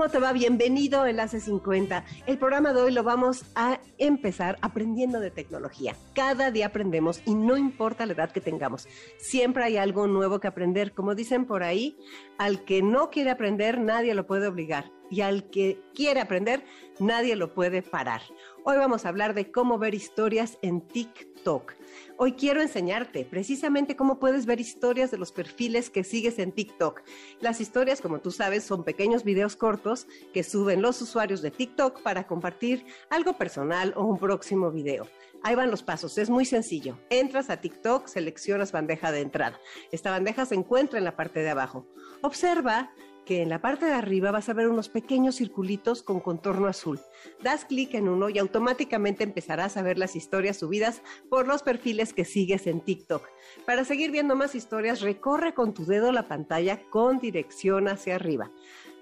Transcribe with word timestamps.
¿Cómo 0.00 0.10
te 0.10 0.18
va? 0.18 0.32
Bienvenido 0.32 1.02
a 1.02 1.10
Enlace 1.10 1.40
50. 1.40 2.06
El 2.24 2.38
programa 2.38 2.72
de 2.72 2.80
hoy 2.80 2.90
lo 2.90 3.02
vamos 3.02 3.44
a 3.54 3.80
empezar 3.98 4.56
aprendiendo 4.62 5.20
de 5.20 5.30
tecnología. 5.30 5.94
Cada 6.14 6.50
día 6.50 6.68
aprendemos 6.68 7.20
y 7.26 7.34
no 7.34 7.58
importa 7.58 8.06
la 8.06 8.14
edad 8.14 8.32
que 8.32 8.40
tengamos. 8.40 8.88
Siempre 9.18 9.62
hay 9.62 9.76
algo 9.76 10.06
nuevo 10.06 10.40
que 10.40 10.48
aprender. 10.48 10.92
Como 10.92 11.14
dicen 11.14 11.44
por 11.44 11.62
ahí, 11.62 11.98
al 12.38 12.64
que 12.64 12.80
no 12.80 13.10
quiere 13.10 13.28
aprender 13.28 13.78
nadie 13.78 14.14
lo 14.14 14.26
puede 14.26 14.46
obligar 14.46 14.90
y 15.10 15.20
al 15.20 15.50
que 15.50 15.82
quiere 15.94 16.20
aprender 16.20 16.64
nadie 16.98 17.36
lo 17.36 17.52
puede 17.52 17.82
parar. 17.82 18.22
Hoy 18.64 18.78
vamos 18.78 19.04
a 19.04 19.10
hablar 19.10 19.34
de 19.34 19.50
cómo 19.50 19.76
ver 19.76 19.94
historias 19.94 20.56
en 20.62 20.80
TikTok. 20.80 21.74
Hoy 22.22 22.34
quiero 22.34 22.60
enseñarte 22.60 23.24
precisamente 23.24 23.96
cómo 23.96 24.18
puedes 24.18 24.44
ver 24.44 24.60
historias 24.60 25.10
de 25.10 25.16
los 25.16 25.32
perfiles 25.32 25.88
que 25.88 26.04
sigues 26.04 26.38
en 26.38 26.52
TikTok. 26.52 27.00
Las 27.40 27.62
historias, 27.62 28.02
como 28.02 28.20
tú 28.20 28.30
sabes, 28.30 28.62
son 28.62 28.84
pequeños 28.84 29.24
videos 29.24 29.56
cortos 29.56 30.06
que 30.34 30.42
suben 30.42 30.82
los 30.82 31.00
usuarios 31.00 31.40
de 31.40 31.50
TikTok 31.50 32.02
para 32.02 32.26
compartir 32.26 32.84
algo 33.08 33.38
personal 33.38 33.94
o 33.96 34.04
un 34.04 34.18
próximo 34.18 34.70
video. 34.70 35.08
Ahí 35.42 35.54
van 35.54 35.70
los 35.70 35.82
pasos, 35.82 36.18
es 36.18 36.28
muy 36.28 36.44
sencillo. 36.44 36.98
Entras 37.08 37.48
a 37.48 37.62
TikTok, 37.62 38.06
seleccionas 38.06 38.70
bandeja 38.70 39.12
de 39.12 39.22
entrada. 39.22 39.58
Esta 39.90 40.10
bandeja 40.10 40.44
se 40.44 40.56
encuentra 40.56 40.98
en 40.98 41.06
la 41.06 41.16
parte 41.16 41.40
de 41.40 41.48
abajo. 41.48 41.86
Observa 42.20 42.92
en 43.30 43.48
la 43.48 43.60
parte 43.60 43.86
de 43.86 43.92
arriba 43.92 44.30
vas 44.30 44.48
a 44.48 44.52
ver 44.52 44.68
unos 44.68 44.88
pequeños 44.88 45.36
circulitos 45.36 46.02
con 46.02 46.20
contorno 46.20 46.66
azul. 46.66 47.00
Das 47.42 47.64
clic 47.64 47.94
en 47.94 48.08
uno 48.08 48.28
y 48.28 48.38
automáticamente 48.38 49.24
empezarás 49.24 49.76
a 49.76 49.82
ver 49.82 49.98
las 49.98 50.16
historias 50.16 50.58
subidas 50.58 51.02
por 51.28 51.46
los 51.46 51.62
perfiles 51.62 52.12
que 52.12 52.24
sigues 52.24 52.66
en 52.66 52.80
TikTok. 52.80 53.28
Para 53.66 53.84
seguir 53.84 54.10
viendo 54.10 54.36
más 54.36 54.54
historias, 54.54 55.00
recorre 55.00 55.54
con 55.54 55.74
tu 55.74 55.86
dedo 55.86 56.12
la 56.12 56.28
pantalla 56.28 56.82
con 56.90 57.18
dirección 57.18 57.88
hacia 57.88 58.16
arriba. 58.16 58.50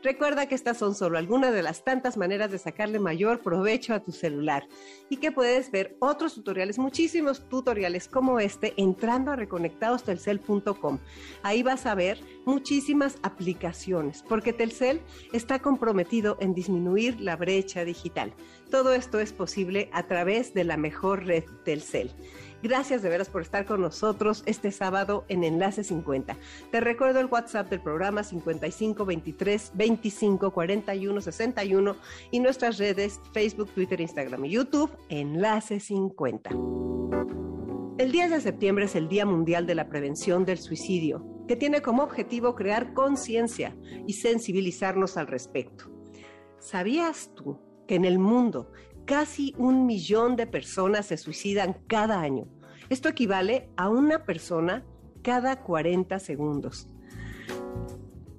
Recuerda 0.02 0.46
que 0.46 0.54
estas 0.54 0.78
son 0.78 0.94
solo 0.94 1.18
algunas 1.18 1.52
de 1.52 1.62
las 1.62 1.82
tantas 1.82 2.16
maneras 2.16 2.52
de 2.52 2.58
sacarle 2.58 3.00
mayor 3.00 3.40
provecho 3.40 3.94
a 3.94 4.00
tu 4.00 4.12
celular 4.12 4.68
y 5.08 5.16
que 5.16 5.32
puedes 5.32 5.72
ver 5.72 5.96
otros 5.98 6.34
tutoriales, 6.34 6.78
muchísimos 6.78 7.48
tutoriales 7.48 8.06
como 8.06 8.38
este, 8.38 8.74
entrando 8.76 9.32
a 9.32 9.36
reconectadostelcel.com. 9.36 10.98
Ahí 11.42 11.64
vas 11.64 11.84
a 11.86 11.96
ver 11.96 12.20
muchísimas 12.44 13.18
aplicaciones, 13.22 14.22
porque 14.28 14.52
Telcel 14.52 15.00
está 15.32 15.58
comprometido 15.58 16.36
en 16.40 16.54
disminuir 16.54 17.20
la 17.20 17.34
brecha 17.34 17.84
digital. 17.84 18.32
Todo 18.70 18.92
esto 18.92 19.18
es 19.18 19.32
posible 19.32 19.90
a 19.92 20.06
través 20.06 20.54
de 20.54 20.62
la 20.62 20.76
mejor 20.76 21.24
red 21.24 21.44
Telcel. 21.64 22.12
Gracias 22.60 23.02
de 23.02 23.08
veras 23.08 23.28
por 23.28 23.42
estar 23.42 23.64
con 23.66 23.80
nosotros 23.80 24.42
este 24.44 24.72
sábado 24.72 25.24
en 25.28 25.44
Enlace 25.44 25.84
50. 25.84 26.36
Te 26.72 26.80
recuerdo 26.80 27.20
el 27.20 27.26
WhatsApp 27.26 27.70
del 27.70 27.80
programa 27.80 28.24
55 28.24 29.04
23 29.04 29.72
25 29.74 30.50
41 30.50 31.20
61 31.20 31.96
y 32.32 32.40
nuestras 32.40 32.78
redes 32.78 33.20
Facebook, 33.32 33.70
Twitter, 33.70 34.00
Instagram 34.00 34.44
y 34.46 34.50
YouTube 34.50 34.90
Enlace 35.08 35.78
50. 35.78 36.50
El 37.98 38.10
10 38.10 38.30
de 38.30 38.40
septiembre 38.40 38.86
es 38.86 38.96
el 38.96 39.08
Día 39.08 39.24
Mundial 39.24 39.66
de 39.66 39.76
la 39.76 39.88
Prevención 39.88 40.44
del 40.44 40.58
Suicidio, 40.58 41.44
que 41.46 41.54
tiene 41.54 41.80
como 41.80 42.02
objetivo 42.02 42.56
crear 42.56 42.92
conciencia 42.92 43.76
y 44.06 44.14
sensibilizarnos 44.14 45.16
al 45.16 45.28
respecto. 45.28 45.90
¿Sabías 46.58 47.30
tú 47.36 47.60
que 47.86 47.94
en 47.94 48.04
el 48.04 48.18
mundo 48.18 48.70
casi 49.08 49.54
un 49.56 49.86
millón 49.86 50.36
de 50.36 50.46
personas 50.46 51.06
se 51.06 51.16
suicidan 51.16 51.78
cada 51.86 52.20
año. 52.20 52.46
Esto 52.90 53.08
equivale 53.08 53.70
a 53.78 53.88
una 53.88 54.26
persona 54.26 54.84
cada 55.22 55.62
40 55.62 56.18
segundos. 56.18 56.88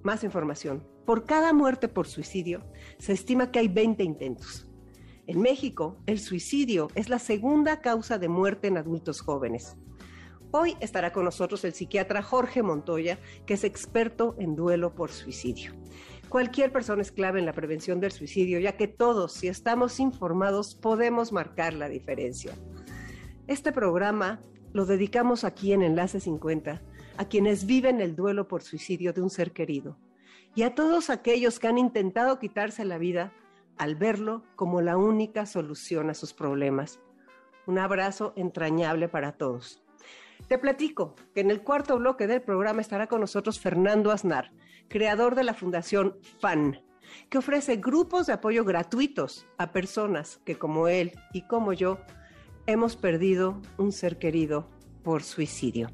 Más 0.04 0.24
información. 0.24 0.88
Por 1.08 1.26
cada 1.26 1.54
muerte 1.54 1.88
por 1.88 2.06
suicidio, 2.06 2.64
se 3.00 3.14
estima 3.14 3.50
que 3.52 3.58
hay 3.58 3.68
20 3.68 4.04
intentos. 4.04 4.70
En 5.26 5.42
México, 5.42 5.98
el 6.06 6.20
suicidio 6.20 6.90
es 6.94 7.10
la 7.10 7.18
segunda 7.18 7.82
causa 7.82 8.20
de 8.20 8.30
muerte 8.30 8.68
en 8.68 8.78
adultos 8.78 9.22
jóvenes. 9.22 9.76
Hoy 10.52 10.78
estará 10.82 11.12
con 11.12 11.26
nosotros 11.26 11.66
el 11.66 11.74
psiquiatra 11.74 12.22
Jorge 12.22 12.62
Montoya, 12.62 13.18
que 13.48 13.56
es 13.56 13.64
experto 13.64 14.36
en 14.38 14.56
duelo 14.56 14.94
por 14.94 15.10
suicidio. 15.10 15.74
Cualquier 16.30 16.72
persona 16.72 17.02
es 17.02 17.12
clave 17.12 17.40
en 17.40 17.48
la 17.48 17.54
prevención 17.54 18.00
del 18.00 18.12
suicidio, 18.12 18.60
ya 18.60 18.78
que 18.78 18.88
todos, 18.88 19.34
si 19.34 19.48
estamos 19.48 20.00
informados, 20.00 20.76
podemos 20.76 21.32
marcar 21.32 21.74
la 21.74 21.90
diferencia. 21.90 22.54
Este 23.48 23.72
programa 23.72 24.40
lo 24.72 24.86
dedicamos 24.86 25.44
aquí 25.44 25.74
en 25.74 25.82
Enlace 25.82 26.20
50 26.20 26.84
a 27.18 27.26
quienes 27.26 27.66
viven 27.66 28.00
el 28.00 28.16
duelo 28.16 28.48
por 28.48 28.62
suicidio 28.62 29.12
de 29.12 29.22
un 29.22 29.32
ser 29.32 29.54
querido 29.54 29.98
y 30.54 30.62
a 30.62 30.76
todos 30.76 31.10
aquellos 31.10 31.60
que 31.60 31.68
han 31.68 31.80
intentado 31.80 32.38
quitarse 32.38 32.86
la 32.86 33.00
vida 33.00 33.34
al 33.78 33.96
verlo 33.96 34.44
como 34.56 34.82
la 34.82 34.98
única 34.98 35.48
solución 35.48 36.12
a 36.12 36.14
sus 36.14 36.34
problemas. 36.34 37.00
Un 37.66 37.80
abrazo 37.80 38.34
entrañable 38.36 39.10
para 39.10 39.32
todos. 39.32 39.82
Te 40.48 40.60
platico 40.60 41.16
que 41.34 41.42
en 41.42 41.50
el 41.50 41.64
cuarto 41.64 41.98
bloque 41.98 42.28
del 42.28 42.42
programa 42.42 42.82
estará 42.82 43.08
con 43.08 43.22
nosotros 43.22 43.60
Fernando 43.60 44.12
Aznar, 44.12 44.52
creador 44.90 45.36
de 45.36 45.44
la 45.44 45.54
Fundación 45.54 46.18
FAN, 46.40 46.82
que 47.30 47.38
ofrece 47.38 47.78
grupos 47.78 48.28
de 48.28 48.34
apoyo 48.34 48.66
gratuitos 48.66 49.48
a 49.58 49.72
personas 49.72 50.42
que 50.46 50.56
como 50.56 50.88
él 50.88 51.14
y 51.32 51.44
como 51.48 51.74
yo 51.74 52.00
hemos 52.66 52.98
perdido 52.98 53.62
un 53.78 53.92
ser 53.92 54.20
querido 54.20 54.68
por 55.04 55.24
suicidio. 55.24 55.90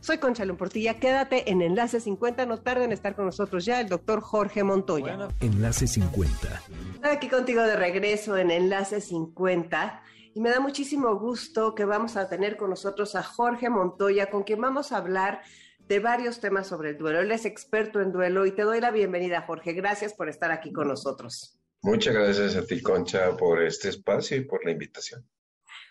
Soy 0.00 0.18
Concha 0.18 0.46
Portilla, 0.54 0.98
quédate 1.00 1.50
en 1.50 1.60
Enlace 1.60 2.00
50, 2.00 2.46
no 2.46 2.58
tarden 2.58 2.84
en 2.84 2.92
estar 2.92 3.16
con 3.16 3.26
nosotros 3.26 3.64
ya 3.64 3.80
el 3.80 3.88
doctor 3.88 4.20
Jorge 4.20 4.62
Montoya. 4.62 5.28
Enlace 5.40 5.86
50. 5.86 6.62
Aquí 7.02 7.28
contigo 7.28 7.62
de 7.62 7.76
regreso 7.76 8.36
en 8.36 8.50
Enlace 8.50 9.00
50 9.00 10.02
y 10.34 10.40
me 10.40 10.50
da 10.50 10.60
muchísimo 10.60 11.16
gusto 11.18 11.74
que 11.74 11.84
vamos 11.84 12.16
a 12.16 12.28
tener 12.28 12.56
con 12.56 12.70
nosotros 12.70 13.16
a 13.16 13.22
Jorge 13.22 13.70
Montoya, 13.70 14.30
con 14.30 14.44
quien 14.44 14.60
vamos 14.60 14.92
a 14.92 14.98
hablar 14.98 15.42
de 15.88 16.00
varios 16.00 16.38
temas 16.38 16.66
sobre 16.66 16.90
el 16.90 16.98
duelo. 16.98 17.20
Él 17.20 17.32
es 17.32 17.46
experto 17.46 18.00
en 18.00 18.12
duelo 18.12 18.44
y 18.44 18.52
te 18.52 18.62
doy 18.62 18.80
la 18.80 18.90
bienvenida, 18.90 19.42
Jorge. 19.42 19.72
Gracias 19.72 20.12
por 20.12 20.28
estar 20.28 20.52
aquí 20.52 20.70
con 20.70 20.86
nosotros. 20.86 21.58
Muchas 21.80 22.14
gracias 22.14 22.56
a 22.56 22.66
ti, 22.66 22.82
Concha, 22.82 23.34
por 23.36 23.62
este 23.62 23.88
espacio 23.88 24.36
y 24.36 24.44
por 24.44 24.64
la 24.64 24.72
invitación. 24.72 25.26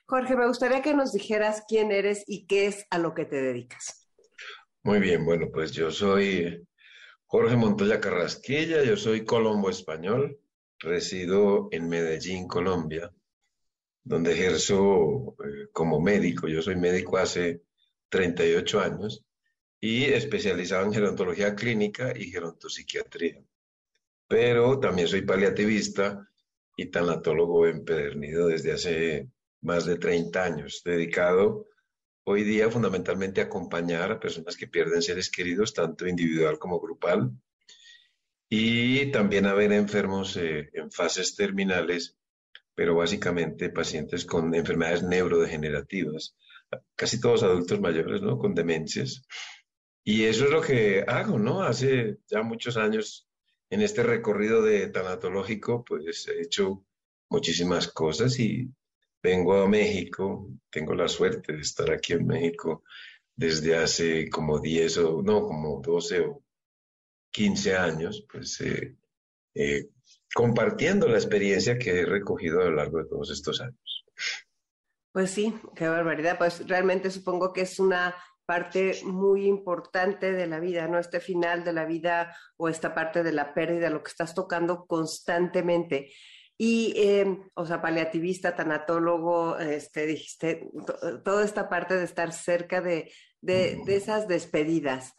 Jorge, 0.05 0.35
me 0.35 0.47
gustaría 0.47 0.83
que 0.83 0.93
nos 0.93 1.13
dijeras 1.13 1.63
quién 1.67 1.91
eres 1.91 2.23
y 2.27 2.45
qué 2.45 2.67
es 2.67 2.85
a 2.91 2.99
lo 2.99 3.15
que 3.15 3.25
te 3.25 3.41
dedicas. 3.41 4.07
Muy 4.83 4.99
bien, 4.99 5.25
bueno, 5.25 5.47
pues 5.51 5.71
yo 5.71 5.89
soy 5.89 6.65
Jorge 7.25 7.55
Montoya 7.55 7.99
Carrasquilla, 7.99 8.83
yo 8.83 8.95
soy 8.95 9.25
colombo 9.25 9.69
español, 9.69 10.39
resido 10.79 11.69
en 11.71 11.89
Medellín, 11.89 12.47
Colombia, 12.47 13.11
donde 14.03 14.33
ejerzo 14.33 15.35
eh, 15.43 15.69
como 15.73 15.99
médico. 15.99 16.47
Yo 16.47 16.61
soy 16.61 16.75
médico 16.75 17.17
hace 17.17 17.63
38 18.09 18.79
años 18.79 19.26
y 19.79 20.05
especializado 20.05 20.85
en 20.85 20.93
gerontología 20.93 21.55
clínica 21.55 22.13
y 22.15 22.31
gerontopsiquiatría. 22.31 23.43
Pero 24.27 24.79
también 24.79 25.07
soy 25.07 25.21
paliativista 25.21 26.27
y 26.75 26.87
tanatólogo 26.87 27.65
empedernido 27.65 28.47
desde 28.47 28.73
hace 28.73 29.29
más 29.61 29.85
de 29.85 29.97
30 29.97 30.43
años, 30.43 30.81
dedicado 30.83 31.67
hoy 32.23 32.43
día 32.43 32.69
fundamentalmente 32.69 33.39
a 33.39 33.45
acompañar 33.45 34.11
a 34.11 34.19
personas 34.19 34.57
que 34.57 34.67
pierden 34.67 35.01
seres 35.01 35.31
queridos, 35.31 35.73
tanto 35.73 36.05
individual 36.07 36.59
como 36.59 36.79
grupal, 36.79 37.31
y 38.49 39.11
también 39.11 39.45
a 39.45 39.53
ver 39.53 39.71
enfermos 39.71 40.35
eh, 40.35 40.69
en 40.73 40.91
fases 40.91 41.35
terminales, 41.35 42.17
pero 42.75 42.95
básicamente 42.95 43.69
pacientes 43.69 44.25
con 44.25 44.53
enfermedades 44.53 45.03
neurodegenerativas, 45.03 46.35
casi 46.95 47.19
todos 47.19 47.43
adultos 47.43 47.79
mayores, 47.79 48.21
¿no? 48.21 48.37
Con 48.37 48.53
demencias 48.53 49.23
y 50.09 50.23
eso 50.23 50.45
es 50.45 50.51
lo 50.51 50.61
que 50.61 51.03
hago, 51.05 51.37
¿no? 51.37 51.61
Hace 51.61 52.19
ya 52.27 52.41
muchos 52.41 52.77
años 52.77 53.27
en 53.69 53.81
este 53.81 54.03
recorrido 54.03 54.61
de 54.61 54.87
tanatológico, 54.87 55.83
pues 55.83 56.25
he 56.29 56.43
hecho 56.43 56.85
muchísimas 57.29 57.89
cosas 57.89 58.39
y 58.39 58.73
vengo 59.21 59.61
a 59.61 59.67
México, 59.67 60.47
tengo 60.69 60.95
la 60.95 61.09
suerte 61.09 61.51
de 61.51 61.59
estar 61.59 61.91
aquí 61.91 62.13
en 62.13 62.25
México 62.25 62.85
desde 63.35 63.75
hace 63.75 64.29
como 64.29 64.59
10 64.59 64.97
o 64.99 65.21
no, 65.21 65.45
como 65.45 65.81
12 65.81 66.21
o 66.21 66.41
15 67.31 67.75
años, 67.75 68.25
pues 68.31 68.61
eh, 68.61 68.95
eh, 69.55 69.89
compartiendo 70.33 71.09
la 71.09 71.17
experiencia 71.17 71.77
que 71.77 71.99
he 71.99 72.05
recogido 72.05 72.61
a 72.61 72.69
lo 72.69 72.75
largo 72.75 72.99
de 72.99 73.09
todos 73.09 73.29
estos 73.29 73.59
años. 73.59 74.05
Pues 75.11 75.31
sí, 75.31 75.53
qué 75.75 75.89
barbaridad. 75.89 76.37
Pues 76.37 76.65
realmente 76.65 77.11
supongo 77.11 77.51
que 77.51 77.63
es 77.63 77.77
una 77.77 78.15
parte 78.47 79.01
muy 79.03 79.45
importante 79.45 80.31
de 80.31 80.47
la 80.47 80.59
vida, 80.61 80.87
¿no? 80.87 80.97
Este 80.97 81.19
final 81.19 81.65
de 81.65 81.73
la 81.73 81.85
vida 81.85 82.35
o 82.55 82.69
esta 82.69 82.95
parte 82.95 83.21
de 83.21 83.33
la 83.33 83.53
pérdida, 83.53 83.89
lo 83.89 84.01
que 84.01 84.09
estás 84.09 84.33
tocando 84.33 84.87
constantemente. 84.87 86.13
Y, 86.57 86.93
eh, 86.95 87.39
o 87.53 87.65
sea, 87.65 87.81
paliativista, 87.81 88.55
tanatólogo, 88.55 89.59
este, 89.59 90.07
dijiste, 90.07 90.71
toda 91.25 91.43
esta 91.43 91.67
parte 91.67 91.95
de 91.95 92.05
estar 92.05 92.31
cerca 92.31 92.81
de, 92.81 93.11
de, 93.41 93.79
de 93.85 93.95
esas 93.97 94.29
despedidas. 94.29 95.13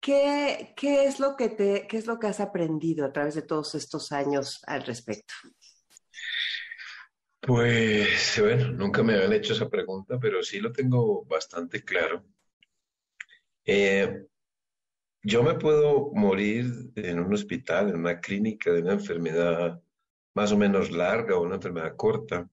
¿Qué, 0.00 0.72
¿Qué, 0.76 1.04
es 1.04 1.18
lo 1.18 1.36
que 1.36 1.48
te, 1.48 1.88
¿Qué 1.88 1.98
es 1.98 2.06
lo 2.06 2.18
que 2.20 2.28
has 2.28 2.40
aprendido 2.40 3.04
a 3.04 3.12
través 3.12 3.34
de 3.34 3.42
todos 3.42 3.74
estos 3.74 4.12
años 4.12 4.62
al 4.66 4.84
respecto? 4.84 5.34
Pues, 7.40 8.38
bueno, 8.38 8.70
nunca 8.70 9.02
me 9.02 9.14
habían 9.14 9.32
hecho 9.32 9.54
esa 9.54 9.68
pregunta, 9.68 10.18
pero 10.20 10.40
sí 10.42 10.60
lo 10.60 10.70
tengo 10.70 11.24
bastante 11.24 11.82
claro. 11.82 12.24
Eh, 13.72 14.26
yo 15.22 15.44
me 15.44 15.54
puedo 15.54 16.10
morir 16.12 16.90
en 16.96 17.20
un 17.20 17.32
hospital, 17.32 17.90
en 17.90 17.98
una 17.98 18.18
clínica 18.18 18.72
de 18.72 18.82
una 18.82 18.94
enfermedad 18.94 19.80
más 20.34 20.50
o 20.50 20.58
menos 20.58 20.90
larga 20.90 21.36
o 21.36 21.42
una 21.42 21.54
enfermedad 21.54 21.94
corta. 21.94 22.50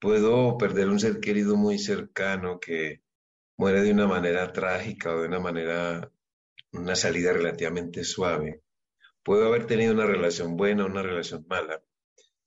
Puedo 0.00 0.58
perder 0.58 0.88
un 0.88 0.98
ser 0.98 1.20
querido 1.20 1.54
muy 1.54 1.78
cercano 1.78 2.58
que 2.58 3.00
muere 3.56 3.82
de 3.82 3.92
una 3.92 4.08
manera 4.08 4.52
trágica 4.52 5.14
o 5.14 5.20
de 5.20 5.28
una 5.28 5.38
manera, 5.38 6.10
una 6.72 6.96
salida 6.96 7.32
relativamente 7.32 8.02
suave. 8.02 8.60
Puedo 9.22 9.46
haber 9.46 9.68
tenido 9.68 9.94
una 9.94 10.06
relación 10.06 10.56
buena 10.56 10.82
o 10.82 10.88
una 10.88 11.04
relación 11.04 11.46
mala. 11.48 11.80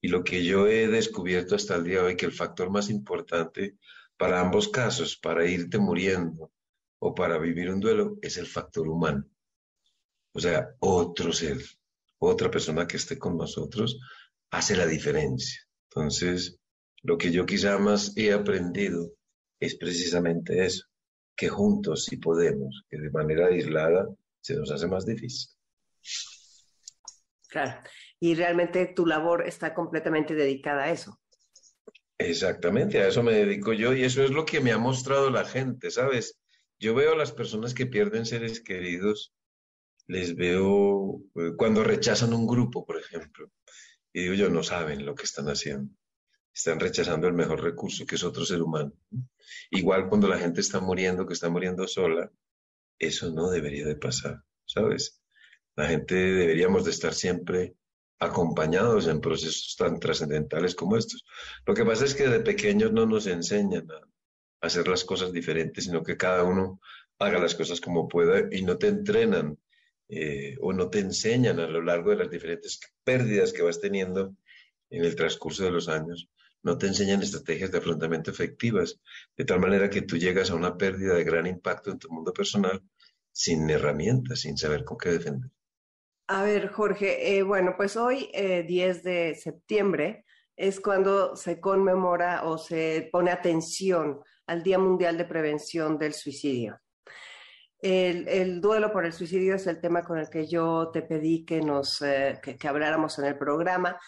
Y 0.02 0.10
lo 0.10 0.26
que 0.26 0.44
yo 0.44 0.68
he 0.68 0.90
descubierto 0.90 1.56
hasta 1.56 1.78
el 1.78 1.86
día 1.86 2.00
de 2.00 2.08
hoy, 2.08 2.18
que 2.18 2.26
el 2.26 2.34
factor 2.34 2.70
más 2.70 2.90
importante 2.90 3.78
para 4.18 4.42
ambos 4.42 4.68
casos, 4.68 5.16
para 5.16 5.46
irte 5.46 5.78
muriendo 5.78 6.52
o 7.00 7.14
para 7.14 7.38
vivir 7.38 7.70
un 7.70 7.80
duelo, 7.80 8.18
es 8.22 8.38
el 8.38 8.48
factor 8.48 8.88
humano. 8.88 9.26
O 10.34 10.40
sea, 10.40 10.70
otro 10.80 11.32
ser, 11.34 11.58
otra 12.20 12.50
persona 12.50 12.88
que 12.88 12.98
esté 12.98 13.18
con 13.18 13.38
nosotros, 13.38 14.00
hace 14.52 14.76
la 14.76 14.86
diferencia. 14.86 15.62
Entonces, 15.90 16.60
lo 17.04 17.18
que 17.18 17.32
yo 17.32 17.46
quizá 17.46 17.78
más 17.78 18.16
he 18.18 18.34
aprendido 18.34 19.14
es 19.60 19.76
precisamente 19.76 20.66
eso, 20.66 20.86
que 21.36 21.50
juntos 21.50 22.06
sí 22.06 22.18
podemos, 22.18 22.84
que 22.90 22.98
de 22.98 23.10
manera 23.10 23.48
aislada 23.48 24.08
se 24.42 24.56
nos 24.56 24.72
hace 24.72 24.88
más 24.88 25.06
difícil. 25.06 25.50
Claro, 27.50 27.82
y 28.20 28.36
realmente 28.36 28.88
tu 28.88 29.06
labor 29.06 29.48
está 29.48 29.74
completamente 29.74 30.36
dedicada 30.36 30.84
a 30.84 30.92
eso. 30.92 31.20
Exactamente, 32.18 33.00
a 33.00 33.08
eso 33.08 33.22
me 33.22 33.34
dedico 33.34 33.74
yo 33.74 33.94
y 33.94 34.04
eso 34.04 34.24
es 34.24 34.32
lo 34.32 34.46
que 34.46 34.60
me 34.60 34.72
ha 34.72 34.78
mostrado 34.78 35.30
la 35.30 35.46
gente, 35.46 35.92
¿sabes? 35.92 36.40
Yo 36.80 36.94
veo 36.94 37.14
a 37.14 37.18
las 37.18 37.32
personas 37.32 37.74
que 37.74 37.88
pierden 37.88 38.26
seres 38.26 38.62
queridos, 38.62 39.34
les 40.08 40.36
veo 40.36 41.22
eh, 41.36 41.52
cuando 41.58 41.84
rechazan 41.84 42.34
un 42.34 42.48
grupo, 42.48 42.86
por 42.86 43.00
ejemplo, 43.00 43.52
y 44.14 44.22
digo 44.22 44.34
yo, 44.36 44.50
no 44.50 44.64
saben 44.64 45.06
lo 45.06 45.16
que 45.16 45.24
están 45.24 45.48
haciendo. 45.48 45.94
Están 46.54 46.80
rechazando 46.80 47.28
el 47.28 47.34
mejor 47.34 47.62
recurso 47.62 48.06
que 48.06 48.16
es 48.16 48.24
otro 48.24 48.44
ser 48.44 48.62
humano. 48.64 48.94
Igual 49.70 50.10
cuando 50.10 50.28
la 50.28 50.40
gente 50.40 50.62
está 50.62 50.80
muriendo, 50.80 51.28
que 51.28 51.34
está 51.34 51.50
muriendo 51.50 51.88
sola, 51.88 52.32
eso 52.98 53.32
no 53.32 53.50
debería 53.50 53.86
de 53.86 53.96
pasar, 53.96 54.42
¿sabes? 54.66 55.22
La 55.76 55.88
gente 55.88 56.16
deberíamos 56.16 56.86
de 56.86 56.92
estar 56.92 57.14
siempre 57.14 57.76
acompañados 58.20 59.08
en 59.08 59.22
procesos 59.22 59.76
tan 59.78 60.00
trascendentales 60.00 60.74
como 60.74 60.98
estos. 60.98 61.24
Lo 61.66 61.76
que 61.76 61.86
pasa 61.86 62.06
es 62.06 62.16
que 62.16 62.28
de 62.28 62.40
pequeños 62.40 62.92
no 62.92 63.06
nos 63.06 63.28
enseñan 63.28 63.92
a, 63.92 64.02
hacer 64.62 64.88
las 64.88 65.04
cosas 65.04 65.32
diferentes, 65.32 65.86
sino 65.86 66.04
que 66.04 66.18
cada 66.18 66.44
uno 66.44 66.80
haga 67.20 67.40
las 67.40 67.56
cosas 67.56 67.82
como 67.82 68.08
pueda 68.08 68.48
y 68.52 68.64
no 68.64 68.78
te 68.78 68.88
entrenan 68.88 69.58
eh, 70.10 70.56
o 70.62 70.74
no 70.74 70.90
te 70.90 71.00
enseñan 71.00 71.60
a 71.60 71.68
lo 71.68 71.82
largo 71.82 72.12
de 72.12 72.18
las 72.18 72.30
diferentes 72.30 72.80
pérdidas 73.04 73.54
que 73.54 73.62
vas 73.62 73.82
teniendo 73.82 74.36
en 74.90 75.04
el 75.04 75.16
transcurso 75.16 75.64
de 75.66 75.72
los 75.72 75.90
años, 75.90 76.30
no 76.64 76.78
te 76.78 76.88
enseñan 76.88 77.22
estrategias 77.22 77.72
de 77.72 77.78
afrontamiento 77.78 78.32
efectivas, 78.32 79.00
de 79.36 79.46
tal 79.46 79.60
manera 79.60 79.90
que 79.90 80.02
tú 80.02 80.18
llegas 80.18 80.50
a 80.50 80.56
una 80.56 80.78
pérdida 80.78 81.16
de 81.16 81.24
gran 81.24 81.46
impacto 81.46 81.92
en 81.92 82.00
tu 82.00 82.10
mundo 82.10 82.34
personal 82.34 82.82
sin 83.32 83.70
herramientas, 83.70 84.42
sin 84.42 84.58
saber 84.58 84.84
con 84.84 84.98
qué 84.98 85.10
defender. 85.10 85.52
A 86.28 86.44
ver, 86.44 86.70
Jorge, 86.70 87.38
eh, 87.38 87.44
bueno, 87.44 87.76
pues 87.78 87.96
hoy, 87.96 88.30
10 88.34 88.34
eh, 88.34 89.02
de 89.02 89.36
septiembre, 89.36 90.26
es 90.56 90.80
cuando 90.80 91.36
se 91.36 91.60
conmemora 91.60 92.44
o 92.46 92.58
se 92.58 93.10
pone 93.12 93.32
atención 93.32 94.22
al 94.48 94.64
Día 94.64 94.80
Mundial 94.80 95.18
de 95.18 95.26
Prevención 95.26 95.98
del 95.98 96.14
Suicidio. 96.14 96.80
El, 97.80 98.60
duelo 98.60 98.92
por 98.92 99.06
el 99.06 99.14
suicidio 99.14 99.56
es 99.56 99.68
el 99.68 99.80
tema 99.80 100.04
con 100.04 100.18
el 100.18 100.30
que 100.30 100.48
yo 100.48 100.90
te 100.92 101.04
pedí 101.04 101.46
que 101.46 101.62
nos 101.62 102.02
eh, 102.02 102.40
que, 102.42 102.68
habláramos 102.68 103.20
en 103.20 103.26
el 103.26 103.38
programa. 103.38 104.00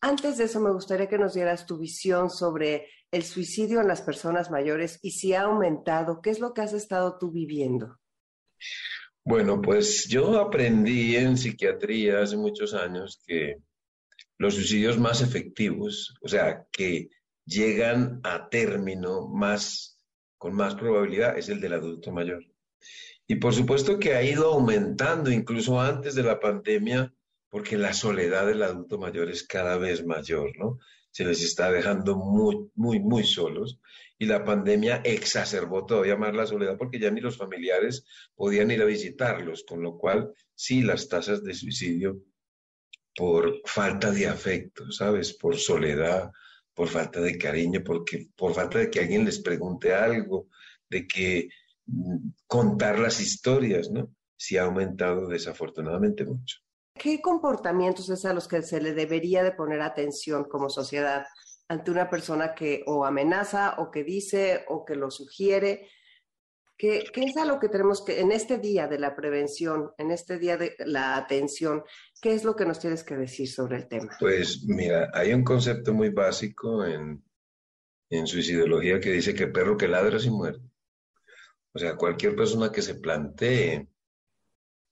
Antes 0.00 0.36
de 0.36 0.44
eso, 0.44 0.60
me 0.60 0.72
gustaría 0.72 1.08
que 1.08 1.16
nos 1.16 1.32
dieras 1.32 1.64
tu 1.64 1.78
visión 1.78 2.28
sobre 2.28 2.88
el 3.10 3.22
suicidio 3.22 3.80
en 3.80 3.88
las 3.88 4.02
personas 4.02 4.50
mayores 4.50 4.98
y 5.00 5.12
si 5.12 5.32
ha 5.32 5.42
aumentado. 5.42 6.20
¿Qué 6.20 6.30
es 6.30 6.40
lo 6.40 6.52
que 6.52 6.60
has 6.60 6.74
estado 6.74 7.16
tú 7.18 7.30
viviendo? 7.30 7.98
Bueno, 9.24 9.62
pues 9.62 10.06
yo 10.06 10.38
aprendí 10.38 11.16
en 11.16 11.38
psiquiatría 11.38 12.20
hace 12.20 12.36
muchos 12.36 12.74
años 12.74 13.22
que 13.26 13.56
los 14.36 14.54
suicidios 14.54 14.98
más 14.98 15.22
efectivos, 15.22 16.14
o 16.20 16.28
sea, 16.28 16.66
que 16.70 17.08
llegan 17.46 18.20
a 18.22 18.48
término 18.48 19.28
más, 19.28 20.00
con 20.38 20.54
más 20.54 20.74
probabilidad, 20.74 21.38
es 21.38 21.48
el 21.48 21.60
del 21.60 21.74
adulto 21.74 22.12
mayor. 22.12 22.44
Y 23.26 23.36
por 23.36 23.54
supuesto 23.54 23.98
que 23.98 24.14
ha 24.14 24.22
ido 24.22 24.52
aumentando 24.52 25.30
incluso 25.30 25.80
antes 25.80 26.14
de 26.14 26.22
la 26.22 26.40
pandemia, 26.40 27.12
porque 27.48 27.78
la 27.78 27.92
soledad 27.94 28.46
del 28.46 28.62
adulto 28.62 28.98
mayor 28.98 29.30
es 29.30 29.46
cada 29.46 29.78
vez 29.78 30.04
mayor, 30.04 30.52
¿no? 30.58 30.78
Se 31.10 31.24
les 31.24 31.42
está 31.42 31.70
dejando 31.70 32.16
muy, 32.16 32.68
muy, 32.74 32.98
muy 32.98 33.24
solos. 33.24 33.78
Y 34.18 34.26
la 34.26 34.44
pandemia 34.44 34.96
exacerbó 35.04 35.86
todavía 35.86 36.16
más 36.16 36.34
la 36.34 36.46
soledad 36.46 36.76
porque 36.76 36.98
ya 36.98 37.10
ni 37.10 37.20
los 37.20 37.36
familiares 37.36 38.04
podían 38.34 38.70
ir 38.70 38.82
a 38.82 38.86
visitarlos, 38.86 39.64
con 39.64 39.82
lo 39.82 39.96
cual 39.96 40.32
sí 40.54 40.82
las 40.82 41.08
tasas 41.08 41.42
de 41.42 41.54
suicidio 41.54 42.20
por 43.16 43.60
falta 43.64 44.10
de 44.10 44.26
afecto, 44.26 44.90
¿sabes? 44.90 45.32
Por 45.32 45.56
soledad, 45.56 46.30
por 46.74 46.88
falta 46.88 47.20
de 47.20 47.38
cariño, 47.38 47.82
porque, 47.84 48.28
por 48.36 48.52
falta 48.52 48.78
de 48.78 48.90
que 48.90 49.00
alguien 49.00 49.24
les 49.24 49.40
pregunte 49.40 49.94
algo, 49.94 50.48
de 50.90 51.06
que 51.06 51.48
mm, 51.86 52.16
contar 52.46 52.98
las 52.98 53.20
historias, 53.20 53.90
¿no? 53.90 54.12
Sí 54.36 54.56
ha 54.58 54.64
aumentado 54.64 55.28
desafortunadamente 55.28 56.24
mucho. 56.24 56.58
¿Qué 56.94 57.20
comportamientos 57.20 58.08
es 58.10 58.24
a 58.24 58.32
los 58.32 58.48
que 58.48 58.62
se 58.62 58.80
le 58.80 58.92
debería 58.92 59.42
de 59.42 59.52
poner 59.52 59.80
atención 59.80 60.44
como 60.44 60.68
sociedad 60.68 61.26
ante 61.68 61.90
una 61.90 62.10
persona 62.10 62.54
que 62.54 62.82
o 62.86 63.04
amenaza 63.04 63.76
o 63.78 63.90
que 63.90 64.04
dice 64.04 64.64
o 64.68 64.84
que 64.84 64.94
lo 64.94 65.10
sugiere? 65.10 65.88
¿Qué, 66.76 67.04
¿Qué, 67.12 67.24
es 67.24 67.36
algo 67.36 67.60
que 67.60 67.68
tenemos 67.68 68.04
que, 68.04 68.20
en 68.20 68.32
este 68.32 68.58
día 68.58 68.88
de 68.88 68.98
la 68.98 69.14
prevención, 69.14 69.92
en 69.96 70.10
este 70.10 70.38
día 70.38 70.56
de 70.56 70.74
la 70.80 71.16
atención, 71.16 71.84
qué 72.20 72.34
es 72.34 72.44
lo 72.44 72.56
que 72.56 72.64
nos 72.64 72.80
tienes 72.80 73.04
que 73.04 73.16
decir 73.16 73.48
sobre 73.48 73.76
el 73.76 73.88
tema? 73.88 74.10
Pues 74.18 74.64
mira, 74.66 75.10
hay 75.14 75.32
un 75.32 75.44
concepto 75.44 75.94
muy 75.94 76.10
básico 76.10 76.84
en, 76.84 77.22
en 78.10 78.26
suicidología 78.26 79.00
que 79.00 79.12
dice 79.12 79.34
que 79.34 79.46
perro 79.46 79.76
que 79.76 79.88
ladra 79.88 80.18
sin 80.18 80.32
muerte. 80.32 80.68
O 81.72 81.78
sea, 81.78 81.96
cualquier 81.96 82.36
persona 82.36 82.70
que 82.70 82.82
se 82.82 82.94
plantee 82.94 83.88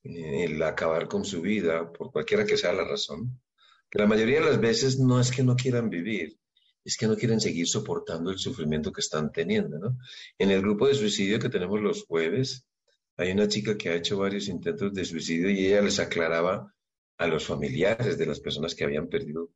el 0.02 0.62
acabar 0.62 1.06
con 1.06 1.24
su 1.24 1.40
vida, 1.40 1.92
por 1.92 2.10
cualquiera 2.10 2.44
que 2.44 2.56
sea 2.56 2.72
la 2.72 2.84
razón, 2.84 3.40
que 3.88 3.98
la 3.98 4.06
mayoría 4.06 4.40
de 4.40 4.46
las 4.46 4.60
veces 4.60 4.98
no 4.98 5.20
es 5.20 5.30
que 5.30 5.42
no 5.42 5.54
quieran 5.54 5.90
vivir, 5.90 6.38
es 6.84 6.96
que 6.96 7.06
no 7.06 7.16
quieren 7.16 7.40
seguir 7.40 7.68
soportando 7.68 8.30
el 8.30 8.38
sufrimiento 8.38 8.92
que 8.92 9.00
están 9.00 9.30
teniendo, 9.32 9.78
¿no? 9.78 9.98
En 10.38 10.50
el 10.50 10.60
grupo 10.60 10.88
de 10.88 10.94
suicidio 10.94 11.38
que 11.38 11.48
tenemos 11.48 11.80
los 11.80 12.04
jueves, 12.04 12.66
hay 13.16 13.32
una 13.32 13.48
chica 13.48 13.76
que 13.76 13.90
ha 13.90 13.94
hecho 13.94 14.18
varios 14.18 14.48
intentos 14.48 14.92
de 14.92 15.04
suicidio 15.04 15.50
y 15.50 15.66
ella 15.66 15.82
les 15.82 15.98
aclaraba 15.98 16.74
a 17.18 17.26
los 17.26 17.44
familiares 17.44 18.18
de 18.18 18.26
las 18.26 18.40
personas 18.40 18.74
que 18.74 18.84
habían 18.84 19.08
perdido 19.08 19.50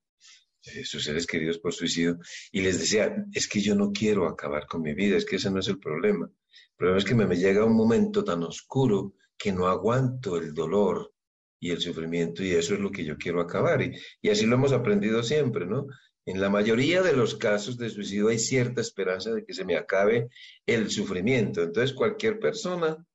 eh, 0.66 0.84
sus 0.84 1.04
seres 1.04 1.26
queridos 1.26 1.58
por 1.58 1.72
suicidio 1.72 2.18
y 2.52 2.60
les 2.60 2.78
decía, 2.78 3.24
es 3.32 3.48
que 3.48 3.60
yo 3.60 3.74
no 3.74 3.92
quiero 3.92 4.26
acabar 4.26 4.66
con 4.66 4.82
mi 4.82 4.94
vida, 4.94 5.16
es 5.16 5.24
que 5.24 5.36
ese 5.36 5.50
no 5.50 5.60
es 5.60 5.68
el 5.68 5.78
problema. 5.78 6.26
El 6.26 6.76
problema 6.76 6.98
es 6.98 7.04
que 7.04 7.14
me, 7.14 7.36
llega 7.36 7.64
un 7.64 7.76
momento 7.76 8.22
tan 8.24 8.42
oscuro 8.42 9.14
que 9.36 9.52
no 9.52 9.66
aguanto 9.68 10.36
el 10.36 10.54
dolor 10.54 11.12
y 11.58 11.70
el 11.70 11.80
sufrimiento 11.80 12.42
y 12.42 12.50
eso 12.50 12.74
es 12.74 12.80
lo 12.80 12.90
que 12.90 13.04
yo 13.04 13.16
quiero 13.16 13.40
acabar. 13.40 13.80
Y, 13.82 13.92
y 14.20 14.28
así 14.28 14.44
lo 14.46 14.56
hemos 14.56 14.72
aprendido 14.72 15.22
siempre, 15.22 15.66
¿no? 15.66 15.86
En 16.26 16.40
la 16.40 16.50
mayoría 16.50 17.02
de 17.02 17.12
los 17.12 17.36
casos 17.36 17.78
de 17.78 17.88
suicidio 17.88 18.28
hay 18.28 18.40
cierta 18.40 18.80
esperanza 18.80 19.32
de 19.32 19.44
que 19.44 19.54
se 19.54 19.64
me 19.64 19.76
acabe 19.76 20.28
el 20.66 20.90
sufrimiento. 20.90 21.62
Entonces, 21.62 21.94
cualquier 21.94 22.40
persona 22.40 23.06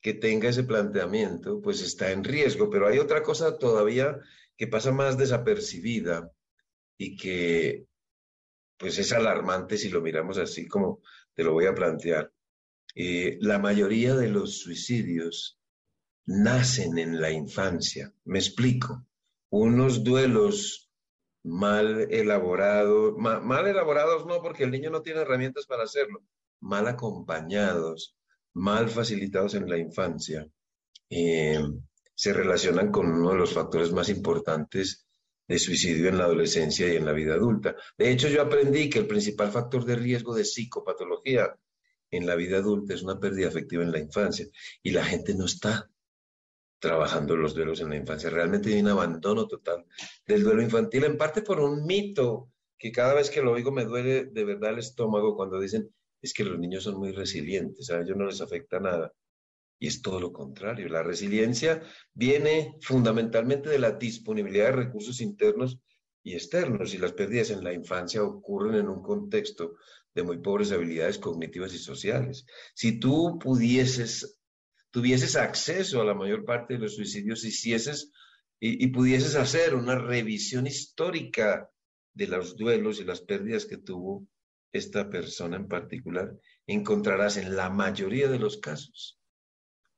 que 0.00 0.14
tenga 0.14 0.48
ese 0.48 0.62
planteamiento, 0.62 1.60
pues 1.60 1.80
está 1.82 2.12
en 2.12 2.22
riesgo. 2.22 2.70
Pero 2.70 2.86
hay 2.86 3.00
otra 3.00 3.22
cosa 3.24 3.58
todavía 3.58 4.16
que 4.56 4.68
pasa 4.68 4.92
más 4.92 5.18
desapercibida 5.18 6.30
y 6.96 7.16
que 7.16 7.86
pues 8.76 8.98
es 8.98 9.12
alarmante 9.12 9.76
si 9.76 9.88
lo 9.88 10.00
miramos 10.00 10.38
así 10.38 10.66
como 10.66 11.00
te 11.34 11.42
lo 11.42 11.52
voy 11.52 11.66
a 11.66 11.74
plantear. 11.74 12.32
Eh, 12.94 13.38
la 13.40 13.58
mayoría 13.58 14.14
de 14.14 14.28
los 14.28 14.58
suicidios 14.58 15.58
nacen 16.26 16.98
en 16.98 17.20
la 17.20 17.32
infancia. 17.32 18.12
Me 18.24 18.38
explico. 18.38 19.04
Unos 19.50 20.04
duelos 20.04 20.91
mal 21.44 22.08
elaborados, 22.10 23.14
mal, 23.18 23.66
elaborados 23.66 24.26
no 24.26 24.40
porque 24.40 24.64
el 24.64 24.70
niño 24.70 24.90
no 24.90 25.02
tiene 25.02 25.20
herramientas 25.20 25.66
para 25.66 25.84
hacerlo, 25.84 26.22
mal 26.60 26.86
acompañados, 26.86 28.16
mal 28.54 28.88
facilitados 28.88 29.54
en 29.54 29.68
la 29.68 29.78
infancia, 29.78 30.46
eh, 31.10 31.60
se 32.14 32.32
relacionan 32.32 32.90
con 32.92 33.10
uno 33.10 33.30
de 33.30 33.38
los 33.38 33.52
factores 33.52 33.92
más 33.92 34.08
importantes 34.08 35.06
de 35.48 35.58
suicidio 35.58 36.08
en 36.08 36.18
la 36.18 36.24
adolescencia 36.24 36.92
y 36.92 36.96
en 36.96 37.04
la 37.04 37.12
vida 37.12 37.34
adulta. 37.34 37.74
De 37.98 38.10
hecho, 38.10 38.28
yo 38.28 38.42
aprendí 38.42 38.88
que 38.88 39.00
el 39.00 39.06
principal 39.06 39.50
factor 39.50 39.84
de 39.84 39.96
riesgo 39.96 40.34
de 40.34 40.44
psicopatología 40.44 41.54
en 42.10 42.26
la 42.26 42.36
vida 42.36 42.58
adulta 42.58 42.94
es 42.94 43.02
una 43.02 43.18
pérdida 43.18 43.48
afectiva 43.48 43.82
en 43.82 43.90
la 43.90 43.98
infancia 43.98 44.46
y 44.82 44.90
la 44.90 45.04
gente 45.04 45.34
no 45.34 45.46
está 45.46 45.90
trabajando 46.82 47.36
los 47.36 47.54
duelos 47.54 47.80
en 47.80 47.90
la 47.90 47.96
infancia. 47.96 48.28
Realmente 48.28 48.74
hay 48.74 48.80
un 48.80 48.88
abandono 48.88 49.46
total 49.46 49.86
del 50.26 50.42
duelo 50.42 50.62
infantil, 50.62 51.04
en 51.04 51.16
parte 51.16 51.40
por 51.40 51.60
un 51.60 51.86
mito 51.86 52.50
que 52.76 52.90
cada 52.90 53.14
vez 53.14 53.30
que 53.30 53.40
lo 53.40 53.52
oigo 53.52 53.70
me 53.70 53.84
duele 53.84 54.24
de 54.24 54.44
verdad 54.44 54.72
el 54.72 54.80
estómago 54.80 55.36
cuando 55.36 55.60
dicen 55.60 55.94
es 56.20 56.34
que 56.34 56.42
los 56.42 56.58
niños 56.58 56.82
son 56.82 56.98
muy 56.98 57.12
resilientes, 57.12 57.88
a 57.90 58.00
ellos 58.00 58.16
no 58.16 58.26
les 58.26 58.40
afecta 58.40 58.80
nada. 58.80 59.12
Y 59.78 59.86
es 59.86 60.02
todo 60.02 60.18
lo 60.18 60.32
contrario. 60.32 60.88
La 60.88 61.04
resiliencia 61.04 61.82
viene 62.14 62.76
fundamentalmente 62.80 63.68
de 63.68 63.78
la 63.78 63.92
disponibilidad 63.92 64.66
de 64.66 64.82
recursos 64.84 65.20
internos 65.20 65.78
y 66.24 66.34
externos 66.34 66.94
y 66.94 66.98
las 66.98 67.12
pérdidas 67.12 67.50
en 67.50 67.62
la 67.62 67.72
infancia 67.72 68.24
ocurren 68.24 68.74
en 68.74 68.88
un 68.88 69.02
contexto 69.02 69.76
de 70.14 70.24
muy 70.24 70.38
pobres 70.38 70.72
habilidades 70.72 71.18
cognitivas 71.18 71.72
y 71.74 71.78
sociales. 71.78 72.44
Si 72.74 72.98
tú 72.98 73.38
pudieses, 73.38 74.41
tuvieses 74.92 75.34
acceso 75.34 76.00
a 76.00 76.04
la 76.04 76.14
mayor 76.14 76.44
parte 76.44 76.74
de 76.74 76.80
los 76.80 76.94
suicidios, 76.94 77.44
hicieses 77.44 78.12
y, 78.60 78.84
y 78.84 78.86
pudieses 78.88 79.34
hacer 79.34 79.74
una 79.74 79.96
revisión 79.96 80.68
histórica 80.68 81.68
de 82.14 82.28
los 82.28 82.56
duelos 82.56 83.00
y 83.00 83.04
las 83.04 83.22
pérdidas 83.22 83.66
que 83.66 83.78
tuvo 83.78 84.28
esta 84.72 85.10
persona 85.10 85.56
en 85.56 85.68
particular, 85.68 86.32
encontrarás 86.66 87.36
en 87.36 87.56
la 87.56 87.68
mayoría 87.68 88.28
de 88.28 88.38
los 88.38 88.58
casos 88.58 89.18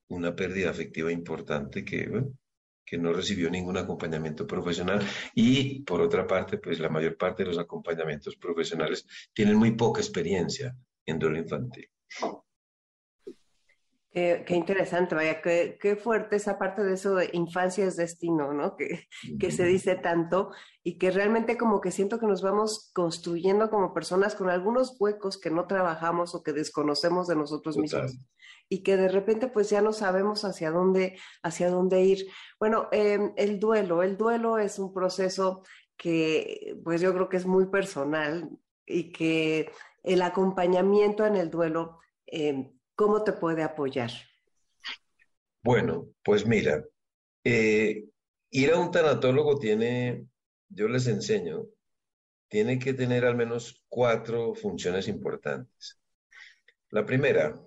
una 0.08 0.34
pérdida 0.34 0.70
afectiva 0.70 1.12
importante 1.12 1.84
que, 1.84 2.10
que 2.84 2.98
no 2.98 3.12
recibió 3.12 3.50
ningún 3.50 3.76
acompañamiento 3.76 4.46
profesional 4.46 5.00
y 5.34 5.82
por 5.82 6.00
otra 6.00 6.26
parte, 6.26 6.58
pues 6.58 6.78
la 6.78 6.88
mayor 6.88 7.16
parte 7.16 7.42
de 7.42 7.50
los 7.50 7.58
acompañamientos 7.58 8.36
profesionales 8.36 9.06
tienen 9.32 9.56
muy 9.56 9.72
poca 9.72 10.00
experiencia 10.00 10.76
en 11.06 11.18
duelo 11.18 11.38
infantil. 11.38 11.88
Qué, 14.14 14.44
interesante, 14.50 15.16
vaya, 15.16 15.42
qué, 15.42 15.76
qué, 15.80 15.96
fuerte 15.96 16.36
esa 16.36 16.56
parte 16.56 16.84
de 16.84 16.94
eso 16.94 17.16
de 17.16 17.30
infancia 17.32 17.84
es 17.84 17.96
destino, 17.96 18.52
¿no? 18.52 18.76
Que, 18.76 19.08
que, 19.40 19.50
se 19.50 19.64
dice 19.64 19.96
tanto 19.96 20.52
y 20.84 20.98
que 20.98 21.10
realmente 21.10 21.56
como 21.56 21.80
que 21.80 21.90
siento 21.90 22.20
que 22.20 22.26
nos 22.26 22.40
vamos 22.40 22.92
construyendo 22.94 23.70
como 23.70 23.92
personas 23.92 24.36
con 24.36 24.50
algunos 24.50 24.96
huecos 25.00 25.40
que 25.40 25.50
no 25.50 25.66
trabajamos 25.66 26.36
o 26.36 26.44
que 26.44 26.52
desconocemos 26.52 27.26
de 27.26 27.34
nosotros 27.34 27.76
mismos 27.76 28.16
y 28.68 28.82
que 28.82 28.96
de 28.96 29.08
repente 29.08 29.48
pues 29.48 29.70
ya 29.70 29.82
no 29.82 29.92
sabemos 29.92 30.44
hacia 30.44 30.70
dónde, 30.70 31.18
hacia 31.42 31.70
dónde 31.70 32.02
ir. 32.02 32.26
Bueno, 32.58 32.88
em, 32.92 33.32
el 33.36 33.58
duelo, 33.58 34.02
el 34.02 34.16
duelo 34.16 34.58
es 34.58 34.78
un 34.78 34.92
proceso 34.92 35.62
que 35.96 36.76
pues 36.84 37.00
yo 37.00 37.12
creo 37.12 37.28
que 37.28 37.36
es 37.36 37.46
muy 37.46 37.66
personal 37.66 38.48
y 38.86 39.12
que 39.12 39.70
el 40.02 40.22
acompañamiento 40.22 41.26
en 41.26 41.36
el 41.36 41.50
duelo 41.50 41.98
eh, 42.26 42.73
¿cómo 42.94 43.24
te 43.24 43.32
puede 43.32 43.62
apoyar? 43.62 44.10
Bueno, 45.62 46.08
pues 46.22 46.46
mira, 46.46 46.84
eh, 47.42 48.04
ir 48.50 48.70
a 48.72 48.78
un 48.78 48.90
tanatólogo 48.90 49.58
tiene, 49.58 50.26
yo 50.68 50.88
les 50.88 51.06
enseño, 51.06 51.66
tiene 52.48 52.78
que 52.78 52.94
tener 52.94 53.24
al 53.24 53.36
menos 53.36 53.82
cuatro 53.88 54.54
funciones 54.54 55.08
importantes. 55.08 55.98
La 56.90 57.04
primera, 57.04 57.60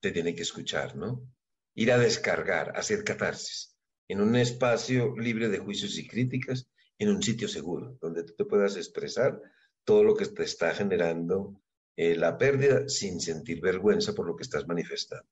te 0.00 0.12
tiene 0.12 0.34
que 0.34 0.42
escuchar, 0.42 0.96
¿no? 0.96 1.28
Ir 1.74 1.92
a 1.92 1.98
descargar, 1.98 2.72
hacer 2.76 3.04
catarsis, 3.04 3.76
en 4.08 4.20
un 4.20 4.36
espacio 4.36 5.16
libre 5.16 5.48
de 5.48 5.58
juicios 5.58 5.98
y 5.98 6.06
críticas, 6.06 6.68
en 6.98 7.10
un 7.10 7.22
sitio 7.22 7.48
seguro, 7.48 7.98
donde 8.00 8.24
tú 8.24 8.34
te 8.34 8.44
puedas 8.44 8.76
expresar 8.76 9.40
todo 9.84 10.02
lo 10.02 10.14
que 10.14 10.26
te 10.26 10.44
está 10.44 10.72
generando 10.74 11.60
eh, 11.96 12.14
la 12.14 12.36
pérdida 12.36 12.88
sin 12.88 13.20
sentir 13.20 13.60
vergüenza 13.60 14.14
por 14.14 14.26
lo 14.26 14.36
que 14.36 14.42
estás 14.42 14.66
manifestando. 14.66 15.28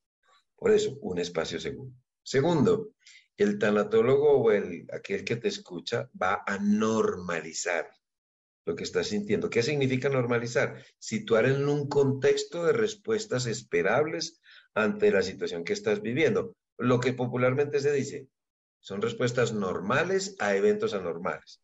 Por 0.56 0.70
eso, 0.70 0.96
un 1.02 1.18
espacio 1.18 1.60
seguro. 1.60 1.92
Segundo, 2.22 2.92
el 3.36 3.58
tanatólogo 3.58 4.30
o 4.38 4.50
el, 4.50 4.86
aquel 4.90 5.24
que 5.24 5.36
te 5.36 5.48
escucha 5.48 6.08
va 6.20 6.42
a 6.46 6.58
normalizar 6.58 7.90
lo 8.64 8.74
que 8.74 8.84
estás 8.84 9.08
sintiendo. 9.08 9.50
¿Qué 9.50 9.62
significa 9.62 10.08
normalizar? 10.08 10.82
Situar 10.98 11.44
en 11.44 11.68
un 11.68 11.86
contexto 11.88 12.64
de 12.64 12.72
respuestas 12.72 13.44
esperables 13.44 14.40
ante 14.72 15.10
la 15.10 15.22
situación 15.22 15.64
que 15.64 15.74
estás 15.74 16.00
viviendo. 16.00 16.56
Lo 16.78 16.98
que 16.98 17.12
popularmente 17.12 17.78
se 17.80 17.92
dice, 17.92 18.28
son 18.80 19.02
respuestas 19.02 19.52
normales 19.52 20.34
a 20.38 20.56
eventos 20.56 20.94
anormales. 20.94 21.60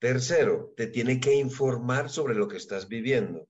Tercero, 0.00 0.72
te 0.76 0.88
tiene 0.88 1.20
que 1.20 1.34
informar 1.34 2.10
sobre 2.10 2.34
lo 2.34 2.48
que 2.48 2.56
estás 2.56 2.88
viviendo 2.88 3.46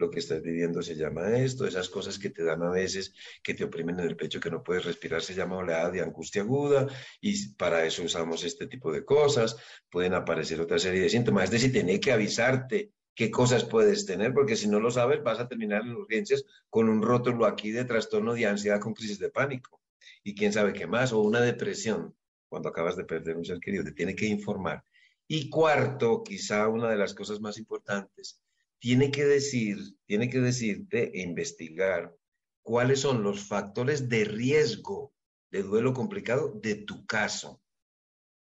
lo 0.00 0.10
que 0.10 0.18
estás 0.18 0.42
viviendo 0.42 0.82
se 0.82 0.96
llama 0.96 1.36
esto, 1.36 1.66
esas 1.66 1.90
cosas 1.90 2.18
que 2.18 2.30
te 2.30 2.42
dan 2.42 2.62
a 2.62 2.70
veces, 2.70 3.14
que 3.42 3.54
te 3.54 3.64
oprimen 3.64 4.00
en 4.00 4.06
el 4.06 4.16
pecho, 4.16 4.40
que 4.40 4.50
no 4.50 4.62
puedes 4.62 4.84
respirar, 4.84 5.22
se 5.22 5.34
llama 5.34 5.58
oleada 5.58 5.90
de 5.90 6.00
angustia 6.00 6.42
aguda 6.42 6.86
y 7.20 7.50
para 7.54 7.84
eso 7.84 8.02
usamos 8.02 8.42
este 8.42 8.66
tipo 8.66 8.90
de 8.90 9.04
cosas, 9.04 9.56
pueden 9.90 10.14
aparecer 10.14 10.60
otra 10.60 10.78
serie 10.78 11.02
de 11.02 11.10
síntomas, 11.10 11.44
es 11.44 11.50
decir, 11.50 11.72
tiene 11.72 12.00
que 12.00 12.12
avisarte 12.12 12.92
qué 13.14 13.30
cosas 13.30 13.64
puedes 13.64 14.06
tener, 14.06 14.32
porque 14.32 14.56
si 14.56 14.66
no 14.68 14.80
lo 14.80 14.90
sabes 14.90 15.22
vas 15.22 15.38
a 15.38 15.48
terminar 15.48 15.82
en 15.82 15.92
urgencias 15.94 16.44
con 16.70 16.88
un 16.88 17.02
rótulo 17.02 17.44
aquí 17.44 17.70
de 17.70 17.84
trastorno 17.84 18.32
de 18.32 18.46
ansiedad 18.46 18.80
con 18.80 18.94
crisis 18.94 19.18
de 19.18 19.28
pánico 19.28 19.82
y 20.24 20.34
quién 20.34 20.52
sabe 20.52 20.72
qué 20.72 20.86
más, 20.86 21.12
o 21.12 21.20
una 21.20 21.42
depresión 21.42 22.14
cuando 22.48 22.70
acabas 22.70 22.96
de 22.96 23.04
perder 23.04 23.36
un 23.36 23.44
ser 23.44 23.60
querido, 23.60 23.84
te 23.84 23.92
tiene 23.92 24.16
que 24.16 24.26
informar. 24.26 24.82
Y 25.28 25.48
cuarto, 25.48 26.24
quizá 26.24 26.66
una 26.68 26.90
de 26.90 26.96
las 26.96 27.14
cosas 27.14 27.40
más 27.40 27.58
importantes, 27.58 28.40
tiene 28.80 29.10
que 29.10 29.24
decir, 29.24 29.78
tiene 30.06 30.28
que 30.28 30.40
decirte 30.40 31.12
e 31.14 31.22
investigar 31.22 32.16
cuáles 32.62 33.00
son 33.00 33.22
los 33.22 33.46
factores 33.46 34.08
de 34.08 34.24
riesgo 34.24 35.12
de 35.52 35.62
duelo 35.62 35.92
complicado 35.92 36.58
de 36.62 36.76
tu 36.76 37.06
caso, 37.06 37.62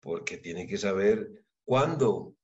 porque 0.01 0.39
tiene 0.39 0.67
que 0.67 0.79
saber 0.79 1.45
cuándo 1.65 2.37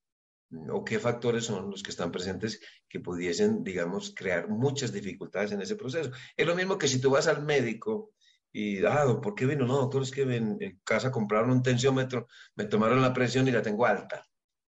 o 0.70 0.84
qué 0.84 0.98
factores 0.98 1.44
son 1.44 1.70
los 1.70 1.82
que 1.82 1.90
están 1.90 2.12
presentes 2.12 2.60
que 2.88 3.00
pudiesen, 3.00 3.64
digamos, 3.64 4.14
crear 4.14 4.48
muchas 4.48 4.92
dificultades 4.92 5.52
en 5.52 5.62
ese 5.62 5.76
proceso. 5.76 6.10
Es 6.36 6.46
lo 6.46 6.54
mismo 6.54 6.78
que 6.78 6.88
si 6.88 7.00
tú 7.00 7.10
vas 7.10 7.26
al 7.26 7.44
médico 7.44 8.12
y, 8.52 8.84
ah, 8.84 9.04
¿por 9.22 9.34
qué 9.34 9.44
vino? 9.46 9.66
No, 9.66 9.76
doctor, 9.76 10.02
es 10.02 10.10
que 10.10 10.22
en 10.22 10.80
casa 10.82 11.10
compraron 11.10 11.50
un 11.50 11.62
tensiómetro, 11.62 12.26
me 12.54 12.64
tomaron 12.64 13.02
la 13.02 13.12
presión 13.12 13.46
y 13.46 13.50
la 13.50 13.62
tengo 13.62 13.86
alta 13.86 14.26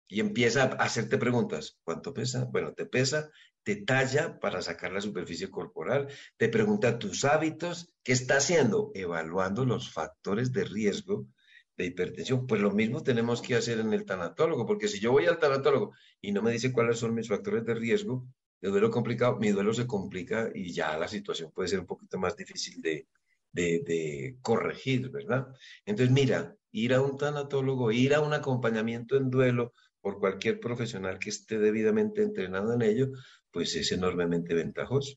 y 0.07 0.19
empieza 0.19 0.63
a 0.63 0.67
hacerte 0.83 1.17
preguntas. 1.17 1.79
¿Cuánto 1.83 2.13
pesa? 2.13 2.45
Bueno, 2.45 2.73
te 2.73 2.85
pesa, 2.85 3.29
te 3.63 3.77
talla 3.77 4.39
para 4.39 4.61
sacar 4.61 4.91
la 4.91 5.01
superficie 5.01 5.49
corporal, 5.49 6.07
te 6.37 6.49
pregunta 6.49 6.99
tus 6.99 7.25
hábitos, 7.25 7.91
¿qué 8.03 8.13
está 8.13 8.37
haciendo? 8.37 8.91
Evaluando 8.93 9.65
los 9.65 9.91
factores 9.91 10.51
de 10.51 10.65
riesgo 10.65 11.27
de 11.75 11.85
hipertensión. 11.85 12.47
Pues 12.47 12.61
lo 12.61 12.71
mismo 12.71 13.03
tenemos 13.03 13.41
que 13.41 13.55
hacer 13.55 13.79
en 13.79 13.91
el 13.93 14.05
tanatólogo, 14.05 14.65
porque 14.65 14.87
si 14.87 14.99
yo 14.99 15.11
voy 15.11 15.25
al 15.25 15.39
tanatólogo 15.39 15.93
y 16.21 16.31
no 16.31 16.41
me 16.41 16.51
dice 16.51 16.71
cuáles 16.71 16.99
son 16.99 17.13
mis 17.13 17.27
factores 17.27 17.65
de 17.65 17.73
riesgo 17.73 18.27
de 18.61 18.69
duelo 18.69 18.89
complicado, 18.89 19.37
mi 19.37 19.49
duelo 19.49 19.73
se 19.73 19.87
complica 19.87 20.49
y 20.53 20.71
ya 20.71 20.97
la 20.97 21.07
situación 21.07 21.51
puede 21.51 21.69
ser 21.69 21.79
un 21.79 21.85
poquito 21.85 22.17
más 22.17 22.37
difícil 22.37 22.81
de, 22.81 23.07
de, 23.51 23.83
de 23.85 24.37
corregir, 24.41 25.09
¿verdad? 25.09 25.47
Entonces, 25.85 26.13
mira, 26.13 26.55
ir 26.71 26.93
a 26.93 27.01
un 27.01 27.17
tanatólogo, 27.17 27.91
ir 27.91 28.13
a 28.13 28.21
un 28.21 28.33
acompañamiento 28.33 29.17
en 29.17 29.29
duelo, 29.29 29.73
por 30.05 30.19
cualquier 30.19 30.59
profesional 30.59 31.17
que 31.17 31.31
esté 31.31 31.57
debidamente 31.57 32.21
entrenado 32.21 32.75
en 32.75 32.83
ello, 32.83 33.07
pues 33.49 33.75
es 33.75 33.91
enormemente 33.91 34.53
ventajoso. 34.53 35.15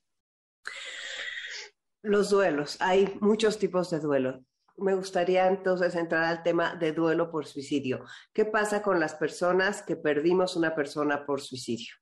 Los 2.00 2.30
duelos, 2.30 2.78
hay 2.80 3.18
muchos 3.20 3.58
tipos 3.58 3.90
de 3.90 4.00
duelo. 4.00 4.42
Me 4.78 4.94
gustaría 4.94 5.46
entonces 5.46 5.94
entrar 5.94 6.24
al 6.24 6.42
tema 6.42 6.74
de 6.76 6.94
duelo 6.94 7.30
por 7.30 7.44
suicidio. 7.44 8.02
¿Qué 8.32 8.46
pasa 8.46 8.80
con 8.80 8.98
las 8.98 9.14
personas 9.14 9.82
que 9.82 9.94
perdimos 9.94 10.56
una 10.56 10.74
persona 10.74 11.26
por 11.26 11.42
suicidio, 11.42 11.94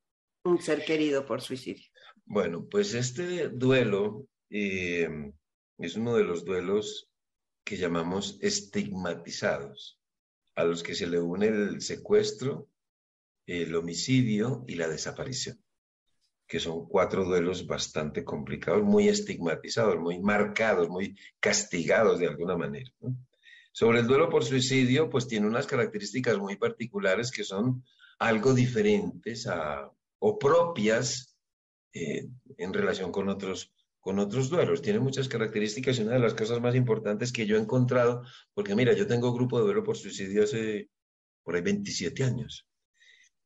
un 0.44 0.62
ser 0.62 0.84
querido 0.84 1.26
por 1.26 1.40
suicidio? 1.40 1.88
Bueno, 2.24 2.68
pues 2.70 2.94
este 2.94 3.48
duelo 3.48 4.28
eh, 4.48 5.08
es 5.78 5.96
uno 5.96 6.14
de 6.14 6.22
los 6.22 6.44
duelos 6.44 7.10
que 7.64 7.76
llamamos 7.78 8.38
estigmatizados. 8.42 10.00
a 10.54 10.64
los 10.64 10.84
que 10.84 10.94
se 10.94 11.06
le 11.06 11.20
une 11.20 11.48
el 11.48 11.82
secuestro, 11.82 12.68
el 13.46 13.74
homicidio 13.74 14.64
y 14.66 14.74
la 14.74 14.88
desaparición, 14.88 15.62
que 16.46 16.60
son 16.60 16.86
cuatro 16.86 17.24
duelos 17.24 17.66
bastante 17.66 18.24
complicados, 18.24 18.82
muy 18.82 19.08
estigmatizados, 19.08 19.96
muy 19.96 20.18
marcados, 20.18 20.88
muy 20.88 21.16
castigados 21.40 22.18
de 22.18 22.26
alguna 22.26 22.56
manera. 22.56 22.90
Sobre 23.72 24.00
el 24.00 24.06
duelo 24.06 24.28
por 24.28 24.44
suicidio, 24.44 25.10
pues 25.10 25.28
tiene 25.28 25.46
unas 25.46 25.66
características 25.66 26.38
muy 26.38 26.56
particulares 26.56 27.30
que 27.30 27.44
son 27.44 27.84
algo 28.18 28.54
diferentes 28.54 29.46
a, 29.46 29.90
o 30.18 30.38
propias 30.38 31.36
eh, 31.92 32.26
en 32.56 32.72
relación 32.72 33.12
con 33.12 33.28
otros, 33.28 33.72
con 34.00 34.18
otros 34.18 34.48
duelos. 34.48 34.82
Tiene 34.82 34.98
muchas 34.98 35.28
características 35.28 35.98
y 35.98 36.02
una 36.02 36.14
de 36.14 36.20
las 36.20 36.34
cosas 36.34 36.60
más 36.60 36.74
importantes 36.74 37.32
que 37.32 37.46
yo 37.46 37.56
he 37.56 37.60
encontrado, 37.60 38.22
porque 38.54 38.74
mira, 38.74 38.92
yo 38.94 39.06
tengo 39.06 39.32
grupo 39.32 39.58
de 39.58 39.64
duelo 39.64 39.84
por 39.84 39.96
suicidio 39.96 40.44
hace 40.44 40.88
por 41.42 41.54
ahí 41.54 41.62
27 41.62 42.24
años. 42.24 42.66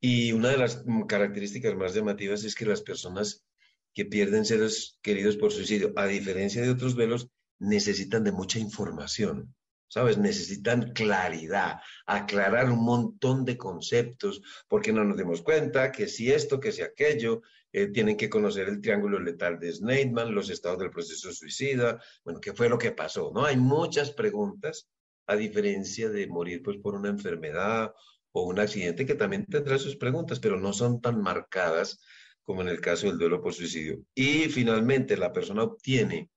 Y 0.00 0.33
una 0.33 0.49
de 0.49 0.57
las 0.57 0.85
características 1.07 1.76
más 1.76 1.95
llamativas 1.95 2.45
es 2.45 2.54
que 2.54 2.64
las 2.64 2.83
personas 2.83 3.45
que 3.92 4.07
pierden 4.07 4.45
seres 4.45 4.99
queridos 5.02 5.37
por 5.37 5.52
suicidio, 5.52 5.92
a 5.97 6.07
diferencia 6.07 6.62
de 6.62 6.71
otros 6.71 6.95
duelos, 6.95 7.28
necesitan 7.59 8.25
de 8.25 8.33
mucha 8.33 8.59
información. 8.59 9.54
¿sabes? 9.90 10.19
Necesitan 10.19 10.92
claridad, 10.92 11.80
aclarar 12.07 12.71
un 12.71 12.85
montón 12.85 13.45
de 13.45 13.59
conceptos, 13.59 14.40
porque 14.69 14.92
no 14.92 15.04
nos 15.04 15.16
demos 15.16 15.42
cuenta 15.42 15.90
que 15.90 16.07
si 16.07 16.30
esto, 16.30 16.61
que 16.61 16.71
si 16.71 16.83
aquello, 16.83 17.42
eh, 17.73 17.88
tienen 17.88 18.16
que 18.16 18.30
conocer 18.30 18.69
el 18.69 18.80
triángulo 18.80 19.19
letal 19.19 19.59
de 19.59 19.73
Schneidman, 19.73 20.35
los 20.35 20.49
estados 20.49 20.78
del 20.78 20.90
proceso 20.90 21.33
suicida, 21.33 22.00
bueno, 22.25 22.40
¿qué 22.40 22.52
fue 22.52 22.69
lo 22.69 22.78
que 22.78 22.92
pasó? 22.92 23.33
¿No? 23.35 23.45
Hay 23.45 23.57
muchas 23.57 24.12
preguntas, 24.12 24.88
a 25.26 25.37
diferencia 25.37 26.09
de 26.09 26.26
morir 26.26 26.62
pues, 26.62 26.78
por 26.78 26.95
una 26.95 27.09
enfermedad 27.09 27.92
o 28.33 28.43
un 28.43 28.61
accidente 28.61 29.07
que 29.07 29.15
también 29.15 29.47
tendrá 29.47 29.79
sus 29.79 29.97
preguntas, 29.97 30.41
pero 30.41 30.59
no 30.59 30.73
son 30.73 31.01
tan 31.01 31.21
marcadas 31.21 32.01
como 32.43 32.63
en 32.63 32.69
el 32.69 32.81
caso 32.81 33.07
del 33.07 33.19
duelo 33.19 33.43
por 33.43 33.55
suicidio. 33.55 34.03
Y 34.15 34.49
finalmente 34.49 35.17
la 35.17 35.33
persona 35.33 35.63
obtiene 35.63 36.31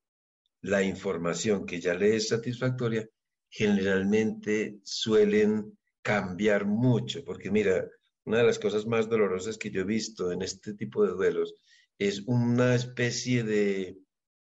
la 0.61 0.83
información 0.83 1.65
que 1.65 1.79
ya 1.79 1.93
le 1.93 2.15
es 2.15 2.29
satisfactoria 2.29 3.07
generalmente 3.49 4.79
suelen 4.83 5.77
cambiar 6.01 6.65
mucho, 6.65 7.23
porque 7.23 7.51
mira, 7.51 7.87
una 8.25 8.37
de 8.37 8.43
las 8.45 8.59
cosas 8.59 8.85
más 8.85 9.09
dolorosas 9.09 9.57
que 9.57 9.69
yo 9.69 9.81
he 9.81 9.85
visto 9.85 10.31
en 10.31 10.41
este 10.41 10.73
tipo 10.73 11.05
de 11.05 11.13
duelos 11.13 11.53
es 11.99 12.21
una 12.25 12.73
especie 12.73 13.43
de, 13.43 13.97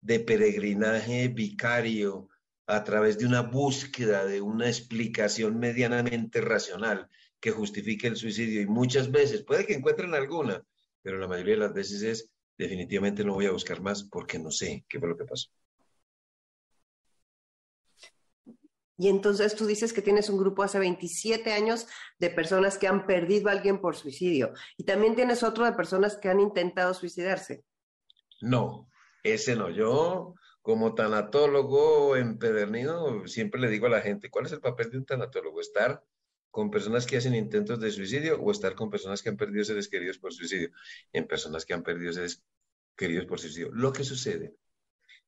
de 0.02 0.20
peregrinaje 0.20 1.28
vicario 1.28 2.30
a 2.68 2.84
través 2.84 3.18
de 3.18 3.25
una 3.25 3.42
búsqueda 3.42 4.25
de 4.25 4.42
una 4.42 4.68
explicación 4.68 5.60
medianamente 5.60 6.42
racional 6.42 7.10
que 7.39 7.51
justifique 7.51 8.08
el 8.08 8.15
suicidio 8.15 8.62
y 8.62 8.65
muchas 8.65 9.12
veces, 9.12 9.44
puede 9.44 9.65
que 9.65 9.74
encuentren 9.74 10.13
alguna, 10.13 10.63
pero 11.01 11.18
la 11.18 11.27
mayoría 11.27 11.54
de 11.54 11.60
las 11.60 11.74
veces 11.74 12.01
es 12.01 12.32
definitivamente 12.58 13.24
no 13.24 13.34
voy 13.34 13.46
a 13.46 13.51
buscar 13.51 13.82
más 13.82 14.04
porque 14.04 14.39
no 14.39 14.51
sé 14.51 14.86
qué 14.88 15.00
fue 15.00 15.10
lo 15.10 15.18
que 15.18 15.25
pasó. 15.25 15.50
Y 18.98 19.10
entonces 19.10 19.56
tú 19.56 19.65
dices 19.65 19.92
que 19.92 20.01
tienes 20.01 20.30
un 20.30 20.38
grupo 20.38 20.63
hace 20.63 20.80
27 20.80 21.51
años 21.51 21.86
de 22.18 22.30
personas 22.30 22.77
que 22.77 22.88
han 22.88 23.06
perdido 23.06 23.50
a 23.50 23.51
alguien 23.51 23.82
por 23.82 23.96
suicidio. 23.96 24.54
Y 24.77 24.86
también 24.86 25.15
tienes 25.15 25.44
otro 25.44 25.65
de 25.65 25.74
personas 25.74 26.18
que 26.18 26.30
han 26.30 26.39
intentado 26.39 26.94
suicidarse. 26.94 27.65
No, 28.42 28.89
ese 29.22 29.56
no. 29.58 29.70
Yo, 29.70 30.36
como 30.62 30.96
tanatólogo 30.96 32.15
empedernido, 32.15 33.27
siempre 33.27 33.60
le 33.60 33.70
digo 33.70 33.88
a 33.88 33.89
la 33.89 34.01
gente, 34.01 34.30
¿cuál 34.30 34.46
es 34.46 34.54
el 34.54 34.62
papel 34.62 34.89
de 34.92 34.98
un 35.00 35.06
tanatólogo? 35.06 35.60
Estar 35.60 36.01
con 36.55 36.71
personas 36.71 37.05
que 37.05 37.17
hacen 37.17 37.35
intentos 37.35 37.81
de 37.81 37.91
suicidio 37.91 38.39
o 38.41 38.50
estar 38.50 38.75
con 38.75 38.89
personas 38.89 39.21
que 39.21 39.27
han 39.27 39.35
perdido 39.35 39.65
seres 39.65 39.89
queridos 39.89 40.17
por 40.17 40.31
suicidio. 40.31 40.69
En 41.12 41.27
personas 41.27 41.65
que 41.65 41.74
han 41.74 41.83
perdido 41.83 42.13
seres 42.13 42.41
queridos 42.95 43.25
por 43.25 43.41
suicidio. 43.41 43.71
Lo 43.74 43.91
que 43.91 44.05
sucede 44.05 44.55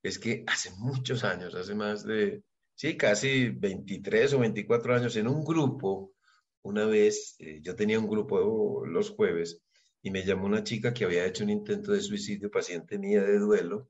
es 0.02 0.20
que 0.20 0.46
hace 0.48 0.72
muchos 0.78 1.26
años, 1.26 1.54
hace 1.54 1.76
más 1.76 2.06
de 2.06 2.44
sí, 2.76 2.96
casi 2.96 3.50
23 3.50 4.36
o 4.36 4.40
24 4.40 4.96
años 4.96 5.18
en 5.18 5.28
un 5.28 5.44
grupo. 5.44 6.14
Una 6.62 6.86
vez 6.86 7.36
eh, 7.40 7.60
yo 7.62 7.76
tenía 7.76 8.00
un 8.00 8.08
grupo 8.08 8.86
los 8.86 9.10
jueves 9.10 9.62
y 10.02 10.12
me 10.12 10.24
llamó 10.24 10.46
una 10.46 10.64
chica 10.64 10.94
que 10.94 11.04
había 11.04 11.26
hecho 11.26 11.44
un 11.44 11.50
intento 11.50 11.92
de 11.92 12.00
suicidio, 12.00 12.50
paciente 12.50 12.98
mía 12.98 13.22
de 13.22 13.38
duelo. 13.38 13.90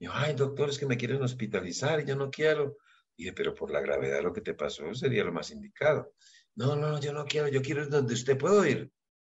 Y 0.00 0.06
yo, 0.06 0.10
ay, 0.12 0.34
doctor, 0.34 0.70
es 0.70 0.80
que 0.80 0.86
me 0.86 0.96
quieren 0.96 1.22
hospitalizar 1.22 2.00
y 2.00 2.06
yo 2.06 2.16
no 2.16 2.28
quiero. 2.28 2.76
Y 3.16 3.22
dije, 3.22 3.34
pero 3.34 3.54
por 3.54 3.70
la 3.70 3.80
gravedad 3.80 4.16
de 4.16 4.22
lo 4.24 4.32
que 4.32 4.40
te 4.40 4.54
pasó 4.54 4.92
sería 4.94 5.22
lo 5.22 5.32
más 5.32 5.52
indicado. 5.52 6.12
No, 6.54 6.76
no, 6.76 7.00
yo 7.00 7.12
no 7.12 7.24
quiero, 7.24 7.48
yo 7.48 7.62
quiero 7.62 7.82
ir 7.82 7.88
donde 7.88 8.14
usted 8.14 8.36
puedo 8.38 8.66
ir. 8.66 8.90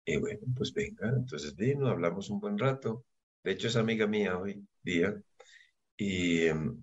Y 0.05 0.17
bueno, 0.19 0.41
pues 0.57 0.73
venga, 0.75 1.09
entonces 1.17 1.55
vino, 1.57 1.89
hablamos 1.89 2.31
un 2.31 2.41
buen 2.41 2.59
rato. 2.59 3.07
De 3.45 3.53
hecho, 3.53 3.69
es 3.69 3.77
amiga 3.77 4.07
mía 4.07 4.39
hoy 4.39 4.67
día. 4.83 5.23
Y 5.97 6.47
em, 6.47 6.83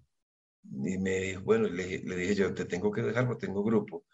me 0.63 1.19
dijo, 1.21 1.41
bueno, 1.43 1.67
le, 1.69 1.99
dije 1.99 2.35
yo, 2.35 2.53
te 2.53 2.65
tengo 2.65 2.91
que 2.91 3.01
dejar 3.01 3.27
porque 3.27 3.47
tengo 3.47 3.63
grupo 3.63 4.05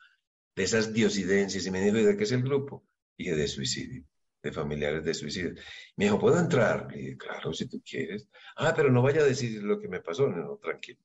de 0.56 0.63
esas 0.63 0.93
diosidencias. 0.93 1.65
Y 1.65 1.71
me 1.71 1.82
dijo, 1.82 1.97
¿y 1.97 2.04
de 2.06 2.17
qué 2.17 2.23
es 2.23 2.32
el 2.32 2.43
grupo? 2.43 2.86
Y 3.17 3.30
de 3.30 3.47
suicidio, 3.47 4.06
de 4.43 4.51
familiares 4.51 5.06
de 5.06 5.13
suicidio. 5.13 5.54
Me 5.97 6.06
dijo, 6.06 6.19
¿puedo 6.19 6.39
entrar? 6.39 6.91
Le 6.91 6.97
dije, 6.99 7.17
claro, 7.17 7.54
si 7.54 7.67
tú 7.67 7.82
quieres. 7.84 8.28
Ah, 8.58 8.73
pero 8.75 8.91
no 8.91 9.01
vaya 9.01 9.21
a 9.21 9.25
decir 9.25 9.63
lo 9.63 9.80
que 9.80 9.88
me 9.89 10.01
pasó. 10.01 10.28
No, 10.30 10.58
tranquilo. 10.58 11.01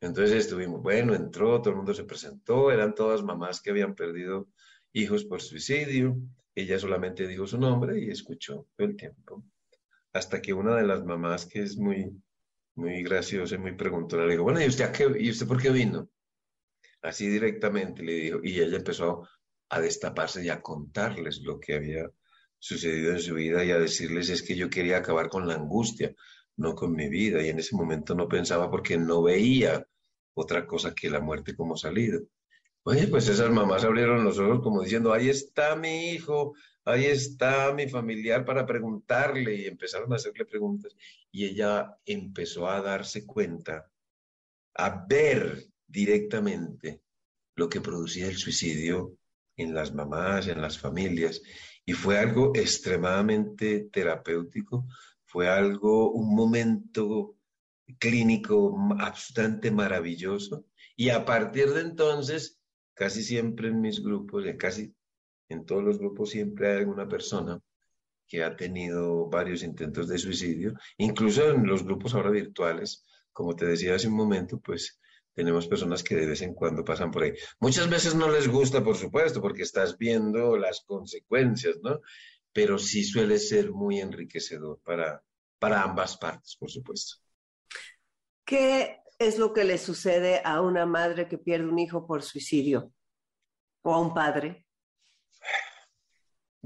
Entonces 0.00 0.36
estuvimos, 0.36 0.82
bueno, 0.82 1.14
entró, 1.14 1.60
todo 1.60 1.70
el 1.70 1.76
mundo 1.76 1.94
se 1.94 2.04
presentó, 2.04 2.70
eran 2.70 2.94
todas 2.94 3.22
mamás 3.22 3.60
que 3.60 3.70
habían 3.70 3.94
perdido 3.94 4.48
hijos 4.92 5.24
por 5.24 5.40
suicidio. 5.40 6.16
Ella 6.54 6.78
solamente 6.78 7.26
dijo 7.26 7.46
su 7.46 7.58
nombre 7.58 7.98
y 7.98 8.10
escuchó 8.10 8.66
todo 8.76 8.86
el 8.86 8.96
tiempo. 8.96 9.44
Hasta 10.12 10.40
que 10.40 10.52
una 10.52 10.76
de 10.76 10.86
las 10.86 11.04
mamás, 11.04 11.46
que 11.46 11.62
es 11.62 11.76
muy, 11.76 12.12
muy 12.74 13.02
gracioso 13.02 13.54
y 13.54 13.58
muy 13.58 13.72
preguntona. 13.72 14.24
Le 14.24 14.32
digo, 14.32 14.44
bueno, 14.44 14.62
¿y 14.62 14.66
usted, 14.66 14.92
qué, 14.92 15.12
¿y 15.18 15.30
usted 15.30 15.46
por 15.46 15.60
qué 15.60 15.70
vino? 15.70 16.08
Así 17.02 17.28
directamente 17.28 18.02
le 18.02 18.12
dijo, 18.14 18.40
y 18.42 18.60
ella 18.60 18.76
empezó 18.76 19.28
a 19.68 19.80
destaparse 19.80 20.44
y 20.44 20.48
a 20.48 20.60
contarles 20.60 21.40
lo 21.40 21.58
que 21.58 21.74
había 21.74 22.10
sucedido 22.58 23.12
en 23.12 23.20
su 23.20 23.34
vida 23.34 23.64
y 23.64 23.70
a 23.70 23.78
decirles 23.78 24.28
es 24.30 24.42
que 24.42 24.56
yo 24.56 24.70
quería 24.70 24.98
acabar 24.98 25.28
con 25.28 25.46
la 25.46 25.54
angustia, 25.54 26.14
no 26.56 26.74
con 26.74 26.92
mi 26.92 27.08
vida. 27.08 27.42
Y 27.42 27.48
en 27.48 27.58
ese 27.58 27.76
momento 27.76 28.14
no 28.14 28.28
pensaba 28.28 28.70
porque 28.70 28.96
no 28.96 29.22
veía 29.22 29.86
otra 30.34 30.66
cosa 30.66 30.94
que 30.94 31.10
la 31.10 31.20
muerte 31.20 31.54
como 31.54 31.76
salida. 31.76 32.18
Oye, 32.82 33.08
pues 33.08 33.28
esas 33.28 33.50
mamás 33.50 33.84
abrieron 33.84 34.22
los 34.22 34.38
ojos 34.38 34.60
como 34.62 34.82
diciendo, 34.82 35.12
ahí 35.12 35.28
está 35.28 35.74
mi 35.74 36.10
hijo, 36.10 36.54
ahí 36.84 37.06
está 37.06 37.72
mi 37.74 37.88
familiar 37.88 38.44
para 38.44 38.64
preguntarle 38.64 39.56
y 39.56 39.66
empezaron 39.66 40.12
a 40.12 40.16
hacerle 40.16 40.44
preguntas 40.44 40.94
y 41.32 41.46
ella 41.46 41.98
empezó 42.04 42.68
a 42.68 42.80
darse 42.80 43.26
cuenta, 43.26 43.90
a 44.74 45.04
ver 45.08 45.66
directamente 45.86 47.02
lo 47.56 47.68
que 47.68 47.80
producía 47.80 48.28
el 48.28 48.36
suicidio 48.36 49.16
en 49.56 49.74
las 49.74 49.92
mamás, 49.92 50.46
en 50.46 50.60
las 50.60 50.78
familias 50.78 51.42
y 51.84 51.92
fue 51.92 52.18
algo 52.18 52.52
extremadamente 52.54 53.88
terapéutico, 53.92 54.86
fue 55.36 55.50
algo, 55.50 56.12
un 56.12 56.34
momento 56.34 57.36
clínico 57.98 58.74
absolutamente 58.98 59.70
maravilloso 59.70 60.64
y 60.96 61.10
a 61.10 61.26
partir 61.26 61.74
de 61.74 61.82
entonces, 61.82 62.58
casi 62.94 63.22
siempre 63.22 63.68
en 63.68 63.82
mis 63.82 64.02
grupos, 64.02 64.44
casi 64.58 64.94
en 65.50 65.66
todos 65.66 65.84
los 65.84 65.98
grupos 65.98 66.30
siempre 66.30 66.70
hay 66.70 66.78
alguna 66.78 67.06
persona 67.06 67.60
que 68.26 68.42
ha 68.42 68.56
tenido 68.56 69.28
varios 69.28 69.62
intentos 69.62 70.08
de 70.08 70.16
suicidio, 70.16 70.72
incluso 70.96 71.50
en 71.50 71.66
los 71.66 71.84
grupos 71.84 72.14
ahora 72.14 72.30
virtuales, 72.30 73.04
como 73.30 73.54
te 73.54 73.66
decía 73.66 73.94
hace 73.94 74.08
un 74.08 74.16
momento, 74.16 74.58
pues 74.58 74.98
tenemos 75.34 75.68
personas 75.68 76.02
que 76.02 76.16
de 76.16 76.28
vez 76.28 76.40
en 76.40 76.54
cuando 76.54 76.82
pasan 76.82 77.10
por 77.10 77.24
ahí. 77.24 77.34
Muchas 77.60 77.90
veces 77.90 78.14
no 78.14 78.30
les 78.30 78.48
gusta, 78.48 78.82
por 78.82 78.96
supuesto, 78.96 79.42
porque 79.42 79.64
estás 79.64 79.98
viendo 79.98 80.56
las 80.56 80.80
consecuencias, 80.80 81.76
¿no? 81.82 82.00
Pero 82.54 82.78
sí 82.78 83.04
suele 83.04 83.38
ser 83.38 83.70
muy 83.70 84.00
enriquecedor 84.00 84.80
para, 84.82 85.25
para 85.58 85.82
ambas 85.82 86.16
partes, 86.16 86.56
por 86.58 86.70
supuesto. 86.70 87.16
¿Qué 88.44 89.00
es 89.18 89.38
lo 89.38 89.52
que 89.52 89.64
le 89.64 89.78
sucede 89.78 90.40
a 90.44 90.60
una 90.60 90.86
madre 90.86 91.28
que 91.28 91.38
pierde 91.38 91.68
un 91.68 91.78
hijo 91.78 92.06
por 92.06 92.22
suicidio? 92.22 92.92
¿O 93.82 93.94
a 93.94 94.00
un 94.00 94.14
padre? 94.14 94.66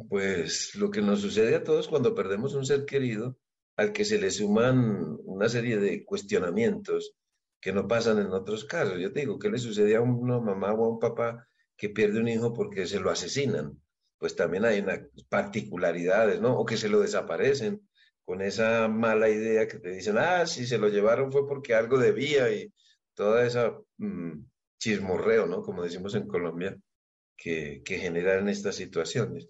Pues 0.08 0.74
lo 0.74 0.90
que 0.90 1.02
nos 1.02 1.20
sucede 1.20 1.54
a 1.56 1.64
todos 1.64 1.88
cuando 1.88 2.14
perdemos 2.14 2.54
un 2.54 2.64
ser 2.64 2.84
querido, 2.84 3.38
al 3.76 3.92
que 3.92 4.04
se 4.04 4.18
le 4.18 4.30
suman 4.30 5.18
una 5.24 5.48
serie 5.48 5.78
de 5.78 6.04
cuestionamientos 6.04 7.14
que 7.60 7.72
no 7.72 7.86
pasan 7.86 8.18
en 8.18 8.32
otros 8.32 8.64
casos. 8.64 8.98
Yo 8.98 9.12
te 9.12 9.20
digo, 9.20 9.38
¿qué 9.38 9.50
le 9.50 9.58
sucede 9.58 9.96
a 9.96 10.00
una 10.00 10.38
mamá 10.38 10.72
o 10.72 10.84
a 10.84 10.88
un 10.88 10.98
papá 10.98 11.46
que 11.76 11.90
pierde 11.90 12.20
un 12.20 12.28
hijo 12.28 12.52
porque 12.52 12.86
se 12.86 13.00
lo 13.00 13.10
asesinan? 13.10 13.80
Pues 14.18 14.36
también 14.36 14.64
hay 14.64 14.80
unas 14.80 15.00
particularidades, 15.28 16.40
¿no? 16.40 16.58
O 16.58 16.64
que 16.64 16.76
se 16.76 16.88
lo 16.88 17.00
desaparecen 17.00 17.86
con 18.30 18.42
esa 18.42 18.86
mala 18.86 19.28
idea 19.28 19.66
que 19.66 19.80
te 19.80 19.90
dicen, 19.90 20.16
ah, 20.16 20.46
si 20.46 20.64
se 20.64 20.78
lo 20.78 20.88
llevaron 20.88 21.32
fue 21.32 21.48
porque 21.48 21.74
algo 21.74 21.98
debía 21.98 22.48
y 22.52 22.72
toda 23.12 23.44
esa 23.44 23.76
mm, 23.96 24.44
chismorreo, 24.78 25.46
¿no? 25.46 25.62
Como 25.62 25.82
decimos 25.82 26.14
en 26.14 26.28
Colombia 26.28 26.78
que, 27.36 27.82
que 27.84 27.98
generan 27.98 28.48
estas 28.48 28.76
situaciones. 28.76 29.48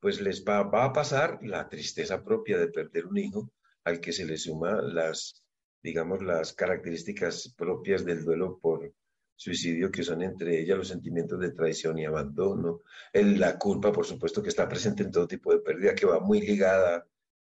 Pues 0.00 0.20
les 0.20 0.44
va, 0.44 0.64
va, 0.64 0.86
a 0.86 0.92
pasar 0.92 1.38
la 1.42 1.68
tristeza 1.68 2.24
propia 2.24 2.58
de 2.58 2.66
perder 2.66 3.06
un 3.06 3.18
hijo, 3.18 3.52
al 3.84 4.00
que 4.00 4.12
se 4.12 4.24
le 4.24 4.36
suma 4.36 4.82
las, 4.82 5.44
digamos, 5.80 6.20
las 6.20 6.54
características 6.54 7.54
propias 7.56 8.04
del 8.04 8.24
duelo 8.24 8.58
por 8.60 8.92
suicidio, 9.36 9.92
que 9.92 10.02
son 10.02 10.22
entre 10.22 10.58
ellas 10.58 10.76
los 10.76 10.88
sentimientos 10.88 11.38
de 11.38 11.52
traición 11.52 11.96
y 12.00 12.04
abandono, 12.04 12.80
el, 13.12 13.38
la 13.38 13.56
culpa, 13.56 13.92
por 13.92 14.06
supuesto, 14.06 14.42
que 14.42 14.48
está 14.48 14.68
presente 14.68 15.04
en 15.04 15.12
todo 15.12 15.28
tipo 15.28 15.52
de 15.52 15.60
pérdida, 15.60 15.94
que 15.94 16.06
va 16.06 16.18
muy 16.18 16.40
ligada 16.40 17.06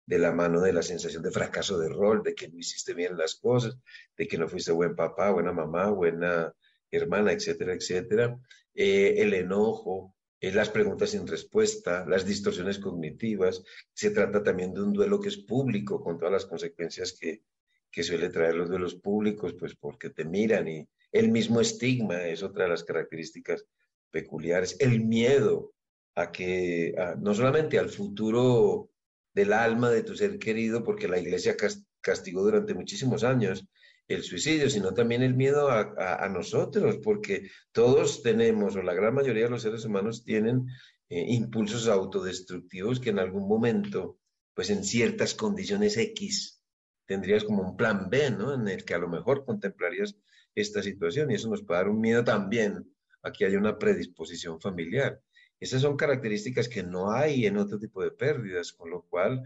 de 0.07 0.19
la 0.19 0.33
mano 0.33 0.61
de 0.61 0.73
la 0.73 0.83
sensación 0.83 1.23
de 1.23 1.31
fracaso 1.31 1.79
de 1.79 1.89
rol, 1.89 2.23
de 2.23 2.35
que 2.35 2.49
no 2.49 2.59
hiciste 2.59 2.95
bien 2.95 3.17
las 3.17 3.37
cosas, 3.37 3.79
de 4.17 4.27
que 4.27 4.39
no 4.39 4.49
fuiste 4.49 4.73
buen 4.73 4.95
papá, 4.95 5.31
buena 5.31 5.53
mamá, 5.53 5.91
buena 5.91 6.55
hermana, 6.91 7.33
etcétera, 7.33 7.75
etcétera. 7.75 8.39
Eh, 8.75 9.15
el 9.19 9.35
enojo, 9.35 10.15
eh, 10.41 10.53
las 10.53 10.69
preguntas 10.69 11.11
sin 11.11 11.27
respuesta, 11.27 12.05
las 12.07 12.27
distorsiones 12.27 12.79
cognitivas. 12.79 13.63
Se 13.93 14.11
trata 14.11 14.43
también 14.43 14.75
de 14.75 14.83
un 14.83 14.93
duelo 14.93 15.21
que 15.21 15.29
es 15.29 15.39
público, 15.39 16.03
con 16.03 16.19
todas 16.19 16.33
las 16.33 16.47
consecuencias 16.47 17.17
que, 17.19 17.43
que 17.91 18.03
suele 18.03 18.29
traer 18.29 18.55
los 18.55 18.69
duelos 18.69 18.97
públicos, 18.97 19.55
pues 19.59 19.75
porque 19.75 20.11
te 20.11 20.25
miran 20.25 20.69
y 20.69 20.87
el 21.13 21.31
mismo 21.31 21.61
estigma 21.61 22.25
es 22.25 22.43
otra 22.43 22.65
de 22.65 22.71
las 22.71 22.85
características 22.85 23.65
peculiares. 24.11 24.77
El 24.81 25.05
miedo 25.05 25.73
a 26.17 26.31
que, 26.31 26.95
no 27.21 27.35
solamente 27.35 27.79
al 27.79 27.89
futuro 27.89 28.91
del 29.35 29.53
alma 29.53 29.91
de 29.91 30.03
tu 30.03 30.17
ser 30.17 30.39
querido, 30.39 30.85
porque 30.85 31.09
la 31.09 31.19
iglesia 31.19 31.57
castigó 32.01 32.43
durante 32.43 32.75
muchísimos 32.75 33.25
años 33.25 33.67
el 34.07 34.23
suicidio, 34.23 34.69
sino 34.69 34.93
también 34.93 35.23
el 35.23 35.35
miedo 35.35 35.71
a, 35.71 36.29
nosotros, 36.29 36.99
porque 37.03 37.51
todos 37.73 38.23
tenemos, 38.23 38.77
o 38.77 38.83
la 38.83 38.95
gran 38.95 39.15
mayoría 39.15 39.45
de 39.45 39.51
los 39.51 39.63
seres 39.63 39.85
humanos 39.85 40.25
tienen 40.25 40.67
eh, 41.09 41.25
impulsos 41.29 41.89
autodestructivos 41.89 43.01
que 43.01 43.11
en 43.11 43.19
algún 43.19 43.49
momento, 43.49 44.19
pues 44.55 44.71
en 44.71 44.85
ciertas 44.85 45.35
condiciones 45.35 45.97
X, 45.97 46.63
tendrías 47.07 47.45
como 47.45 47.63
un 47.63 47.77
plan 47.77 48.09
B, 48.11 48.31
¿no? 48.31 48.55
En 48.55 48.69
el 48.69 48.85
que 48.85 48.95
a 48.95 48.99
lo 48.99 49.09
mejor 49.09 49.45
contemplarías 49.45 50.17
esta 50.55 50.83
situación 50.83 51.31
y 51.31 51.35
eso 51.35 51.49
nos 51.49 51.63
puede 51.63 51.81
dar 51.81 51.89
un 51.89 52.01
miedo 52.01 52.25
también 52.25 52.95
a 53.23 53.33
que 53.33 53.47
haya 53.47 53.59
una 53.59 53.79
predisposición 53.79 54.61
familiar. 54.61 55.21
Esas 55.65 55.81
son 55.81 55.97
características 55.97 56.69
que 56.69 56.83
no 56.83 57.11
hay 57.11 57.47
en 57.47 57.57
otro 57.57 57.79
tipo 57.79 58.03
de 58.03 58.11
pérdidas, 58.11 58.71
con 58.75 58.91
lo 58.91 59.01
cual 59.01 59.43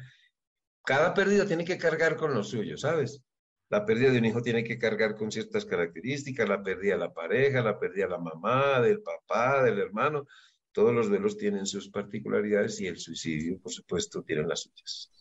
cada 0.85 1.14
pérdida 1.14 1.46
tiene 1.46 1.64
que 1.64 1.78
cargar 1.78 2.16
con 2.16 2.35
lo 2.35 2.42
suyo, 2.42 2.76
¿sabes? 2.76 3.22
La 3.68 3.85
pérdida 3.85 4.11
de 4.11 4.18
un 4.18 4.24
hijo 4.24 4.42
tiene 4.42 4.64
que 4.64 4.81
cargar 4.81 5.14
con 5.14 5.31
ciertas 5.31 5.64
características, 5.64 6.48
la 6.48 6.61
pérdida 6.61 6.94
de 6.94 6.98
la 6.98 7.14
pareja, 7.14 7.62
la 7.62 7.78
pérdida 7.78 8.07
de 8.07 8.11
la 8.11 8.18
mamá, 8.18 8.81
del 8.81 9.00
papá, 9.00 9.62
del 9.62 9.78
hermano. 9.78 10.26
Todos 10.72 10.92
los 10.92 11.09
duelos 11.09 11.37
tienen 11.37 11.66
sus 11.66 11.88
particularidades 11.88 12.81
y 12.81 12.88
el 12.88 12.98
suicidio, 12.98 13.61
por 13.61 13.70
supuesto, 13.70 14.24
tiene 14.24 14.42
las 14.42 14.62
suyas. 14.62 15.12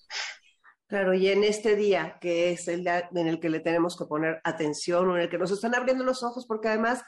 Claro, 0.88 1.14
y 1.14 1.28
en 1.28 1.44
este 1.44 1.76
día, 1.76 2.18
que 2.20 2.52
es 2.52 2.68
el 2.70 2.82
día 2.82 3.08
en 3.14 3.28
el 3.28 3.40
que 3.40 3.50
le 3.50 3.60
tenemos 3.60 3.96
que 3.96 4.06
poner 4.06 4.42
atención, 4.44 5.12
en 5.12 5.18
el 5.18 5.30
que 5.30 5.38
nos 5.38 5.52
están 5.52 5.76
abriendo 5.76 6.04
los 6.04 6.24
ojos, 6.24 6.48
porque 6.48 6.70
además 6.70 7.04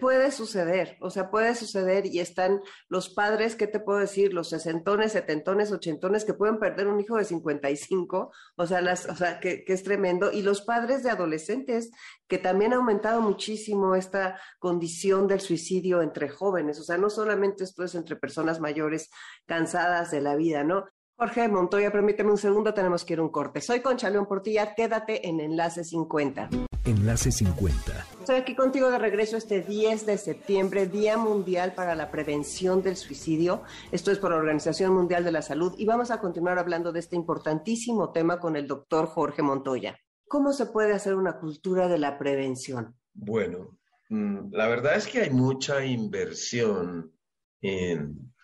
puede 0.00 0.30
suceder, 0.30 0.96
o 1.00 1.10
sea, 1.10 1.30
puede 1.30 1.54
suceder 1.54 2.06
y 2.06 2.20
están 2.20 2.60
los 2.88 3.08
padres, 3.08 3.56
¿qué 3.56 3.66
te 3.66 3.80
puedo 3.80 3.98
decir? 3.98 4.34
Los 4.34 4.50
sesentones, 4.50 5.12
setentones, 5.12 5.72
ochentones 5.72 6.24
que 6.24 6.34
pueden 6.34 6.58
perder 6.58 6.86
un 6.86 7.00
hijo 7.00 7.16
de 7.16 7.24
55, 7.24 8.32
o 8.56 8.66
sea, 8.66 8.80
las, 8.80 9.06
o 9.06 9.16
sea 9.16 9.40
que, 9.40 9.64
que 9.64 9.72
es 9.72 9.82
tremendo, 9.82 10.32
y 10.32 10.42
los 10.42 10.62
padres 10.62 11.02
de 11.02 11.10
adolescentes, 11.10 11.90
que 12.28 12.38
también 12.38 12.72
ha 12.72 12.76
aumentado 12.76 13.20
muchísimo 13.20 13.94
esta 13.94 14.40
condición 14.58 15.28
del 15.28 15.40
suicidio 15.40 16.02
entre 16.02 16.28
jóvenes, 16.28 16.78
o 16.78 16.84
sea, 16.84 16.98
no 16.98 17.08
solamente 17.08 17.64
esto 17.64 17.84
es 17.84 17.94
entre 17.94 18.16
personas 18.16 18.60
mayores 18.60 19.10
cansadas 19.46 20.10
de 20.10 20.20
la 20.20 20.36
vida, 20.36 20.64
¿no? 20.64 20.84
Jorge 21.16 21.46
Montoya, 21.46 21.92
permíteme 21.92 22.32
un 22.32 22.38
segundo, 22.38 22.74
tenemos 22.74 23.04
que 23.04 23.12
ir 23.12 23.20
a 23.20 23.22
un 23.22 23.28
corte. 23.28 23.60
Soy 23.60 23.80
Concha 23.80 24.10
León 24.10 24.26
Portilla, 24.26 24.74
quédate 24.74 25.28
en 25.28 25.38
Enlace 25.38 25.84
50. 25.84 26.50
Enlace 26.84 27.30
50. 27.30 28.06
Estoy 28.18 28.34
aquí 28.34 28.56
contigo 28.56 28.90
de 28.90 28.98
regreso 28.98 29.36
este 29.36 29.60
10 29.60 30.06
de 30.06 30.18
septiembre, 30.18 30.88
Día 30.88 31.16
Mundial 31.16 31.72
para 31.72 31.94
la 31.94 32.10
Prevención 32.10 32.82
del 32.82 32.96
Suicidio. 32.96 33.62
Esto 33.92 34.10
es 34.10 34.18
por 34.18 34.32
la 34.32 34.38
Organización 34.38 34.92
Mundial 34.92 35.22
de 35.22 35.30
la 35.30 35.42
Salud 35.42 35.72
y 35.78 35.86
vamos 35.86 36.10
a 36.10 36.18
continuar 36.18 36.58
hablando 36.58 36.90
de 36.90 36.98
este 36.98 37.14
importantísimo 37.14 38.10
tema 38.10 38.40
con 38.40 38.56
el 38.56 38.66
doctor 38.66 39.06
Jorge 39.06 39.42
Montoya. 39.42 39.96
¿Cómo 40.26 40.52
se 40.52 40.66
puede 40.66 40.94
hacer 40.94 41.14
una 41.14 41.38
cultura 41.38 41.86
de 41.86 41.98
la 41.98 42.18
prevención? 42.18 42.96
Bueno, 43.12 43.78
mm, 44.08 44.52
la 44.52 44.66
verdad 44.66 44.96
es 44.96 45.06
que 45.06 45.20
hay 45.20 45.30
mucha 45.30 45.84
inversión 45.84 47.12
en, 47.60 48.34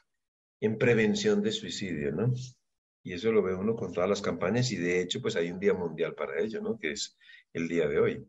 en 0.61 0.78
prevención 0.78 1.42
de 1.42 1.50
suicidio, 1.50 2.12
¿no? 2.12 2.33
Y 3.02 3.14
eso 3.14 3.32
lo 3.32 3.42
ve 3.42 3.54
uno 3.54 3.74
con 3.74 3.92
todas 3.92 4.08
las 4.08 4.20
campañas 4.20 4.70
y 4.72 4.76
de 4.76 5.00
hecho 5.00 5.22
pues 5.22 5.36
hay 5.36 5.50
un 5.50 5.58
día 5.58 5.74
mundial 5.74 6.14
para 6.14 6.38
ello, 6.40 6.60
¿no? 6.60 6.78
Que 6.78 6.92
es 6.92 7.16
el 7.52 7.68
día 7.68 7.88
de 7.88 7.98
hoy. 7.98 8.26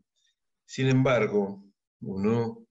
Sin 0.64 0.88
embargo, 0.88 1.62
uno 2.00 2.66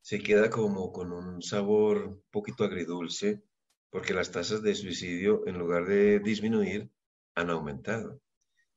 se 0.00 0.20
queda 0.20 0.50
como 0.50 0.92
con 0.92 1.12
un 1.12 1.42
sabor 1.42 2.06
un 2.08 2.24
poquito 2.30 2.64
agridulce 2.64 3.42
porque 3.90 4.14
las 4.14 4.30
tasas 4.30 4.62
de 4.62 4.74
suicidio 4.74 5.46
en 5.46 5.58
lugar 5.58 5.86
de 5.86 6.18
disminuir 6.20 6.90
han 7.34 7.50
aumentado. 7.50 8.20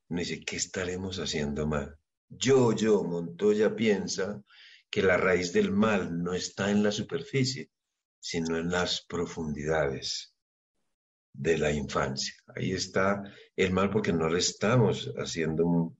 Uno 0.08 0.19
dice, 0.19 0.43
¿qué 0.45 0.55
estaremos 0.55 1.19
haciendo 1.19 1.67
mal? 1.67 1.97
Yo, 2.29 2.73
yo, 2.73 3.03
Montoya 3.03 3.75
piensa 3.75 4.43
que 4.89 5.01
la 5.01 5.17
raíz 5.17 5.53
del 5.53 5.71
mal 5.71 6.21
no 6.23 6.34
está 6.34 6.71
en 6.71 6.84
la 6.84 6.91
superficie, 6.91 7.69
sino 8.19 8.58
en 8.58 8.69
las 8.69 9.05
profundidades 9.08 10.36
de 11.33 11.57
la 11.57 11.71
infancia. 11.71 12.33
Ahí 12.55 12.71
está 12.71 13.23
el 13.55 13.71
mal 13.71 13.89
porque 13.89 14.13
no 14.13 14.29
le 14.29 14.39
estamos 14.39 15.13
haciendo, 15.17 15.95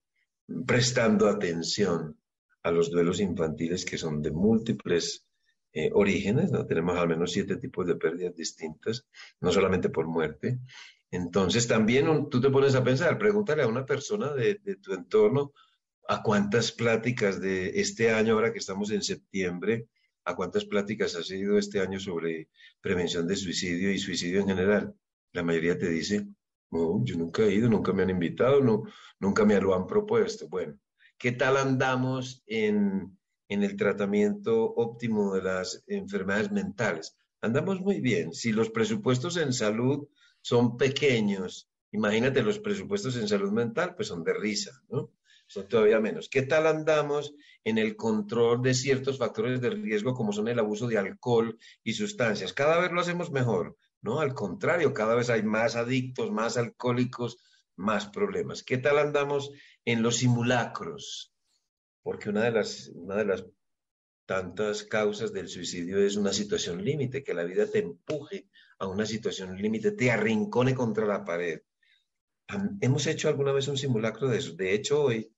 prestando 0.66 1.28
atención 1.28 2.18
a 2.62 2.70
los 2.70 2.90
duelos 2.90 3.20
infantiles 3.20 3.84
que 3.84 3.98
son 3.98 4.22
de 4.22 4.30
múltiples 4.30 5.26
eh, 5.72 5.90
orígenes, 5.94 6.50
¿no? 6.50 6.66
Tenemos 6.66 6.98
al 6.98 7.08
menos 7.08 7.32
siete 7.32 7.56
tipos 7.56 7.86
de 7.86 7.94
pérdidas 7.94 8.34
distintas, 8.34 9.06
no 9.40 9.52
solamente 9.52 9.88
por 9.88 10.06
muerte. 10.06 10.58
Entonces 11.10 11.66
también 11.66 12.28
tú 12.28 12.40
te 12.40 12.50
pones 12.50 12.74
a 12.74 12.84
pensar, 12.84 13.18
pregúntale 13.18 13.62
a 13.62 13.68
una 13.68 13.86
persona 13.86 14.32
de, 14.32 14.60
de 14.62 14.76
tu 14.76 14.92
entorno 14.92 15.52
a 16.08 16.22
cuántas 16.22 16.72
pláticas 16.72 17.40
de 17.40 17.80
este 17.80 18.10
año, 18.10 18.34
ahora 18.34 18.52
que 18.52 18.58
estamos 18.58 18.90
en 18.90 19.02
septiembre, 19.02 19.86
a 20.24 20.34
cuántas 20.34 20.64
pláticas 20.64 21.14
has 21.14 21.30
ido 21.30 21.56
este 21.56 21.80
año 21.80 22.00
sobre 22.00 22.48
prevención 22.80 23.26
de 23.26 23.36
suicidio 23.36 23.92
y 23.92 23.98
suicidio 23.98 24.40
en 24.40 24.48
general 24.48 24.94
la 25.32 25.42
mayoría 25.42 25.78
te 25.78 25.88
dice, 25.88 26.26
no, 26.70 27.04
yo 27.04 27.16
nunca 27.16 27.42
he 27.42 27.54
ido, 27.54 27.68
nunca 27.68 27.92
me 27.92 28.02
han 28.02 28.10
invitado, 28.10 28.60
no, 28.60 28.84
nunca 29.18 29.44
me 29.44 29.60
lo 29.60 29.74
han 29.74 29.86
propuesto. 29.86 30.48
Bueno, 30.48 30.78
¿qué 31.18 31.32
tal 31.32 31.56
andamos 31.56 32.42
en, 32.46 33.18
en 33.48 33.62
el 33.62 33.76
tratamiento 33.76 34.64
óptimo 34.74 35.34
de 35.34 35.42
las 35.42 35.82
enfermedades 35.86 36.50
mentales? 36.52 37.16
Andamos 37.40 37.80
muy 37.80 38.00
bien. 38.00 38.32
Si 38.32 38.52
los 38.52 38.70
presupuestos 38.70 39.36
en 39.36 39.52
salud 39.52 40.08
son 40.42 40.76
pequeños, 40.76 41.70
imagínate 41.90 42.42
los 42.42 42.58
presupuestos 42.58 43.16
en 43.16 43.28
salud 43.28 43.50
mental, 43.50 43.94
pues 43.94 44.08
son 44.08 44.22
de 44.24 44.34
risa, 44.34 44.82
¿no? 44.88 45.10
Son 45.46 45.66
todavía 45.66 45.98
menos. 45.98 46.28
¿Qué 46.28 46.42
tal 46.42 46.68
andamos 46.68 47.34
en 47.64 47.78
el 47.78 47.96
control 47.96 48.62
de 48.62 48.72
ciertos 48.72 49.18
factores 49.18 49.60
de 49.60 49.70
riesgo 49.70 50.14
como 50.14 50.32
son 50.32 50.46
el 50.46 50.60
abuso 50.60 50.86
de 50.86 50.98
alcohol 50.98 51.58
y 51.82 51.94
sustancias? 51.94 52.52
Cada 52.52 52.78
vez 52.78 52.92
lo 52.92 53.00
hacemos 53.00 53.32
mejor. 53.32 53.76
No, 54.02 54.20
al 54.20 54.34
contrario, 54.34 54.94
cada 54.94 55.14
vez 55.14 55.28
hay 55.30 55.42
más 55.42 55.76
adictos, 55.76 56.30
más 56.30 56.56
alcohólicos, 56.56 57.36
más 57.76 58.06
problemas. 58.06 58.62
¿Qué 58.62 58.78
tal 58.78 58.98
andamos 58.98 59.50
en 59.84 60.02
los 60.02 60.16
simulacros? 60.16 61.34
Porque 62.02 62.30
una 62.30 62.44
de 62.44 62.52
las, 62.52 62.88
una 62.94 63.16
de 63.16 63.24
las 63.26 63.44
tantas 64.26 64.84
causas 64.84 65.32
del 65.32 65.48
suicidio 65.48 65.98
es 65.98 66.16
una 66.16 66.32
situación 66.32 66.84
límite, 66.84 67.24
que 67.24 67.34
la 67.34 67.44
vida 67.44 67.66
te 67.66 67.80
empuje 67.80 68.48
a 68.78 68.86
una 68.86 69.04
situación 69.04 69.60
límite, 69.60 69.92
te 69.92 70.10
arrincone 70.10 70.74
contra 70.74 71.04
la 71.04 71.24
pared. 71.24 71.60
¿Hemos 72.80 73.06
hecho 73.06 73.28
alguna 73.28 73.52
vez 73.52 73.68
un 73.68 73.76
simulacro 73.76 74.28
de 74.28 74.38
eso? 74.38 74.54
De 74.54 74.72
hecho, 74.72 75.02
hoy, 75.02 75.34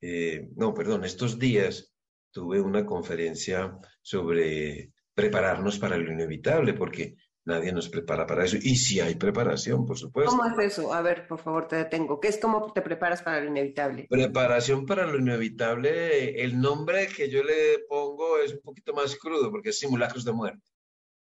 eh, 0.00 0.48
no, 0.56 0.74
perdón, 0.74 1.04
estos 1.04 1.38
días 1.38 1.92
tuve 2.30 2.60
una 2.60 2.84
conferencia 2.84 3.78
sobre 4.02 4.92
prepararnos 5.14 5.78
para 5.78 5.96
lo 5.96 6.12
inevitable, 6.12 6.74
porque 6.74 7.16
Nadie 7.44 7.72
nos 7.72 7.88
prepara 7.88 8.26
para 8.26 8.44
eso. 8.44 8.56
Y 8.60 8.76
si 8.76 9.00
hay 9.00 9.14
preparación, 9.14 9.86
por 9.86 9.96
supuesto. 9.96 10.30
¿Cómo 10.30 10.44
es 10.44 10.72
eso? 10.72 10.92
A 10.92 11.00
ver, 11.00 11.26
por 11.26 11.38
favor, 11.38 11.66
te 11.66 11.76
detengo. 11.76 12.20
¿Qué 12.20 12.28
es 12.28 12.38
cómo 12.38 12.72
te 12.72 12.82
preparas 12.82 13.22
para 13.22 13.40
lo 13.40 13.48
inevitable? 13.48 14.06
Preparación 14.10 14.84
para 14.84 15.06
lo 15.06 15.18
inevitable, 15.18 16.42
el 16.42 16.60
nombre 16.60 17.08
que 17.08 17.30
yo 17.30 17.42
le 17.42 17.78
pongo 17.88 18.38
es 18.38 18.52
un 18.52 18.60
poquito 18.60 18.92
más 18.92 19.16
crudo 19.16 19.50
porque 19.50 19.70
es 19.70 19.78
simulacros 19.78 20.24
de 20.24 20.32
muerte. 20.32 20.62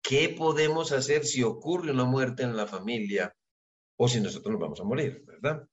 ¿Qué 0.01 0.35
podemos 0.37 0.91
hacer 0.91 1.25
si 1.25 1.43
ocurre 1.43 1.91
una 1.91 2.05
muerte 2.05 2.43
en 2.43 2.57
la 2.57 2.67
familia 2.67 3.33
o 3.95 4.07
si 4.07 4.19
nosotros 4.19 4.51
nos 4.51 4.61
vamos 4.61 4.79
a 4.81 4.83
morir, 4.83 5.23
verdad? 5.25 5.65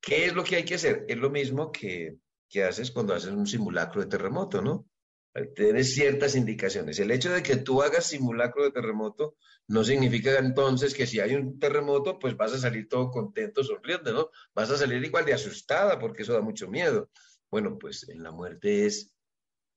¿Qué 0.00 0.26
es 0.26 0.34
lo 0.34 0.44
que 0.44 0.56
hay 0.56 0.64
que 0.64 0.76
hacer? 0.76 1.04
Es 1.08 1.16
lo 1.16 1.30
mismo 1.30 1.72
que, 1.72 2.16
que 2.48 2.64
haces 2.64 2.90
cuando 2.90 3.14
haces 3.14 3.30
un 3.30 3.46
simulacro 3.46 4.00
de 4.00 4.06
terremoto, 4.06 4.62
¿no? 4.62 4.86
Tienes 5.54 5.94
ciertas 5.94 6.34
indicaciones. 6.34 6.98
El 6.98 7.12
hecho 7.12 7.32
de 7.32 7.42
que 7.42 7.56
tú 7.56 7.82
hagas 7.82 8.06
simulacro 8.06 8.64
de 8.64 8.72
terremoto 8.72 9.36
no 9.68 9.84
significa 9.84 10.36
entonces 10.38 10.92
que 10.92 11.06
si 11.06 11.20
hay 11.20 11.36
un 11.36 11.60
terremoto, 11.60 12.18
pues 12.18 12.36
vas 12.36 12.52
a 12.52 12.58
salir 12.58 12.88
todo 12.88 13.10
contento, 13.10 13.62
sonriendo, 13.62 14.12
¿no? 14.12 14.30
Vas 14.54 14.70
a 14.70 14.76
salir 14.76 15.04
igual 15.04 15.24
de 15.24 15.34
asustada 15.34 16.00
porque 16.00 16.22
eso 16.22 16.32
da 16.32 16.40
mucho 16.40 16.68
miedo. 16.68 17.10
Bueno, 17.48 17.78
pues 17.78 18.08
en 18.08 18.24
la 18.24 18.32
muerte 18.32 18.86
es, 18.86 19.12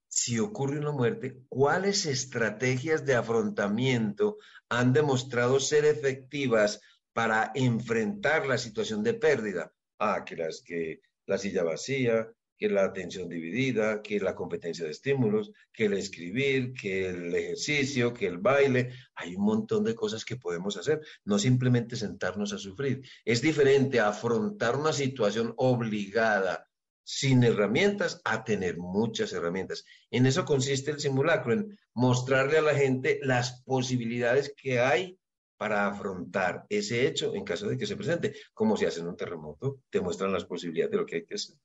si 0.07 0.39
ocurre 0.39 0.79
una 0.79 0.91
muerte, 0.91 1.43
¿cuáles 1.49 2.07
estrategias 2.07 3.05
de 3.05 3.13
afrontamiento 3.13 4.37
han 4.69 4.91
demostrado 4.91 5.59
ser 5.59 5.85
efectivas 5.85 6.81
para 7.13 7.51
enfrentar 7.53 8.47
la 8.47 8.57
situación 8.57 9.03
de 9.03 9.13
pérdida? 9.13 9.71
Ah, 9.99 10.23
que, 10.25 10.35
las, 10.35 10.63
que 10.65 11.01
la 11.27 11.37
silla 11.37 11.63
vacía, 11.63 12.27
que 12.63 12.69
la 12.69 12.85
atención 12.85 13.27
dividida, 13.27 14.01
que 14.01 14.21
la 14.21 14.35
competencia 14.35 14.85
de 14.85 14.91
estímulos, 14.91 15.51
que 15.73 15.87
el 15.87 15.95
escribir, 15.95 16.71
que 16.73 17.09
el 17.09 17.35
ejercicio, 17.35 18.13
que 18.13 18.25
el 18.25 18.37
baile. 18.37 18.93
Hay 19.15 19.35
un 19.35 19.43
montón 19.43 19.83
de 19.83 19.93
cosas 19.93 20.23
que 20.23 20.37
podemos 20.37 20.77
hacer, 20.77 21.01
no 21.25 21.37
simplemente 21.39 21.97
sentarnos 21.97 22.53
a 22.53 22.57
sufrir. 22.57 23.01
Es 23.25 23.41
diferente 23.41 23.99
afrontar 23.99 24.77
una 24.77 24.93
situación 24.93 25.53
obligada 25.57 26.69
sin 27.03 27.43
herramientas 27.43 28.21
a 28.23 28.45
tener 28.45 28.77
muchas 28.77 29.33
herramientas. 29.33 29.83
En 30.09 30.25
eso 30.25 30.45
consiste 30.45 30.91
el 30.91 31.01
simulacro, 31.01 31.51
en 31.51 31.77
mostrarle 31.93 32.59
a 32.59 32.61
la 32.61 32.75
gente 32.75 33.19
las 33.23 33.61
posibilidades 33.63 34.53
que 34.55 34.79
hay 34.79 35.19
para 35.57 35.87
afrontar 35.87 36.65
ese 36.69 37.07
hecho 37.07 37.35
en 37.35 37.43
caso 37.43 37.67
de 37.67 37.77
que 37.77 37.87
se 37.87 37.97
presente, 37.97 38.33
como 38.53 38.77
si 38.77 38.85
hacen 38.85 39.05
un 39.05 39.17
terremoto, 39.17 39.81
te 39.89 39.99
muestran 39.99 40.31
las 40.31 40.45
posibilidades 40.45 40.91
de 40.91 40.97
lo 40.97 41.05
que 41.05 41.15
hay 41.17 41.25
que 41.25 41.35
hacer. 41.35 41.57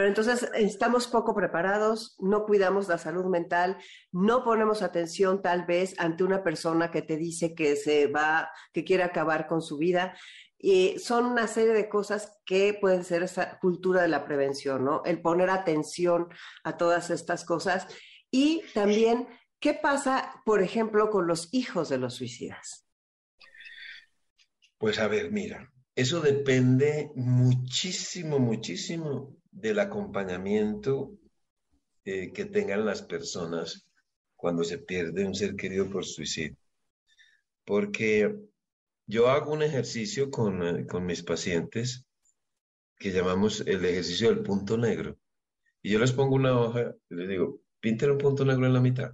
Pero 0.00 0.08
entonces 0.08 0.48
estamos 0.54 1.08
poco 1.08 1.34
preparados, 1.34 2.16
no 2.20 2.46
cuidamos 2.46 2.88
la 2.88 2.96
salud 2.96 3.26
mental, 3.26 3.76
no 4.12 4.44
ponemos 4.44 4.80
atención 4.80 5.42
tal 5.42 5.66
vez 5.66 5.94
ante 5.98 6.24
una 6.24 6.42
persona 6.42 6.90
que 6.90 7.02
te 7.02 7.18
dice 7.18 7.54
que 7.54 7.76
se 7.76 8.06
va, 8.06 8.50
que 8.72 8.82
quiere 8.82 9.02
acabar 9.02 9.46
con 9.46 9.60
su 9.60 9.76
vida. 9.76 10.16
Y 10.56 10.98
son 10.98 11.26
una 11.26 11.46
serie 11.46 11.74
de 11.74 11.90
cosas 11.90 12.40
que 12.46 12.72
pueden 12.80 13.04
ser 13.04 13.24
esa 13.24 13.58
cultura 13.58 14.00
de 14.00 14.08
la 14.08 14.24
prevención, 14.24 14.86
¿no? 14.86 15.02
El 15.04 15.20
poner 15.20 15.50
atención 15.50 16.28
a 16.64 16.78
todas 16.78 17.10
estas 17.10 17.44
cosas. 17.44 17.86
Y 18.30 18.62
también, 18.72 19.28
¿qué 19.58 19.74
pasa, 19.74 20.40
por 20.46 20.62
ejemplo, 20.62 21.10
con 21.10 21.26
los 21.26 21.52
hijos 21.52 21.90
de 21.90 21.98
los 21.98 22.14
suicidas? 22.14 22.86
Pues 24.78 24.98
a 24.98 25.08
ver, 25.08 25.30
mira, 25.30 25.70
eso 25.94 26.22
depende 26.22 27.10
muchísimo, 27.16 28.38
muchísimo 28.38 29.39
del 29.50 29.78
acompañamiento 29.78 31.12
eh, 32.04 32.32
que 32.32 32.44
tengan 32.44 32.86
las 32.86 33.02
personas 33.02 33.86
cuando 34.36 34.64
se 34.64 34.78
pierde 34.78 35.26
un 35.26 35.34
ser 35.34 35.54
querido 35.54 35.90
por 35.90 36.04
suicidio. 36.04 36.56
Porque 37.64 38.34
yo 39.06 39.28
hago 39.28 39.52
un 39.52 39.62
ejercicio 39.62 40.30
con, 40.30 40.62
eh, 40.66 40.86
con 40.86 41.04
mis 41.04 41.22
pacientes 41.22 42.06
que 42.98 43.12
llamamos 43.12 43.60
el 43.66 43.84
ejercicio 43.84 44.28
del 44.28 44.42
punto 44.42 44.76
negro. 44.76 45.18
Y 45.82 45.90
yo 45.90 45.98
les 45.98 46.12
pongo 46.12 46.36
una 46.36 46.58
hoja 46.58 46.94
y 47.08 47.14
les 47.14 47.28
digo, 47.28 47.60
pinten 47.80 48.10
un 48.10 48.18
punto 48.18 48.44
negro 48.44 48.66
en 48.66 48.74
la 48.74 48.80
mitad. 48.80 49.12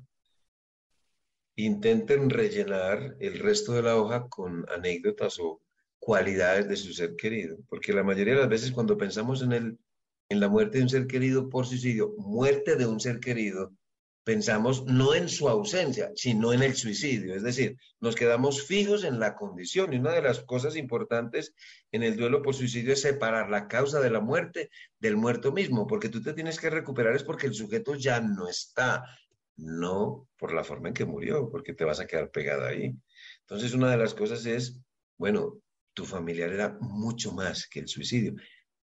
Intenten 1.54 2.28
rellenar 2.28 3.16
el 3.20 3.38
resto 3.38 3.72
de 3.72 3.82
la 3.82 3.96
hoja 3.96 4.28
con 4.28 4.66
anécdotas 4.70 5.38
o 5.40 5.62
cualidades 5.98 6.68
de 6.68 6.76
su 6.76 6.92
ser 6.92 7.16
querido, 7.16 7.56
porque 7.68 7.92
la 7.92 8.02
mayoría 8.02 8.34
de 8.34 8.40
las 8.40 8.48
veces 8.48 8.72
cuando 8.72 8.98
pensamos 8.98 9.42
en 9.42 9.52
el 9.52 9.78
en 10.28 10.40
la 10.40 10.48
muerte 10.48 10.78
de 10.78 10.84
un 10.84 10.90
ser 10.90 11.06
querido 11.06 11.48
por 11.48 11.66
suicidio, 11.66 12.14
muerte 12.18 12.76
de 12.76 12.86
un 12.86 13.00
ser 13.00 13.20
querido, 13.20 13.72
pensamos 14.26 14.84
no 14.86 15.14
en 15.14 15.28
su 15.28 15.48
ausencia, 15.48 16.10
sino 16.16 16.52
en 16.52 16.60
el 16.64 16.74
suicidio. 16.74 17.36
Es 17.36 17.44
decir, 17.44 17.76
nos 18.00 18.16
quedamos 18.16 18.66
fijos 18.66 19.04
en 19.04 19.20
la 19.20 19.36
condición. 19.36 19.92
Y 19.92 19.98
una 19.98 20.10
de 20.10 20.22
las 20.22 20.40
cosas 20.40 20.74
importantes 20.74 21.54
en 21.92 22.02
el 22.02 22.16
duelo 22.16 22.42
por 22.42 22.52
suicidio 22.52 22.92
es 22.92 23.02
separar 23.02 23.50
la 23.50 23.68
causa 23.68 24.00
de 24.00 24.10
la 24.10 24.18
muerte 24.18 24.68
del 24.98 25.16
muerto 25.16 25.52
mismo, 25.52 25.86
porque 25.86 26.08
tú 26.08 26.20
te 26.20 26.32
tienes 26.32 26.58
que 26.58 26.70
recuperar 26.70 27.14
es 27.14 27.22
porque 27.22 27.46
el 27.46 27.54
sujeto 27.54 27.94
ya 27.94 28.20
no 28.20 28.48
está, 28.48 29.04
no 29.54 30.26
por 30.36 30.52
la 30.52 30.64
forma 30.64 30.88
en 30.88 30.94
que 30.94 31.04
murió, 31.04 31.48
porque 31.48 31.72
te 31.72 31.84
vas 31.84 32.00
a 32.00 32.06
quedar 32.08 32.32
pegada 32.32 32.66
ahí. 32.66 32.96
Entonces, 33.42 33.74
una 33.74 33.92
de 33.92 33.96
las 33.96 34.12
cosas 34.12 34.44
es, 34.44 34.80
bueno, 35.16 35.60
tu 35.94 36.04
familiar 36.04 36.52
era 36.52 36.76
mucho 36.80 37.30
más 37.30 37.68
que 37.68 37.78
el 37.78 37.86
suicidio 37.86 38.34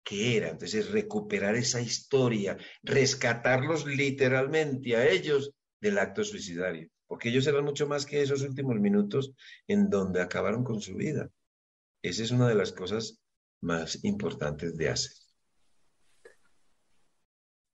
qué 0.05 0.37
era. 0.37 0.51
Entonces, 0.51 0.91
recuperar 0.91 1.55
esa 1.55 1.81
historia, 1.81 2.57
rescatarlos 2.83 3.87
literalmente 3.87 4.97
a 4.97 5.09
ellos 5.09 5.53
del 5.81 5.99
acto 5.99 6.25
suicidario, 6.25 6.89
porque 7.07 7.29
ellos 7.29 7.47
eran 7.47 7.65
mucho 7.65 7.87
más 7.87 8.07
que 8.07 8.23
esos 8.23 8.43
últimos 8.43 8.77
minutos 8.77 9.35
en 9.67 9.91
donde 9.91 10.21
acabaron 10.21 10.65
con 10.65 10.81
su 10.81 10.95
vida. 10.95 11.29
Esa 12.03 12.23
es 12.23 12.31
una 12.31 12.49
de 12.49 12.55
las 12.55 12.73
cosas 12.73 13.21
más 13.61 14.05
importantes 14.05 14.77
de 14.77 14.89
hacer. 14.89 15.13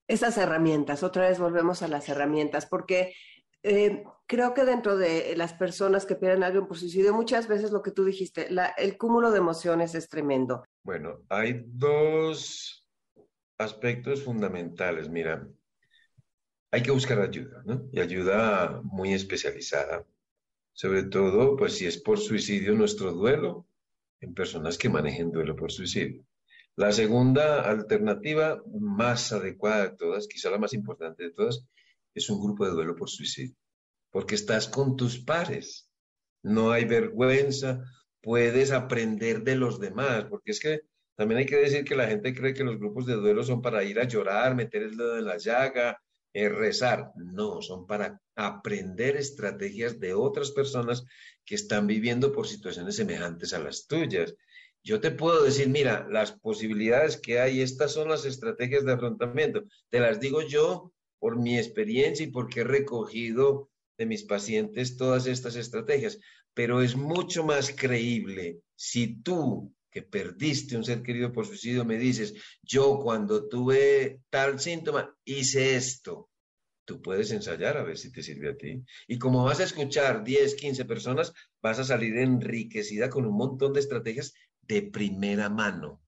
Esas 0.07 0.39
herramientas, 0.39 1.03
otra 1.03 1.29
vez 1.29 1.39
volvemos 1.39 1.83
a 1.83 1.89
las 1.89 2.09
herramientas, 2.09 2.65
porque 2.65 3.13
eh, 3.63 4.05
creo 4.29 4.55
que 4.55 4.65
dentro 4.65 4.97
de 4.97 5.35
las 5.37 5.55
personas 5.55 6.07
que 6.07 6.15
pierden 6.15 6.45
algo 6.45 6.69
por 6.69 6.79
suicidio, 6.79 7.15
muchas 7.15 7.49
veces 7.49 7.73
lo 7.73 7.83
que 7.83 7.91
tú 7.91 8.05
dijiste, 8.05 8.49
el 8.77 8.99
cúmulo 8.99 9.33
de 9.33 9.39
emociones 9.39 9.95
es 9.95 10.09
tremendo. 10.09 10.65
Bueno, 10.85 11.23
hay 11.31 11.65
dos 11.67 12.87
aspectos 13.57 14.23
fundamentales. 14.23 15.09
Mira, 15.09 15.49
hay 16.71 16.83
que 16.83 16.91
buscar 16.91 17.21
ayuda, 17.21 17.63
¿no? 17.65 17.89
Y 17.91 18.01
ayuda 18.01 18.81
muy 18.85 19.15
especializada. 19.15 20.05
Sobre 20.73 21.05
todo, 21.05 21.57
pues 21.57 21.77
si 21.79 21.87
es 21.87 21.99
por 21.99 22.19
suicidio 22.19 22.75
nuestro 22.75 23.13
duelo, 23.13 23.67
en 24.21 24.35
personas 24.35 24.77
que 24.77 24.89
manejen 24.89 25.31
duelo 25.33 25.57
por 25.57 25.73
suicidio. 25.73 26.25
La 26.77 26.93
segunda 26.93 27.63
alternativa, 27.69 28.63
más 28.79 29.33
adecuada 29.33 29.89
de 29.89 29.97
todas, 29.97 30.29
quizá 30.29 30.51
la 30.51 30.59
más 30.59 30.75
importante 30.75 31.25
de 31.25 31.31
todas, 31.31 31.65
es 32.15 32.29
un 32.29 32.41
grupo 32.41 32.67
de 32.67 32.73
duelo 32.73 32.95
por 32.95 33.09
suicidio, 33.09 33.57
porque 34.11 34.35
estás 34.35 34.69
con 34.69 34.97
tus 34.97 35.19
pares, 35.19 35.91
no 36.43 36.71
hay 36.71 36.85
vergüenza, 36.85 37.83
puedes 38.21 38.73
aprender 38.73 39.43
de 39.43 39.57
los 39.57 39.81
demás, 39.81 40.27
porque 40.29 40.53
es 40.53 40.61
que 40.61 40.81
también 41.17 41.39
hay 41.39 41.47
que 41.47 41.57
decir 41.57 41.85
que 41.85 41.97
la 41.97 42.07
gente 42.07 42.35
cree 42.35 42.55
que 42.55 42.65
los 42.65 42.79
grupos 42.79 43.07
de 43.07 43.15
duelo 43.15 43.43
son 43.43 43.61
para 43.61 43.83
ir 43.83 43.99
a 43.99 44.05
llorar, 44.05 44.55
meter 44.55 44.85
el 44.85 44.97
dedo 44.97 45.19
en 45.19 45.25
la 45.25 45.37
llaga, 45.37 46.01
eh, 46.33 46.49
rezar. 46.49 47.11
No, 47.17 47.61
son 47.61 47.87
para 47.87 48.21
aprender 48.37 49.17
estrategias 49.17 49.99
de 49.99 50.15
otras 50.15 50.53
personas 50.53 51.05
que 51.45 51.57
están 51.57 51.89
viviendo 51.89 52.33
por 52.33 52.47
situaciones 52.47 52.95
semejantes 52.95 53.53
a 53.53 53.59
las 53.59 53.89
tuyas. 53.89 54.35
Yo 54.85 55.01
te 55.01 55.11
puedo 55.11 55.43
decir, 55.43 55.69
mira, 55.69 56.07
las 56.09 56.33
posibilidades 56.33 57.17
que 57.17 57.41
hay, 57.41 57.63
estas 57.63 57.93
son 57.93 58.09
las 58.09 58.25
estrategias 58.25 58.85
de 58.85 58.93
afrontamiento. 58.93 59.65
Te 59.89 59.99
las 59.99 60.21
digo 60.21 60.43
yo 60.43 60.93
por 61.19 61.37
mi 61.37 61.59
experiencia 61.59 62.25
y 62.25 62.31
porque 62.31 62.61
he 62.61 62.65
recogido 62.65 63.71
de 63.99 64.07
mis 64.07 64.23
pacientes 64.25 64.97
todas 64.97 65.27
estas 65.27 65.57
estrategias, 65.57 66.19
pero 66.55 66.81
es 66.81 66.97
mucho 66.97 67.45
más 67.45 67.73
creíble 67.77 68.61
si 68.75 69.21
tú 69.23 69.75
que 69.91 70.03
perdiste 70.03 70.77
un 70.77 70.85
ser 70.85 71.03
querido 71.03 71.33
por 71.33 71.47
suicidio 71.47 71.85
me 71.85 71.99
dices, 71.99 72.35
yo 72.63 72.99
cuando 72.99 73.49
tuve 73.49 74.21
tal 74.31 74.61
síntoma 74.61 75.17
hice 75.25 75.77
esto, 75.77 76.31
tú 76.85 77.03
puedes 77.03 77.31
ensayar 77.33 77.77
a 77.77 77.83
ver 77.83 77.99
si 77.99 78.13
te 78.13 78.23
sirve 78.23 78.51
a 78.51 78.57
ti. 78.57 78.83
Y 79.07 79.19
como 79.19 79.45
vas 79.45 79.61
a 79.61 79.65
escuchar 79.65 80.25
10, 80.25 80.55
15 80.55 80.85
personas, 80.85 81.33
vas 81.61 81.79
a 81.79 81.85
salir 81.85 82.17
enriquecida 82.19 83.11
con 83.11 83.27
un 83.27 83.37
montón 83.37 83.73
de 83.73 83.81
estrategias 83.81 84.35
de 84.63 84.83
primera 84.83 85.49
mano. 85.49 86.03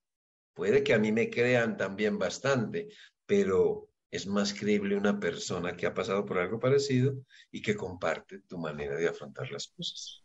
Puede 0.54 0.82
que 0.82 0.94
a 0.94 0.98
mí 0.98 1.10
me 1.10 1.30
crean 1.30 1.76
también 1.76 2.18
bastante, 2.18 2.88
pero 3.26 3.89
es 4.10 4.26
más 4.26 4.52
creíble 4.52 4.96
una 4.96 5.18
persona 5.18 5.76
que 5.76 5.86
ha 5.86 5.94
pasado 5.94 6.24
por 6.24 6.38
algo 6.38 6.58
parecido 6.58 7.14
y 7.50 7.62
que 7.62 7.76
comparte 7.76 8.40
tu 8.40 8.58
manera 8.58 8.96
de 8.96 9.08
afrontar 9.08 9.50
las 9.50 9.68
cosas. 9.68 10.24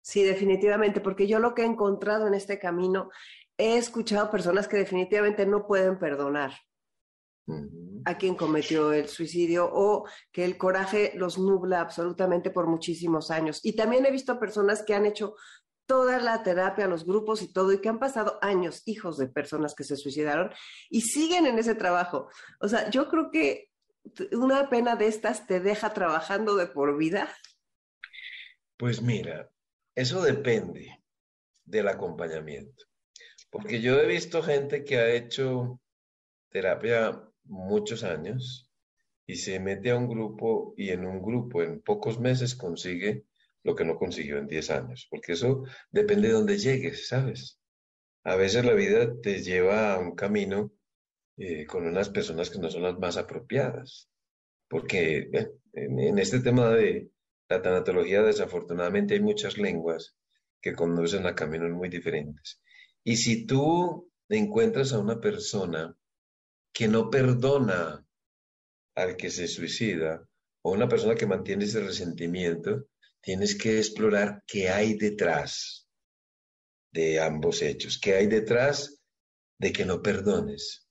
Sí, 0.00 0.22
definitivamente, 0.22 1.00
porque 1.00 1.26
yo 1.26 1.38
lo 1.38 1.54
que 1.54 1.62
he 1.62 1.66
encontrado 1.66 2.26
en 2.26 2.34
este 2.34 2.58
camino, 2.58 3.10
he 3.58 3.76
escuchado 3.76 4.30
personas 4.30 4.68
que 4.68 4.78
definitivamente 4.78 5.44
no 5.44 5.66
pueden 5.66 5.98
perdonar 5.98 6.52
a 8.04 8.18
quien 8.18 8.34
cometió 8.34 8.92
el 8.92 9.08
suicidio 9.08 9.68
o 9.72 10.06
que 10.30 10.44
el 10.44 10.58
coraje 10.58 11.12
los 11.14 11.38
nubla 11.38 11.80
absolutamente 11.80 12.50
por 12.50 12.66
muchísimos 12.66 13.30
años. 13.30 13.60
Y 13.64 13.74
también 13.74 14.04
he 14.04 14.10
visto 14.10 14.38
personas 14.38 14.82
que 14.82 14.94
han 14.94 15.06
hecho 15.06 15.34
toda 15.88 16.20
la 16.20 16.42
terapia, 16.42 16.86
los 16.86 17.06
grupos 17.06 17.40
y 17.40 17.50
todo, 17.50 17.72
y 17.72 17.80
que 17.80 17.88
han 17.88 17.98
pasado 17.98 18.38
años, 18.42 18.82
hijos 18.84 19.16
de 19.16 19.26
personas 19.26 19.74
que 19.74 19.84
se 19.84 19.96
suicidaron, 19.96 20.52
y 20.90 21.00
siguen 21.00 21.46
en 21.46 21.58
ese 21.58 21.74
trabajo. 21.74 22.28
O 22.60 22.68
sea, 22.68 22.90
yo 22.90 23.08
creo 23.08 23.30
que 23.30 23.70
una 24.32 24.68
pena 24.68 24.96
de 24.96 25.06
estas 25.06 25.46
te 25.46 25.60
deja 25.60 25.94
trabajando 25.94 26.56
de 26.56 26.66
por 26.66 26.98
vida. 26.98 27.34
Pues 28.76 29.00
mira, 29.00 29.50
eso 29.94 30.22
depende 30.22 31.02
del 31.64 31.88
acompañamiento, 31.88 32.84
porque 33.50 33.80
yo 33.80 33.98
he 33.98 34.06
visto 34.06 34.42
gente 34.42 34.84
que 34.84 34.98
ha 34.98 35.08
hecho 35.08 35.80
terapia 36.50 37.24
muchos 37.44 38.04
años 38.04 38.70
y 39.26 39.36
se 39.36 39.58
mete 39.58 39.90
a 39.90 39.96
un 39.96 40.08
grupo 40.08 40.74
y 40.76 40.90
en 40.90 41.06
un 41.06 41.22
grupo 41.22 41.62
en 41.62 41.80
pocos 41.80 42.20
meses 42.20 42.54
consigue 42.54 43.24
lo 43.68 43.74
que 43.74 43.84
no 43.84 43.96
consiguió 43.96 44.38
en 44.38 44.46
10 44.46 44.70
años, 44.70 45.06
porque 45.10 45.32
eso 45.32 45.64
depende 45.90 46.28
de 46.28 46.34
dónde 46.34 46.58
llegues, 46.58 47.06
¿sabes? 47.08 47.60
A 48.24 48.34
veces 48.34 48.64
la 48.64 48.72
vida 48.72 49.12
te 49.20 49.42
lleva 49.42 49.92
a 49.92 49.98
un 49.98 50.14
camino 50.14 50.72
eh, 51.36 51.66
con 51.66 51.86
unas 51.86 52.08
personas 52.08 52.48
que 52.48 52.58
no 52.58 52.70
son 52.70 52.84
las 52.84 52.98
más 52.98 53.18
apropiadas, 53.18 54.08
porque 54.68 55.28
eh, 55.34 55.50
en, 55.74 56.18
este 56.18 56.40
tema 56.40 56.70
de 56.70 57.10
la 57.50 57.60
tanatología 57.60 58.22
desafortunadamente 58.22 59.14
hay 59.14 59.20
muchas 59.20 59.58
lenguas 59.58 60.16
que 60.62 60.72
conducen 60.72 61.26
a 61.26 61.34
caminos 61.34 61.70
muy 61.70 61.90
diferentes. 61.90 62.62
Y 63.04 63.16
si 63.16 63.44
tú 63.44 64.10
encuentras 64.30 64.94
a 64.94 64.98
una 64.98 65.20
persona 65.20 65.94
que 66.72 66.88
no 66.88 67.10
perdona 67.10 68.02
al 68.94 69.16
que 69.16 69.28
se 69.28 69.46
suicida, 69.46 70.26
o 70.62 70.72
una 70.72 70.88
persona 70.88 71.14
que 71.14 71.26
mantiene 71.26 71.66
ese 71.66 71.80
resentimiento, 71.80 72.86
tienes 73.28 73.58
que 73.58 73.76
explorar 73.76 74.42
qué 74.46 74.70
hay 74.70 74.94
detrás 74.94 75.86
de 76.90 77.20
ambos 77.20 77.60
hechos, 77.60 78.00
qué 78.00 78.14
hay 78.14 78.26
detrás 78.26 79.02
de 79.58 79.70
que 79.70 79.84
no 79.84 80.00
perdones. 80.00 80.88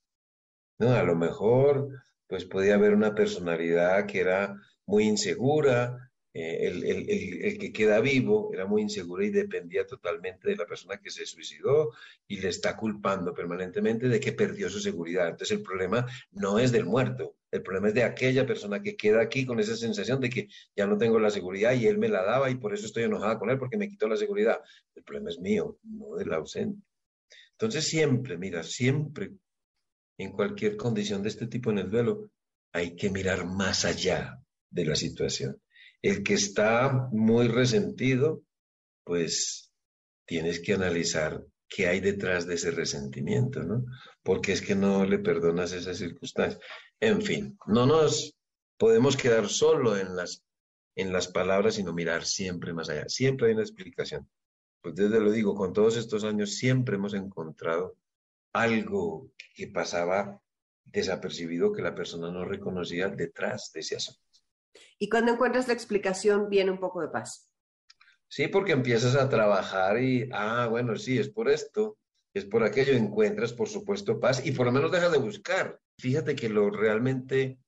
No, 0.78 0.92
a 0.92 1.02
lo 1.02 1.16
mejor, 1.16 1.90
pues 2.28 2.46
podía 2.46 2.76
haber 2.76 2.94
una 2.94 3.16
personalidad 3.16 4.06
que 4.06 4.20
era 4.20 4.56
muy 4.86 5.06
insegura, 5.06 6.12
eh, 6.32 6.68
el, 6.68 7.58
que 7.58 7.74
queda 7.74 8.00
vivo 8.02 8.52
era 8.54 8.68
muy 8.68 8.84
inseguro 8.84 9.24
y 9.24 9.32
dependía 9.32 9.88
totalmente 9.88 10.48
de 10.48 10.58
la 10.58 10.68
persona 10.68 11.02
que 11.02 11.10
se 11.10 11.26
suicidó 11.26 11.94
y 12.28 12.40
le 12.40 12.50
está 12.50 12.78
culpando 12.78 13.34
permanentemente 13.34 14.10
de 14.10 14.20
que 14.20 14.34
perdió 14.34 14.70
su 14.70 14.80
seguridad. 14.80 15.30
Entonces 15.30 15.58
el 15.58 15.64
problema 15.64 16.06
no 16.34 16.60
es 16.60 16.72
del 16.72 16.86
muerto, 16.86 17.37
el 17.52 17.64
problema 17.64 17.88
es 17.88 17.94
de 17.94 18.04
aquella 18.04 18.46
persona 18.46 18.82
que 18.82 18.96
queda 18.96 19.22
aquí 19.22 19.46
con 19.46 19.60
esa 19.60 19.76
sensación 19.76 20.20
de 20.20 20.30
que 20.30 20.48
ya 20.76 20.86
no 20.86 20.98
tengo 20.98 21.20
la 21.20 21.30
seguridad 21.30 21.74
y 21.74 21.88
él 21.88 21.98
me 21.98 22.10
la 22.10 22.24
daba 22.24 22.50
y 22.50 22.56
por 22.56 22.74
eso 22.74 22.86
estoy 22.86 23.04
enojada 23.04 23.40
con 23.40 23.50
él 23.50 23.58
porque 23.58 23.78
me 23.78 23.88
quitó 23.88 24.08
la 24.08 24.18
seguridad. 24.18 24.60
El 24.96 25.04
problema 25.04 25.30
es 25.30 25.40
mío, 25.40 25.80
no 25.84 26.16
del 26.16 26.34
ausente. 26.34 26.82
Entonces 27.52 27.88
siempre, 27.88 28.38
mira, 28.38 28.64
siempre, 28.64 29.32
en 30.18 30.32
cualquier 30.32 30.76
condición 30.76 31.24
de 31.24 31.30
este 31.30 31.48
tipo 31.48 31.72
en 31.72 31.80
el 31.80 31.90
duelo, 31.90 32.32
hay 32.74 32.96
que 32.96 33.10
mirar 33.10 33.46
más 33.46 33.86
allá 33.86 34.40
de 34.70 34.86
la 34.86 34.96
situación. 34.96 35.62
El 36.02 36.24
que 36.24 36.34
está 36.34 37.10
muy 37.12 37.48
resentido, 37.48 38.44
pues 39.04 39.72
tienes 40.26 40.60
que 40.60 40.74
analizar 40.74 41.42
qué 41.70 41.88
hay 41.88 42.00
detrás 42.00 42.48
de 42.48 42.56
ese 42.56 42.72
resentimiento, 42.72 43.64
¿no? 43.64 43.86
Porque 44.24 44.54
es 44.54 44.62
que 44.62 44.76
no 44.76 45.06
le 45.06 45.20
perdonas 45.20 45.74
esas 45.74 45.98
circunstancias. 45.98 46.62
En 47.00 47.22
fin, 47.22 47.58
no 47.68 47.86
nos 47.86 48.36
podemos 48.78 49.18
quedar 49.18 49.48
solo 49.50 49.98
en 49.98 50.16
las, 50.16 50.44
en 50.96 51.12
las 51.12 51.28
palabras, 51.28 51.76
sino 51.76 51.94
mirar 51.94 52.26
siempre 52.26 52.74
más 52.74 52.90
allá. 52.90 53.08
Siempre 53.08 53.48
hay 53.48 53.54
una 53.54 53.64
explicación. 53.64 54.30
Pues 54.82 54.96
desde 54.96 55.20
lo 55.20 55.32
digo, 55.32 55.56
con 55.56 55.74
todos 55.74 55.98
estos 55.98 56.24
años 56.24 56.56
siempre 56.56 56.96
hemos 56.96 57.14
encontrado 57.14 57.98
algo 58.54 59.32
que 59.54 59.68
pasaba 59.68 60.42
desapercibido 60.86 61.74
que 61.74 61.82
la 61.82 61.94
persona 61.94 62.32
no 62.32 62.46
reconocía 62.46 63.10
detrás 63.10 63.72
de 63.74 63.82
ese 63.82 63.98
asunto. 63.98 64.22
Y 65.00 65.10
cuando 65.10 65.34
encuentras 65.34 65.68
la 65.68 65.74
explicación, 65.74 66.50
viene 66.50 66.72
un 66.72 66.80
poco 66.80 67.02
de 67.02 67.10
paz. 67.10 67.50
Sí, 68.30 68.48
porque 68.48 68.74
empiezas 68.74 69.16
a 69.16 69.30
trabajar 69.30 70.02
y, 70.02 70.30
ah, 70.34 70.68
bueno, 70.70 70.98
sí, 70.98 71.18
es 71.18 71.30
por 71.30 71.50
esto, 71.50 71.98
es 72.34 72.46
por 72.46 72.64
aquello, 72.64 72.94
encuentras, 72.94 73.54
por 73.54 73.70
supuesto, 73.70 74.20
paz 74.20 74.46
y 74.46 74.52
por 74.52 74.66
lo 74.66 74.72
menos 74.72 74.92
dejas 74.92 75.12
de 75.12 75.18
buscar. 75.18 75.80
Fíjate 75.98 76.36
que 76.36 76.50
lo 76.50 76.70
realmente 76.70 77.60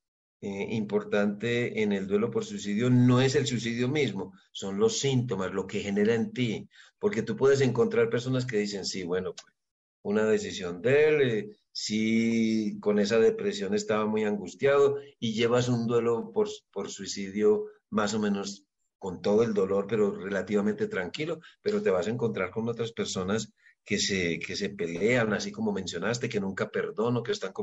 eh, 0.42 0.68
importante 0.72 1.82
en 1.82 1.92
el 1.92 2.08
duelo 2.08 2.30
por 2.30 2.46
suicidio 2.46 2.90
no 2.90 3.22
es 3.22 3.36
el 3.36 3.48
suicidio 3.48 3.90
mismo, 3.90 4.34
son 4.52 4.80
los 4.80 5.00
síntomas, 5.00 5.52
lo 5.54 5.66
que 5.66 5.80
genera 5.80 6.14
en 6.14 6.32
ti, 6.32 6.70
porque 7.00 7.24
tú 7.24 7.36
puedes 7.36 7.62
encontrar 7.62 8.10
personas 8.10 8.46
que 8.46 8.58
dicen, 8.58 8.86
sí, 8.86 9.04
bueno, 9.04 9.34
pues 9.34 9.54
una 10.02 10.26
decisión 10.26 10.82
de 10.82 11.08
él, 11.08 11.22
eh, 11.22 11.50
si 11.72 12.80
con 12.80 13.00
esa 13.00 13.20
depresión 13.20 13.74
estaba 13.74 14.06
muy 14.06 14.24
angustiado 14.24 14.98
y 15.20 15.34
llevas 15.34 15.70
un 15.70 15.88
duelo 15.88 16.32
por, 16.34 16.48
por 16.72 16.90
suicidio 16.90 17.66
más 17.90 18.14
o 18.14 18.20
menos 18.20 18.66
con 19.00 19.22
todo 19.22 19.44
el 19.44 19.54
dolor, 19.54 19.88
pero 19.88 20.12
relativamente 20.12 20.88
tranquilo, 20.88 21.40
pero 21.62 21.82
te 21.82 21.90
vas 21.90 22.08
a 22.08 22.12
encontrar 22.12 22.52
con 22.52 22.68
otras 22.68 22.92
personas 22.92 23.52
que 23.84 23.98
se, 23.98 24.38
que 24.40 24.56
se 24.56 24.70
pelean, 24.70 25.34
así 25.34 25.52
como 25.52 25.72
mencionaste, 25.72 26.30
que 26.30 26.40
nunca 26.40 26.70
perdono, 26.70 27.24
que 27.24 27.32
están 27.32 27.54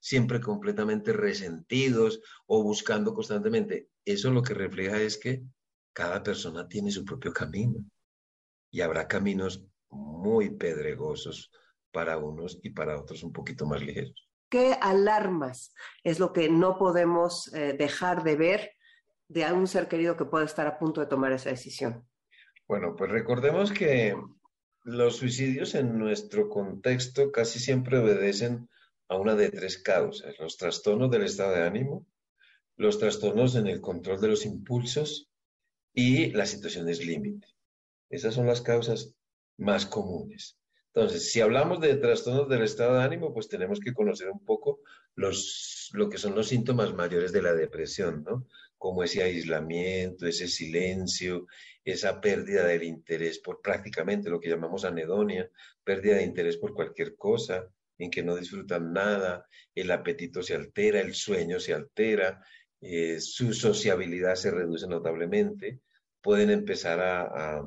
siempre 0.00 0.40
completamente 0.40 1.12
resentidos 1.12 2.20
o 2.46 2.62
buscando 2.62 3.14
constantemente. 3.14 3.90
Eso 4.04 4.30
lo 4.30 4.42
que 4.42 4.54
refleja 4.54 5.00
es 5.00 5.18
que 5.18 5.42
cada 5.92 6.22
persona 6.22 6.66
tiene 6.66 6.90
su 6.90 7.04
propio 7.04 7.32
camino 7.32 7.84
y 8.70 8.80
habrá 8.80 9.06
caminos 9.06 9.64
muy 9.90 10.50
pedregosos 10.50 11.52
para 11.92 12.18
unos 12.18 12.58
y 12.62 12.70
para 12.70 12.98
otros 12.98 13.22
un 13.22 13.32
poquito 13.32 13.66
más 13.66 13.80
ligeros. 13.80 14.28
¿Qué 14.48 14.76
alarmas 14.80 15.72
es 16.02 16.18
lo 16.18 16.32
que 16.32 16.48
no 16.48 16.78
podemos 16.78 17.52
eh, 17.54 17.74
dejar 17.78 18.24
de 18.24 18.36
ver 18.36 18.70
de 19.28 19.52
un 19.52 19.66
ser 19.66 19.88
querido 19.88 20.16
que 20.16 20.24
pueda 20.24 20.44
estar 20.44 20.66
a 20.66 20.78
punto 20.78 21.00
de 21.00 21.06
tomar 21.06 21.32
esa 21.32 21.50
decisión? 21.50 22.06
Bueno, 22.66 22.94
pues 22.96 23.10
recordemos 23.10 23.72
que 23.72 24.14
los 24.84 25.16
suicidios 25.16 25.74
en 25.74 25.98
nuestro 25.98 26.48
contexto 26.48 27.32
casi 27.32 27.58
siempre 27.58 27.98
obedecen 27.98 28.68
a 29.08 29.16
una 29.16 29.34
de 29.34 29.50
tres 29.50 29.78
causas, 29.78 30.38
los 30.38 30.56
trastornos 30.56 31.10
del 31.10 31.24
estado 31.24 31.54
de 31.54 31.62
ánimo, 31.62 32.06
los 32.76 32.98
trastornos 32.98 33.54
en 33.54 33.66
el 33.66 33.80
control 33.80 34.20
de 34.20 34.28
los 34.28 34.44
impulsos 34.44 35.30
y 35.92 36.30
las 36.32 36.50
situaciones 36.50 37.04
límite. 37.04 37.46
Esas 38.10 38.34
son 38.34 38.46
las 38.46 38.60
causas 38.62 39.14
más 39.56 39.86
comunes. 39.86 40.58
Entonces, 40.92 41.32
si 41.32 41.40
hablamos 41.40 41.80
de 41.80 41.96
trastornos 41.96 42.48
del 42.48 42.62
estado 42.62 42.96
de 42.96 43.02
ánimo, 43.02 43.32
pues 43.32 43.48
tenemos 43.48 43.80
que 43.80 43.92
conocer 43.92 44.30
un 44.30 44.44
poco 44.44 44.80
los, 45.16 45.90
lo 45.92 46.08
que 46.08 46.18
son 46.18 46.34
los 46.34 46.48
síntomas 46.48 46.94
mayores 46.94 47.32
de 47.32 47.42
la 47.42 47.52
depresión, 47.52 48.22
¿no? 48.24 48.46
Como 48.84 49.02
ese 49.02 49.22
aislamiento, 49.22 50.26
ese 50.26 50.46
silencio, 50.48 51.46
esa 51.84 52.20
pérdida 52.20 52.66
del 52.66 52.82
interés 52.82 53.38
por 53.38 53.62
prácticamente 53.62 54.28
lo 54.28 54.38
que 54.40 54.50
llamamos 54.50 54.84
anedonia, 54.84 55.50
pérdida 55.82 56.16
de 56.16 56.24
interés 56.24 56.56
por 56.58 56.74
cualquier 56.74 57.16
cosa, 57.16 57.66
en 57.96 58.10
que 58.10 58.22
no 58.22 58.36
disfrutan 58.36 58.92
nada, 58.92 59.46
el 59.74 59.90
apetito 59.90 60.42
se 60.42 60.54
altera, 60.54 61.00
el 61.00 61.14
sueño 61.14 61.60
se 61.60 61.72
altera, 61.72 62.44
eh, 62.80 63.20
su 63.20 63.54
sociabilidad 63.54 64.34
se 64.34 64.50
reduce 64.50 64.86
notablemente, 64.86 65.80
pueden 66.20 66.50
empezar 66.50 67.00
a 67.00 67.64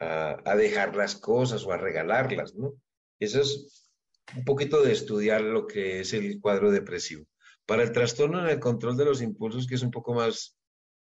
a, 0.00 0.56
dejar 0.56 0.96
las 0.96 1.14
cosas 1.14 1.64
o 1.64 1.72
a 1.72 1.76
regalarlas, 1.76 2.54
¿no? 2.54 2.74
Eso 3.18 3.42
es 3.42 3.90
un 4.36 4.44
poquito 4.44 4.82
de 4.82 4.92
estudiar 4.92 5.42
lo 5.42 5.66
que 5.66 6.00
es 6.00 6.12
el 6.14 6.40
cuadro 6.40 6.70
depresivo. 6.70 7.26
Para 7.70 7.84
el 7.84 7.92
trastorno 7.92 8.40
en 8.40 8.48
el 8.48 8.58
control 8.58 8.96
de 8.96 9.04
los 9.04 9.22
impulsos, 9.22 9.64
que 9.64 9.76
es 9.76 9.82
un 9.82 9.92
poco 9.92 10.12
más, 10.12 10.58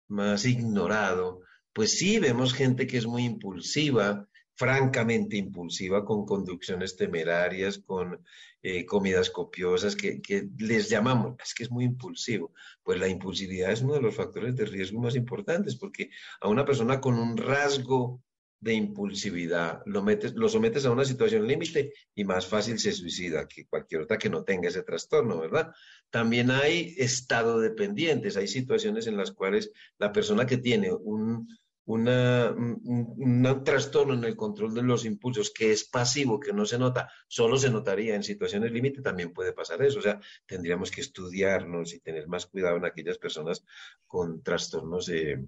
más 0.08 0.46
ignorado, 0.46 1.42
pues 1.74 1.98
sí 1.98 2.20
vemos 2.20 2.54
gente 2.54 2.88
que 2.88 2.96
es 2.96 3.06
muy 3.06 3.26
impulsiva, 3.26 4.30
francamente 4.56 5.36
impulsiva, 5.36 6.06
con 6.06 6.26
conducciones 6.26 6.96
temerarias, 6.96 7.80
con 7.80 8.24
eh, 8.62 8.86
comidas 8.86 9.30
copiosas, 9.30 9.98
que, 9.98 10.22
que, 10.22 10.48
les 10.58 10.90
llamamos, 10.90 11.36
es 11.44 11.54
que 11.54 11.64
es 11.64 11.70
muy 11.70 11.84
impulsivo. 11.84 12.54
Pues 12.82 12.98
la 12.98 13.10
impulsividad 13.10 13.74
es 13.74 13.82
uno 13.82 13.96
de 13.96 14.02
los 14.02 14.16
factores 14.16 14.56
de 14.56 14.64
riesgo 14.64 15.02
más 15.02 15.18
importantes, 15.18 15.76
porque 15.76 16.12
a 16.40 16.48
una 16.48 16.64
persona 16.64 17.02
con 17.02 17.20
un 17.20 17.36
rasgo 17.36 18.24
de 18.64 18.74
impulsividad, 18.74 19.82
lo, 19.86 20.02
metes, 20.02 20.34
lo 20.36 20.48
sometes 20.48 20.86
a 20.86 20.92
una 20.92 21.04
situación 21.04 21.46
límite 21.46 21.92
y 22.16 22.24
más 22.24 22.48
fácil 22.48 22.80
se 22.80 22.94
suicida 22.94 23.46
que 23.46 23.66
cualquier 23.66 24.02
otra 24.02 24.18
que 24.18 24.30
no 24.30 24.46
tenga 24.46 24.70
ese 24.70 24.84
trastorno, 24.84 25.38
¿verdad? 25.38 25.74
También 26.10 26.50
hay 26.50 26.96
estado 26.98 27.60
dependientes, 27.60 28.38
hay 28.38 28.48
situaciones 28.48 29.06
en 29.08 29.18
las 29.18 29.32
cuales 29.32 29.72
la 29.98 30.14
persona 30.14 30.46
que 30.46 30.58
tiene 30.58 30.94
un, 30.94 31.46
una, 31.84 32.52
un, 32.52 33.64
trastorno 33.66 34.14
en 34.14 34.24
el 34.24 34.38
control 34.38 34.74
de 34.74 34.84
los 34.84 35.04
impulsos 35.04 35.52
que 35.52 35.74
es 35.74 35.84
pasivo, 35.84 36.40
que 36.40 36.54
no 36.54 36.66
se 36.66 36.80
nota, 36.80 37.12
solo 37.28 37.58
se 37.58 37.70
notaría 37.70 38.16
en 38.16 38.24
situaciones 38.24 38.72
límite, 38.72 39.02
también 39.02 39.34
puede 39.34 39.52
pasar 39.52 39.82
eso. 39.82 40.00
O 40.00 40.02
sea, 40.02 40.22
tendríamos 40.46 40.90
que 40.90 41.02
estudiarnos 41.02 41.94
y 41.94 42.00
tener 42.00 42.30
más 42.30 42.46
cuidado 42.46 42.78
en 42.78 42.86
aquellas 42.86 43.18
personas 43.18 43.66
con 44.08 44.42
trastornos 44.42 45.08
de 45.08 45.46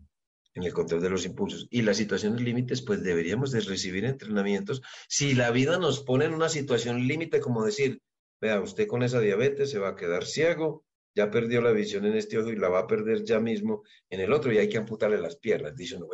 en 0.55 0.63
el 0.63 0.73
control 0.73 1.01
de 1.01 1.09
los 1.09 1.25
impulsos 1.25 1.67
y 1.69 1.81
las 1.81 1.97
situaciones 1.97 2.41
límites, 2.41 2.81
pues 2.81 3.03
deberíamos 3.03 3.51
de 3.51 3.59
recibir 3.59 4.05
entrenamientos. 4.05 4.81
Si 5.07 5.35
la 5.35 5.51
vida 5.51 5.77
nos 5.77 5.99
pone 6.01 6.25
en 6.25 6.33
una 6.33 6.49
situación 6.49 7.07
límite, 7.07 7.41
como 7.41 7.63
decir, 7.63 8.01
vea, 8.41 8.61
usted 8.61 8.87
con 8.87 9.03
esa 9.03 9.19
diabetes 9.19 9.69
se 9.69 9.79
va 9.79 9.89
a 9.89 9.95
quedar 9.95 10.25
ciego, 10.25 10.85
ya 11.13 11.29
perdió 11.29 11.61
la 11.61 11.71
visión 11.71 12.05
en 12.05 12.15
este 12.15 12.37
ojo 12.37 12.51
y 12.51 12.57
la 12.57 12.69
va 12.69 12.79
a 12.79 12.87
perder 12.87 13.23
ya 13.23 13.39
mismo 13.39 13.83
en 14.09 14.19
el 14.19 14.33
otro 14.33 14.51
y 14.51 14.57
hay 14.57 14.67
que 14.67 14.77
amputarle 14.77 15.17
las 15.17 15.37
piernas. 15.37 15.75
Dice, 15.75 15.97
no, 15.97 16.07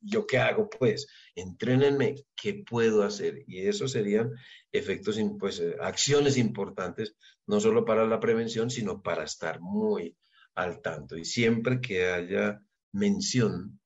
¿yo 0.00 0.26
qué 0.26 0.38
hago? 0.38 0.68
Pues 0.68 1.06
entrénenme, 1.34 2.16
¿qué 2.36 2.62
puedo 2.68 3.02
hacer? 3.02 3.44
Y 3.46 3.66
eso 3.66 3.86
serían 3.86 4.32
efectos, 4.72 5.18
pues 5.38 5.60
eh, 5.60 5.76
acciones 5.80 6.36
importantes, 6.36 7.14
no 7.46 7.60
solo 7.60 7.84
para 7.84 8.06
la 8.06 8.18
prevención, 8.18 8.70
sino 8.70 9.00
para 9.00 9.24
estar 9.24 9.60
muy 9.60 10.16
al 10.54 10.80
tanto. 10.82 11.16
Y 11.16 11.24
siempre 11.24 11.80
que 11.80 12.06
haya 12.06 12.60
mención 12.92 13.77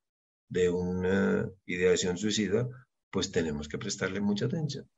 de 0.53 0.69
una 0.69 1.51
ideación 1.65 2.19
suicida, 2.19 2.69
pues 3.11 3.33
tenemos 3.33 3.69
que 3.69 3.79
prestarle 3.79 4.21
mucha 4.21 4.45
atención. 4.45 4.89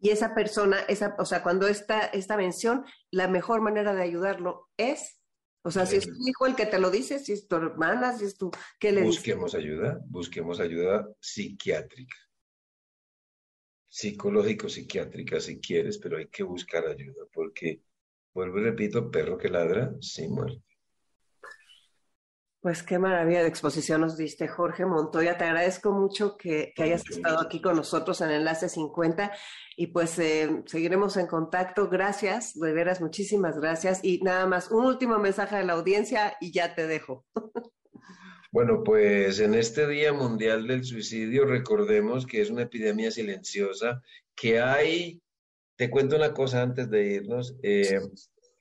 Y 0.00 0.10
esa 0.10 0.34
persona, 0.34 0.80
esa, 0.88 1.14
o 1.18 1.24
sea, 1.24 1.42
cuando 1.42 1.68
está 1.68 2.06
esta 2.06 2.36
mención, 2.36 2.84
la 3.10 3.28
mejor 3.28 3.60
manera 3.60 3.94
de 3.94 4.02
ayudarlo 4.02 4.70
es, 4.76 5.20
o 5.62 5.70
sea, 5.70 5.86
si 5.86 5.96
es 5.96 6.06
tu 6.06 6.16
hijo 6.26 6.46
el 6.46 6.56
que 6.56 6.66
te 6.66 6.78
lo 6.78 6.90
dice, 6.90 7.18
si 7.18 7.32
es 7.32 7.46
tu 7.46 7.56
hermana, 7.56 8.16
si 8.16 8.24
es 8.24 8.36
tu, 8.36 8.50
¿qué 8.78 8.92
le 8.92 9.02
Busquemos 9.02 9.54
ayuda, 9.54 10.00
busquemos 10.06 10.60
ayuda 10.60 11.08
psiquiátrica, 11.20 12.16
psicológico, 13.86 14.68
psiquiátrica, 14.68 15.40
si 15.40 15.60
quieres, 15.60 15.98
pero 15.98 16.18
hay 16.18 16.28
que 16.28 16.42
buscar 16.42 16.86
ayuda, 16.86 17.24
porque, 17.32 17.82
vuelvo 18.32 18.60
y 18.60 18.64
repito, 18.64 19.10
perro 19.10 19.38
que 19.38 19.48
ladra, 19.48 19.94
sin 20.00 20.32
muerte. 20.32 20.73
Pues 22.64 22.82
qué 22.82 22.98
maravilla 22.98 23.42
de 23.42 23.48
exposición 23.48 24.00
nos 24.00 24.16
diste, 24.16 24.48
Jorge 24.48 24.86
Montoya. 24.86 25.36
Te 25.36 25.44
agradezco 25.44 25.92
mucho 25.92 26.38
que, 26.38 26.72
hayas 26.78 27.02
estado 27.10 27.42
aquí 27.42 27.60
con 27.60 27.76
nosotros 27.76 28.22
en 28.22 28.30
Enlace 28.30 28.70
50 28.70 29.32
y 29.76 29.88
pues 29.88 30.18
eh, 30.18 30.62
seguiremos 30.64 31.18
en 31.18 31.26
contacto. 31.26 31.90
Gracias, 31.90 32.58
de 32.58 32.72
veras, 32.72 33.02
muchísimas 33.02 33.58
gracias. 33.58 34.00
Y 34.02 34.22
nada 34.22 34.46
más, 34.46 34.70
un 34.70 34.86
último 34.86 35.18
mensaje 35.18 35.56
a 35.56 35.62
la 35.62 35.74
audiencia 35.74 36.38
y 36.40 36.52
ya 36.52 36.74
te 36.74 36.86
dejo. 36.86 37.26
Bueno, 38.50 38.84
pues 38.84 39.40
en 39.40 39.54
este 39.54 39.88
Día 39.88 40.12
Mundial 40.12 40.68
del 40.68 40.84
Suicidio 40.84 41.44
recordemos 41.44 42.24
que 42.24 42.40
es 42.40 42.50
una 42.50 42.62
epidemia 42.62 43.10
silenciosa, 43.10 44.00
que 44.32 44.60
hay, 44.60 45.20
te 45.74 45.90
cuento 45.90 46.14
una 46.14 46.32
cosa 46.32 46.62
antes 46.62 46.88
de 46.88 47.14
irnos, 47.14 47.56
eh, 47.64 47.98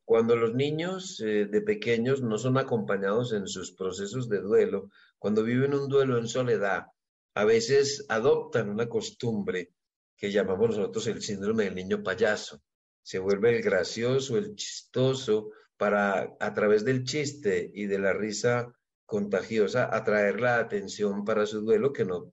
cuando 0.05 0.35
los 0.35 0.53
niños 0.53 1.19
eh, 1.21 1.45
de 1.45 1.61
pequeños 1.61 2.21
no 2.21 2.37
son 2.37 2.57
acompañados 2.57 3.33
en 3.33 3.47
sus 3.47 3.71
procesos 3.71 4.29
de 4.29 4.41
duelo, 4.41 4.89
cuando 5.17 5.43
viven 5.43 5.73
un 5.73 5.87
duelo 5.87 6.17
en 6.17 6.27
soledad, 6.27 6.87
a 7.35 7.45
veces 7.45 8.05
adoptan 8.09 8.69
una 8.69 8.89
costumbre 8.89 9.71
que 10.17 10.31
llamamos 10.31 10.77
nosotros 10.77 11.07
el 11.07 11.21
síndrome 11.21 11.65
del 11.65 11.75
niño 11.75 12.03
payaso. 12.03 12.61
Se 13.01 13.19
vuelve 13.19 13.55
el 13.55 13.63
gracioso, 13.63 14.37
el 14.37 14.55
chistoso, 14.55 15.49
para 15.77 16.35
a 16.39 16.53
través 16.53 16.85
del 16.85 17.03
chiste 17.03 17.69
y 17.73 17.87
de 17.87 17.99
la 17.99 18.13
risa 18.13 18.71
contagiosa 19.05 19.93
atraer 19.93 20.39
la 20.39 20.59
atención 20.59 21.25
para 21.25 21.45
su 21.45 21.61
duelo 21.61 21.91
que 21.91 22.05
no 22.05 22.31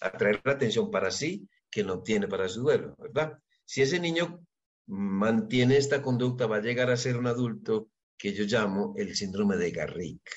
atraer 0.00 0.40
la 0.44 0.52
atención 0.52 0.90
para 0.90 1.10
sí 1.10 1.48
que 1.70 1.84
no 1.84 2.02
tiene 2.02 2.28
para 2.28 2.48
su 2.48 2.62
duelo, 2.62 2.94
¿verdad? 2.98 3.38
Si 3.64 3.82
ese 3.82 3.98
niño 3.98 4.44
mantiene 4.86 5.76
esta 5.76 6.02
conducta, 6.02 6.46
va 6.46 6.56
a 6.56 6.62
llegar 6.62 6.90
a 6.90 6.96
ser 6.96 7.16
un 7.16 7.26
adulto 7.26 7.90
que 8.16 8.32
yo 8.32 8.44
llamo 8.44 8.94
el 8.96 9.14
síndrome 9.14 9.56
de 9.56 9.70
Garrick, 9.70 10.30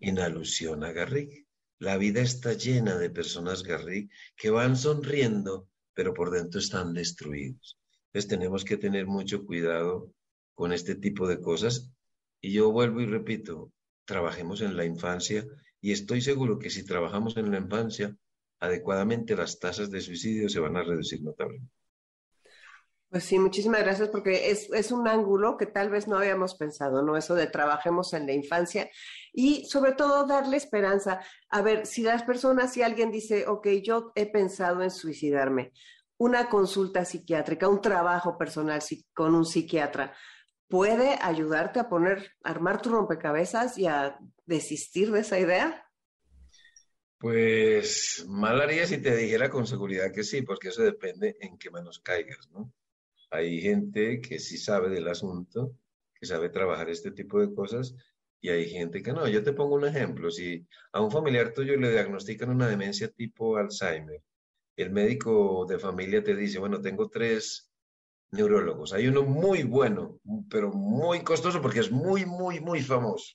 en 0.00 0.18
alusión 0.18 0.84
a 0.84 0.92
Garrick. 0.92 1.46
La 1.78 1.96
vida 1.96 2.20
está 2.20 2.52
llena 2.52 2.98
de 2.98 3.10
personas 3.10 3.62
Garrick 3.62 4.10
que 4.36 4.50
van 4.50 4.76
sonriendo, 4.76 5.68
pero 5.94 6.12
por 6.12 6.30
dentro 6.30 6.60
están 6.60 6.92
destruidos. 6.92 7.78
Entonces 8.06 8.28
tenemos 8.28 8.64
que 8.64 8.76
tener 8.76 9.06
mucho 9.06 9.46
cuidado 9.46 10.12
con 10.54 10.72
este 10.72 10.94
tipo 10.94 11.26
de 11.26 11.40
cosas. 11.40 11.90
Y 12.40 12.52
yo 12.52 12.70
vuelvo 12.70 13.00
y 13.00 13.06
repito, 13.06 13.72
trabajemos 14.04 14.60
en 14.60 14.76
la 14.76 14.84
infancia 14.84 15.46
y 15.80 15.92
estoy 15.92 16.20
seguro 16.20 16.58
que 16.58 16.68
si 16.68 16.84
trabajamos 16.84 17.36
en 17.36 17.50
la 17.50 17.58
infancia 17.58 18.16
adecuadamente, 18.58 19.36
las 19.36 19.58
tasas 19.58 19.90
de 19.90 20.00
suicidio 20.00 20.48
se 20.48 20.60
van 20.60 20.76
a 20.76 20.82
reducir 20.82 21.22
notablemente. 21.22 21.79
Pues 23.10 23.24
sí, 23.24 23.40
muchísimas 23.40 23.82
gracias 23.82 24.08
porque 24.08 24.52
es, 24.52 24.70
es, 24.72 24.92
un 24.92 25.08
ángulo 25.08 25.56
que 25.56 25.66
tal 25.66 25.90
vez 25.90 26.06
no 26.06 26.16
habíamos 26.16 26.54
pensado, 26.54 27.02
¿no? 27.02 27.16
Eso 27.16 27.34
de 27.34 27.48
trabajemos 27.48 28.12
en 28.12 28.24
la 28.24 28.32
infancia 28.32 28.88
y 29.32 29.64
sobre 29.64 29.92
todo 29.92 30.28
darle 30.28 30.56
esperanza. 30.56 31.20
A 31.48 31.60
ver, 31.60 31.86
si 31.86 32.02
las 32.02 32.22
personas, 32.22 32.72
si 32.72 32.82
alguien 32.82 33.10
dice, 33.10 33.48
ok, 33.48 33.66
yo 33.82 34.12
he 34.14 34.30
pensado 34.30 34.84
en 34.84 34.92
suicidarme, 34.92 35.72
una 36.18 36.48
consulta 36.48 37.04
psiquiátrica, 37.04 37.66
un 37.66 37.80
trabajo 37.80 38.38
personal 38.38 38.80
con 39.12 39.34
un 39.34 39.44
psiquiatra, 39.44 40.14
puede 40.68 41.18
ayudarte 41.20 41.80
a 41.80 41.88
poner, 41.88 42.30
armar 42.44 42.80
tu 42.80 42.90
rompecabezas 42.90 43.76
y 43.76 43.86
a 43.86 44.20
desistir 44.46 45.10
de 45.10 45.20
esa 45.20 45.36
idea? 45.36 45.84
Pues 47.18 48.24
mal 48.28 48.60
haría 48.60 48.86
si 48.86 48.98
te 48.98 49.16
dijera 49.16 49.50
con 49.50 49.66
seguridad 49.66 50.12
que 50.12 50.22
sí, 50.22 50.42
porque 50.42 50.68
eso 50.68 50.82
depende 50.82 51.36
en 51.40 51.58
qué 51.58 51.70
manos 51.70 51.98
caigas, 51.98 52.48
¿no? 52.52 52.72
Hay 53.30 53.60
gente 53.60 54.20
que 54.20 54.38
sí 54.38 54.58
sabe 54.58 54.88
del 54.88 55.08
asunto, 55.08 55.76
que 56.14 56.26
sabe 56.26 56.48
trabajar 56.48 56.90
este 56.90 57.12
tipo 57.12 57.40
de 57.40 57.54
cosas, 57.54 57.94
y 58.40 58.48
hay 58.48 58.68
gente 58.68 59.02
que 59.02 59.12
no. 59.12 59.28
Yo 59.28 59.42
te 59.42 59.52
pongo 59.52 59.74
un 59.74 59.84
ejemplo. 59.84 60.30
Si 60.30 60.66
a 60.92 61.00
un 61.00 61.10
familiar 61.10 61.52
tuyo 61.52 61.76
le 61.76 61.90
diagnostican 61.90 62.50
una 62.50 62.68
demencia 62.68 63.08
tipo 63.08 63.56
Alzheimer, 63.56 64.22
el 64.76 64.90
médico 64.90 65.66
de 65.68 65.78
familia 65.78 66.22
te 66.24 66.34
dice, 66.34 66.58
bueno, 66.58 66.80
tengo 66.80 67.08
tres 67.08 67.70
neurólogos. 68.30 68.92
Hay 68.92 69.08
uno 69.08 69.22
muy 69.22 69.62
bueno, 69.62 70.18
pero 70.48 70.70
muy 70.72 71.22
costoso 71.22 71.60
porque 71.60 71.80
es 71.80 71.90
muy, 71.90 72.24
muy, 72.24 72.60
muy 72.60 72.80
famoso. 72.80 73.34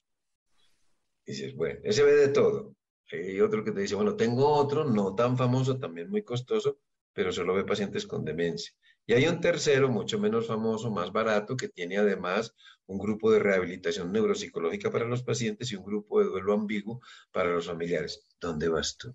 Y 1.24 1.32
dices, 1.32 1.54
bueno, 1.54 1.80
ese 1.84 2.02
ve 2.02 2.14
de 2.14 2.28
todo. 2.28 2.74
Hay 3.12 3.40
otro 3.40 3.62
que 3.64 3.72
te 3.72 3.80
dice, 3.80 3.94
bueno, 3.94 4.16
tengo 4.16 4.48
otro 4.48 4.84
no 4.84 5.14
tan 5.14 5.36
famoso, 5.36 5.78
también 5.78 6.10
muy 6.10 6.22
costoso, 6.22 6.78
pero 7.12 7.30
solo 7.32 7.54
ve 7.54 7.64
pacientes 7.64 8.06
con 8.06 8.24
demencia. 8.24 8.72
Y 9.06 9.14
hay 9.14 9.26
un 9.28 9.40
tercero, 9.40 9.88
mucho 9.88 10.18
menos 10.18 10.48
famoso, 10.48 10.90
más 10.90 11.12
barato, 11.12 11.56
que 11.56 11.68
tiene 11.68 11.96
además 11.96 12.54
un 12.86 12.98
grupo 12.98 13.30
de 13.30 13.38
rehabilitación 13.38 14.12
neuropsicológica 14.12 14.90
para 14.90 15.04
los 15.04 15.22
pacientes 15.22 15.70
y 15.70 15.76
un 15.76 15.84
grupo 15.84 16.20
de 16.20 16.26
duelo 16.26 16.52
ambiguo 16.54 17.00
para 17.30 17.50
los 17.50 17.66
familiares. 17.66 18.26
¿Dónde 18.40 18.68
vas 18.68 18.96
tú? 18.96 19.14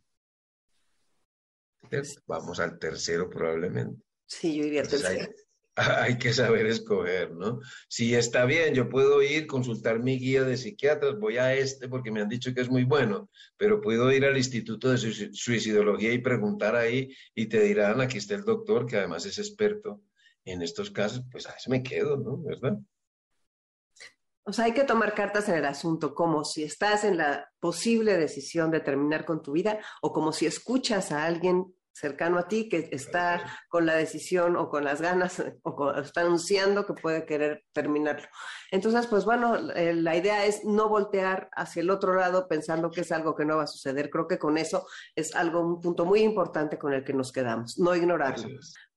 Vamos 2.26 2.60
al 2.60 2.80
tercero 2.80 3.30
probablemente. 3.30 4.02
Sí, 4.26 4.56
yo 4.56 4.64
iría 4.64 4.82
al 4.82 4.88
tercero. 4.88 5.22
hay 5.22 5.28
que 6.20 6.34
saber 6.34 6.66
escoger, 6.66 7.32
¿no? 7.32 7.60
Si 7.88 8.14
está 8.14 8.46
bien, 8.46 8.74
yo 8.74 8.90
puedo 8.90 9.22
ir, 9.22 9.48
consultar 9.48 10.00
mi 10.00 10.18
guía 10.18 10.44
de 10.44 10.58
psiquiatras, 10.58 11.18
voy 11.18 11.38
a 11.38 11.54
este 11.54 11.88
porque 11.88 12.12
me 12.12 12.22
han 12.22 12.30
dicho 12.30 12.54
que 12.54 12.62
es 12.62 12.70
muy 12.70 12.84
bueno, 12.84 13.30
pero 13.58 13.82
puedo 13.82 14.12
ir 14.12 14.26
al 14.26 14.38
Instituto 14.38 14.90
de 14.90 14.98
Suicidología 14.98 16.14
y 16.14 16.20
preguntar 16.20 16.76
ahí 16.76 17.14
y 17.34 17.48
te 17.48 17.62
dirán, 17.62 18.02
aquí 18.02 18.18
está 18.18 18.36
el 18.36 18.44
doctor 18.44 18.86
que 18.86 18.98
además 18.98 19.26
es 19.26 19.38
experto 19.38 20.02
en 20.44 20.62
estos 20.62 20.92
casos, 20.92 21.24
pues 21.32 21.48
a 21.48 21.52
eso 21.52 21.70
me 21.70 21.84
quedo, 21.84 22.18
¿no? 22.18 22.42
¿Verdad? 22.42 22.78
O 24.44 24.52
sea, 24.54 24.66
hay 24.66 24.74
que 24.74 24.84
tomar 24.84 25.14
cartas 25.14 25.48
en 25.50 25.56
el 25.56 25.66
asunto, 25.66 26.16
como 26.16 26.44
si 26.44 26.64
estás 26.64 27.04
en 27.04 27.18
la 27.18 27.50
posible 27.60 28.18
decisión 28.18 28.72
de 28.72 28.80
terminar 28.80 29.24
con 29.24 29.42
tu 29.42 29.52
vida 29.52 29.80
o 30.02 30.12
como 30.12 30.34
si 30.34 30.48
escuchas 30.48 31.12
a 31.12 31.26
alguien 31.26 31.74
cercano 31.94 32.38
a 32.38 32.48
ti 32.48 32.70
que 32.70 32.90
está 32.92 33.42
con 33.70 33.86
la 33.86 33.96
decisión 33.96 34.56
o 34.56 34.70
con 34.70 34.84
las 34.84 35.02
ganas 35.02 35.44
o 35.64 35.92
está 35.94 36.22
anunciando 36.22 36.86
que 36.86 36.94
puede 36.94 37.26
querer 37.26 37.64
terminarlo. 37.74 38.28
Entonces, 38.72 39.08
pues 39.08 39.26
bueno, 39.26 39.72
eh, 39.72 39.94
la 39.94 40.16
idea 40.16 40.46
es 40.46 40.64
no 40.64 40.90
voltear 40.90 41.50
hacia 41.54 41.82
el 41.82 41.90
otro 41.90 42.16
lado 42.16 42.48
pensando 42.48 42.92
que 42.92 43.02
es 43.02 43.12
algo 43.12 43.36
que 43.36 43.46
no 43.46 43.58
va 43.58 43.64
a 43.64 43.68
suceder. 43.68 44.10
Creo 44.10 44.28
que 44.28 44.40
con 44.40 44.58
eso 44.58 44.88
es 45.16 45.36
algo, 45.36 45.62
un 45.62 45.82
punto 45.82 46.06
muy 46.06 46.22
importante 46.22 46.78
con 46.78 46.94
el 46.94 47.04
que 47.04 47.14
nos 47.14 47.32
quedamos, 47.32 47.78
no 47.78 47.96
ignorarlo. 47.96 48.48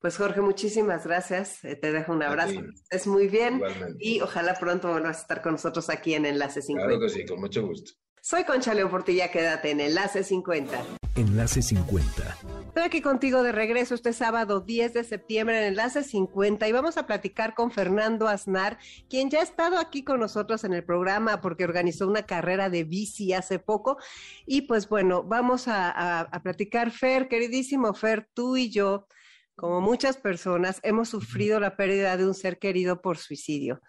Pues 0.01 0.18
Jorge, 0.18 0.42
muchísimas 0.42 1.07
gracias. 1.07 1.64
Eh, 1.64 1.76
te 1.76 1.90
dejo 1.90 2.12
un 2.12 2.22
abrazo. 2.22 2.61
Es 2.90 3.07
muy 3.07 3.26
bien 3.26 3.62
y 3.99 4.20
ojalá 4.20 4.55
pronto 4.55 4.90
vuelvas 4.90 5.16
a 5.16 5.20
estar 5.22 5.42
con 5.42 5.53
nosotros 5.53 5.88
aquí 5.88 6.14
en 6.14 6.26
Enlace 6.26 6.61
50. 6.61 6.86
Claro 6.86 7.01
que 7.01 7.09
sí, 7.09 7.24
con 7.24 7.40
mucho 7.40 7.66
gusto. 7.66 7.92
Soy 8.27 8.45
Concha 8.45 8.72
León 8.72 8.89
Portilla, 8.89 9.31
quédate 9.31 9.72
en 9.72 9.81
Enlace 9.83 10.25
50. 10.25 10.83
Enlace 11.14 11.61
50. 11.61 12.39
Estoy 12.68 12.83
aquí 12.83 13.03
contigo 13.03 13.43
de 13.43 13.53
regreso 13.53 13.95
este 13.95 14.14
sábado 14.14 14.61
10 14.62 14.95
de 14.95 15.05
septiembre 15.05 15.59
en 15.59 15.64
Enlace 15.64 16.03
50 16.03 16.66
y 16.66 16.72
vamos 16.72 16.97
a 16.97 17.07
platicar 17.07 17.53
con 17.53 17.70
Fernando 17.70 18.27
Aznar, 18.27 18.79
quien 19.11 19.29
ya 19.29 19.41
ha 19.41 19.43
estado 19.43 19.79
aquí 19.79 20.05
con 20.05 20.20
nosotros 20.20 20.64
en 20.64 20.72
el 20.72 20.83
programa 20.83 21.43
porque 21.43 21.64
organizó 21.64 22.09
una 22.09 22.22
carrera 22.22 22.70
de 22.70 22.85
bici 22.85 23.35
hace 23.35 23.59
poco. 23.59 23.99
Y 24.47 24.62
pues 24.62 24.89
bueno, 24.89 25.22
vamos 25.22 25.68
a, 25.68 26.20
a 26.20 26.43
platicar, 26.43 26.93
Fer, 26.93 27.29
queridísimo 27.29 27.93
Fer, 27.93 28.27
tú 28.33 28.57
y 28.57 28.70
yo 28.70 29.07
como 29.55 29.83
muchas 29.83 30.16
personas, 30.16 30.81
hemos 30.83 31.11
sufrido 31.11 31.61
la 31.61 31.77
pérdida 31.77 32.16
de 32.16 32.27
un 32.27 32.33
ser 32.33 32.59
querido 32.59 33.03
por 33.03 33.18
suicidio. 33.18 33.83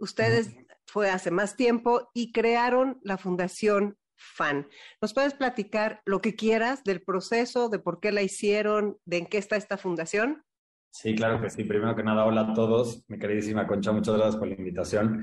Ustedes 0.00 0.50
fue 0.88 1.10
hace 1.10 1.30
más 1.30 1.54
tiempo 1.54 2.10
y 2.14 2.32
crearon 2.32 2.98
la 3.02 3.18
Fundación 3.18 3.98
FAN. 4.16 4.66
¿Nos 5.00 5.14
puedes 5.14 5.34
platicar 5.34 6.00
lo 6.06 6.20
que 6.20 6.34
quieras 6.34 6.82
del 6.82 7.02
proceso, 7.02 7.68
de 7.68 7.78
por 7.78 8.00
qué 8.00 8.10
la 8.10 8.22
hicieron, 8.22 8.98
de 9.04 9.18
en 9.18 9.26
qué 9.26 9.38
está 9.38 9.56
esta 9.56 9.76
fundación? 9.76 10.42
Sí, 10.90 11.14
claro 11.14 11.40
que 11.40 11.50
sí. 11.50 11.64
Primero 11.64 11.94
que 11.94 12.02
nada, 12.02 12.24
hola 12.24 12.40
a 12.40 12.54
todos. 12.54 13.04
Mi 13.08 13.18
queridísima 13.18 13.66
Concha, 13.66 13.92
muchas 13.92 14.14
gracias 14.16 14.36
por 14.36 14.48
la 14.48 14.54
invitación. 14.54 15.22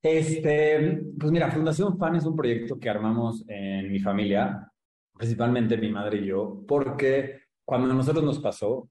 Este, 0.00 1.02
pues 1.18 1.32
mira, 1.32 1.50
Fundación 1.50 1.98
FAN 1.98 2.16
es 2.16 2.24
un 2.24 2.36
proyecto 2.36 2.78
que 2.78 2.88
armamos 2.88 3.44
en 3.48 3.90
mi 3.90 3.98
familia, 3.98 4.72
principalmente 5.12 5.76
mi 5.76 5.90
madre 5.90 6.18
y 6.18 6.26
yo, 6.26 6.64
porque 6.66 7.40
cuando 7.64 7.90
a 7.90 7.94
nosotros 7.94 8.24
nos 8.24 8.38
pasó, 8.38 8.88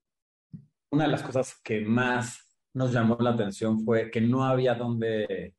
una 0.91 1.05
de 1.05 1.11
las 1.11 1.23
cosas 1.23 1.59
que 1.63 1.79
más 1.79 2.59
nos 2.73 2.91
llamó 2.91 3.17
la 3.21 3.31
atención 3.31 3.79
fue 3.79 4.11
que 4.11 4.19
no 4.19 4.43
había 4.43 4.75
dónde 4.75 5.55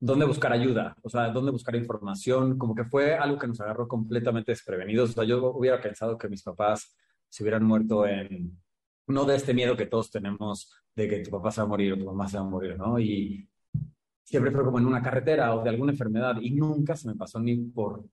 dónde 0.00 0.26
buscar 0.26 0.52
ayuda, 0.52 0.96
o 1.02 1.08
sea, 1.08 1.30
dónde 1.30 1.50
buscar 1.50 1.74
información, 1.76 2.58
como 2.58 2.74
que 2.74 2.84
fue 2.84 3.14
algo 3.14 3.38
que 3.38 3.46
nos 3.46 3.60
agarró 3.60 3.88
completamente 3.88 4.52
desprevenidos. 4.52 5.10
O 5.10 5.12
sea, 5.14 5.24
yo 5.24 5.52
hubiera 5.52 5.80
pensado 5.80 6.18
que 6.18 6.28
mis 6.28 6.42
papás 6.42 6.96
se 7.28 7.42
hubieran 7.42 7.64
muerto 7.64 8.06
en, 8.06 8.60
no 9.08 9.24
de 9.24 9.36
este 9.36 9.54
miedo 9.54 9.76
que 9.76 9.86
todos 9.86 10.10
tenemos 10.10 10.72
de 10.94 11.08
que 11.08 11.18
tu 11.20 11.30
papá 11.30 11.50
se 11.50 11.60
va 11.60 11.66
a 11.66 11.68
morir 11.68 11.92
o 11.92 11.98
tu 11.98 12.04
mamá 12.04 12.28
se 12.28 12.38
va 12.38 12.44
a 12.44 12.48
morir, 12.48 12.76
¿no? 12.76 12.98
Y 12.98 13.48
siempre 14.22 14.50
fue 14.50 14.64
como 14.64 14.78
en 14.78 14.86
una 14.86 15.02
carretera 15.02 15.54
o 15.54 15.62
de 15.62 15.70
alguna 15.70 15.92
enfermedad 15.92 16.36
y 16.40 16.50
nunca 16.52 16.96
se 16.96 17.08
me 17.08 17.16
pasó 17.16 17.40
ni 17.40 17.56
por 17.56 18.04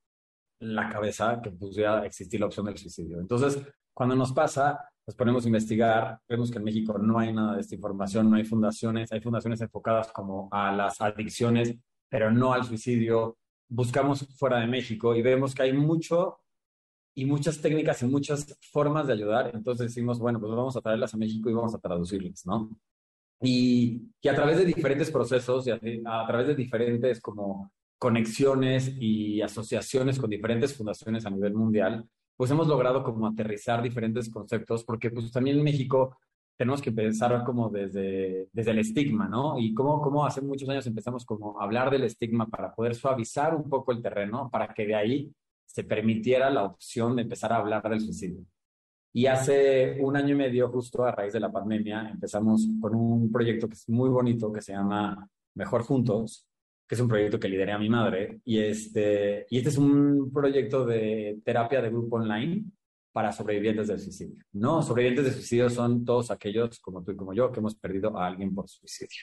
la 0.60 0.90
cabeza 0.90 1.42
que 1.42 1.52
pudiera 1.52 2.06
existir 2.06 2.40
la 2.40 2.46
opción 2.48 2.66
del 2.66 2.78
suicidio. 2.78 3.20
Entonces, 3.20 3.62
cuando 3.94 4.16
nos 4.16 4.32
pasa, 4.32 4.91
nos 5.08 5.16
ponemos 5.16 5.44
a 5.44 5.48
investigar, 5.48 6.20
vemos 6.28 6.52
que 6.52 6.58
en 6.58 6.64
México 6.64 6.98
no 6.98 7.20
hay 7.20 7.34
nada 7.34 7.56
de 7.56 7.62
esta 7.62 7.76
información, 7.76 8.30
no 8.30 8.36
hay 8.36 8.44
fundaciones, 8.44 9.12
hay 9.12 9.22
fundaciones 9.22 9.62
enfocadas 9.62 10.12
como 10.12 10.48
a 10.52 10.72
las 10.72 11.02
adicciones, 11.02 11.76
pero 12.10 12.32
no 12.32 12.54
al 12.54 12.64
suicidio. 12.64 13.38
Buscamos 13.68 14.28
fuera 14.38 14.60
de 14.60 14.68
México 14.68 15.16
y 15.16 15.22
vemos 15.22 15.56
que 15.56 15.64
hay 15.64 15.74
mucho 15.74 16.40
y 17.16 17.26
muchas 17.26 17.60
técnicas 17.62 18.02
y 18.04 18.06
muchas 18.06 18.58
formas 18.72 19.08
de 19.08 19.14
ayudar. 19.14 19.52
Entonces 19.54 19.88
decimos, 19.88 20.20
bueno, 20.20 20.40
pues 20.40 20.52
vamos 20.52 20.76
a 20.78 20.82
traerlas 20.82 21.14
a 21.14 21.18
México 21.18 21.50
y 21.50 21.54
vamos 21.54 21.74
a 21.74 21.80
traducirlas, 21.80 22.46
¿no? 22.46 22.70
Y, 23.42 24.12
que 24.22 24.30
a 24.30 24.36
través 24.36 24.58
de 24.58 24.66
diferentes 24.66 25.10
procesos 25.10 25.66
y 25.66 25.72
a, 25.72 25.76
a 25.76 26.28
través 26.28 26.48
de 26.48 26.56
diferentes 26.56 27.20
como 27.20 27.72
conexiones 27.98 28.96
y 29.00 29.42
asociaciones 29.42 30.20
con 30.20 30.30
diferentes 30.30 30.76
fundaciones 30.76 31.26
a 31.26 31.30
nivel 31.32 31.54
mundial, 31.54 32.08
pues 32.42 32.50
hemos 32.50 32.68
logrado 32.68 33.04
como 33.04 33.28
aterrizar 33.28 33.84
diferentes 33.84 34.28
conceptos, 34.28 34.84
porque 34.84 35.12
pues 35.12 35.32
también 35.32 35.60
en 35.60 35.64
México 35.64 36.18
tenemos 36.58 36.82
que 36.82 36.90
empezar 36.90 37.44
como 37.44 37.70
desde, 37.70 38.50
desde 38.52 38.72
el 38.72 38.80
estigma, 38.80 39.30
¿no? 39.30 39.60
Y 39.60 39.76
cómo, 39.76 40.02
cómo 40.02 40.26
hace 40.26 40.42
muchos 40.42 40.68
años 40.68 40.88
empezamos 40.88 41.24
como 41.24 41.62
a 41.62 41.64
hablar 41.66 41.92
del 41.92 42.04
estigma 42.04 42.48
para 42.48 42.74
poder 42.74 42.96
suavizar 42.96 43.54
un 43.54 43.70
poco 43.70 43.92
el 43.92 44.02
terreno, 44.02 44.50
para 44.52 44.74
que 44.74 44.88
de 44.88 44.96
ahí 44.96 45.32
se 45.68 45.84
permitiera 45.84 46.50
la 46.50 46.64
opción 46.64 47.16
de 47.16 47.22
empezar 47.22 47.54
a 47.54 47.58
hablar 47.58 47.88
del 47.88 48.02
suicidio. 48.02 48.44
Y 49.14 49.28
hace 49.28 50.00
un 50.02 50.18
año 50.18 50.34
y 50.34 50.38
medio, 50.38 50.68
justo 50.70 51.06
a 51.06 51.12
raíz 51.12 51.34
de 51.34 51.42
la 51.42 51.52
pandemia, 51.52 52.10
empezamos 52.10 52.68
con 52.82 52.96
un 52.96 53.32
proyecto 53.32 53.68
que 53.70 53.76
es 53.76 53.88
muy 53.88 54.10
bonito, 54.10 54.52
que 54.52 54.64
se 54.64 54.74
llama 54.74 55.30
Mejor 55.54 55.84
Juntos, 55.84 56.48
que 56.92 56.96
es 56.96 57.02
un 57.02 57.08
proyecto 57.08 57.40
que 57.40 57.48
lideré 57.48 57.72
a 57.72 57.78
mi 57.78 57.88
madre. 57.88 58.42
Y 58.44 58.60
este, 58.60 59.46
y 59.50 59.60
este 59.60 59.70
es 59.70 59.78
un 59.78 60.30
proyecto 60.30 60.86
de 60.86 61.40
terapia 61.46 61.82
de 61.82 61.90
grupo 61.90 62.18
online 62.18 62.66
para 63.14 63.32
sobrevivientes 63.32 63.88
del 63.88 63.98
suicidio. 63.98 64.44
No, 64.52 64.82
sobrevivientes 64.84 65.24
del 65.24 65.34
suicidio 65.36 65.70
son 65.70 66.04
todos 66.04 66.32
aquellos, 66.32 66.82
como 66.82 67.02
tú 67.02 67.14
y 67.14 67.16
como 67.16 67.34
yo, 67.34 67.50
que 67.50 67.62
hemos 67.62 67.76
perdido 67.76 68.18
a 68.18 68.28
alguien 68.28 68.54
por 68.54 68.68
suicidio. 68.68 69.22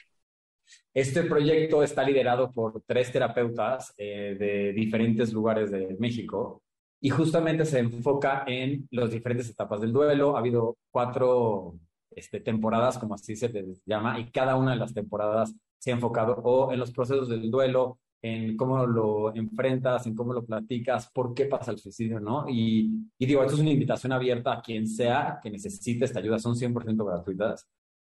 Este 0.91 1.21
proyecto 1.21 1.83
está 1.83 2.01
liderado 2.01 2.51
por 2.51 2.81
tres 2.87 3.11
terapeutas 3.11 3.93
eh, 3.97 4.35
de 4.39 4.73
diferentes 4.73 5.31
lugares 5.31 5.69
de 5.69 5.95
México 5.99 6.63
y 6.99 7.11
justamente 7.11 7.65
se 7.65 7.77
enfoca 7.77 8.45
en 8.47 8.87
las 8.89 9.11
diferentes 9.11 9.47
etapas 9.47 9.79
del 9.79 9.93
duelo. 9.93 10.35
Ha 10.35 10.39
habido 10.39 10.75
cuatro 10.89 11.75
este, 12.11 12.39
temporadas, 12.39 12.97
como 12.97 13.15
así 13.15 13.35
se 13.35 13.51
llama, 13.85 14.19
y 14.19 14.31
cada 14.31 14.55
una 14.57 14.71
de 14.71 14.77
las 14.77 14.93
temporadas 14.93 15.55
se 15.77 15.91
ha 15.91 15.95
enfocado 15.95 16.33
o 16.43 16.71
en 16.71 16.79
los 16.79 16.91
procesos 16.91 17.29
del 17.29 17.49
duelo, 17.49 17.99
en 18.21 18.57
cómo 18.57 18.85
lo 18.85 19.33
enfrentas, 19.33 20.05
en 20.05 20.15
cómo 20.15 20.33
lo 20.33 20.45
platicas, 20.45 21.09
por 21.11 21.33
qué 21.33 21.45
pasa 21.45 21.71
el 21.71 21.79
suicidio, 21.79 22.19
¿no? 22.19 22.45
Y, 22.49 22.91
y 23.17 23.25
digo, 23.25 23.41
esto 23.41 23.55
es 23.55 23.61
una 23.61 23.71
invitación 23.71 24.11
abierta 24.11 24.53
a 24.53 24.61
quien 24.61 24.87
sea 24.87 25.39
que 25.41 25.49
necesite 25.49 26.05
esta 26.05 26.19
ayuda, 26.19 26.37
son 26.39 26.55
100% 26.55 27.05
gratuitas. 27.05 27.67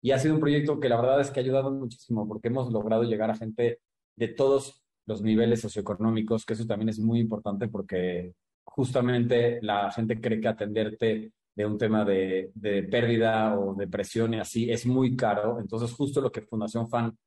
Y 0.02 0.12
ha 0.12 0.20
sido 0.20 0.36
un 0.36 0.40
proyecto 0.40 0.80
que 0.80 0.88
la 0.88 0.96
verdad 0.96 1.20
es 1.20 1.30
que 1.32 1.42
ha 1.42 1.44
ayudado 1.44 1.72
muchísimo 1.72 2.28
porque 2.28 2.48
hemos 2.48 2.72
logrado 2.72 3.04
llegar 3.04 3.30
a 3.30 3.36
gente 3.36 3.80
de 4.16 4.28
todos 4.30 4.82
los 5.06 5.22
niveles 5.22 5.62
socioeconómicos, 5.62 6.46
que 6.46 6.54
eso 6.54 6.66
también 6.66 6.90
es 6.90 7.00
muy 7.00 7.20
importante 7.20 7.68
porque 7.68 8.34
justamente 8.64 9.60
la 9.62 9.92
gente 9.92 10.22
cree 10.22 10.40
que 10.40 10.48
atenderte 10.48 11.32
de 11.60 11.66
un 11.66 11.78
tema 11.78 12.06
de, 12.06 12.52
de 12.56 12.84
pérdida 12.84 13.60
o 13.60 13.76
depresión 13.76 14.34
y 14.34 14.40
así 14.40 14.72
es 14.72 14.86
muy 14.86 15.18
caro. 15.18 15.60
Entonces, 15.60 15.92
justo 15.92 16.22
lo 16.22 16.32
que 16.32 16.42
Fundación 16.42 16.90
FAN 16.90 17.18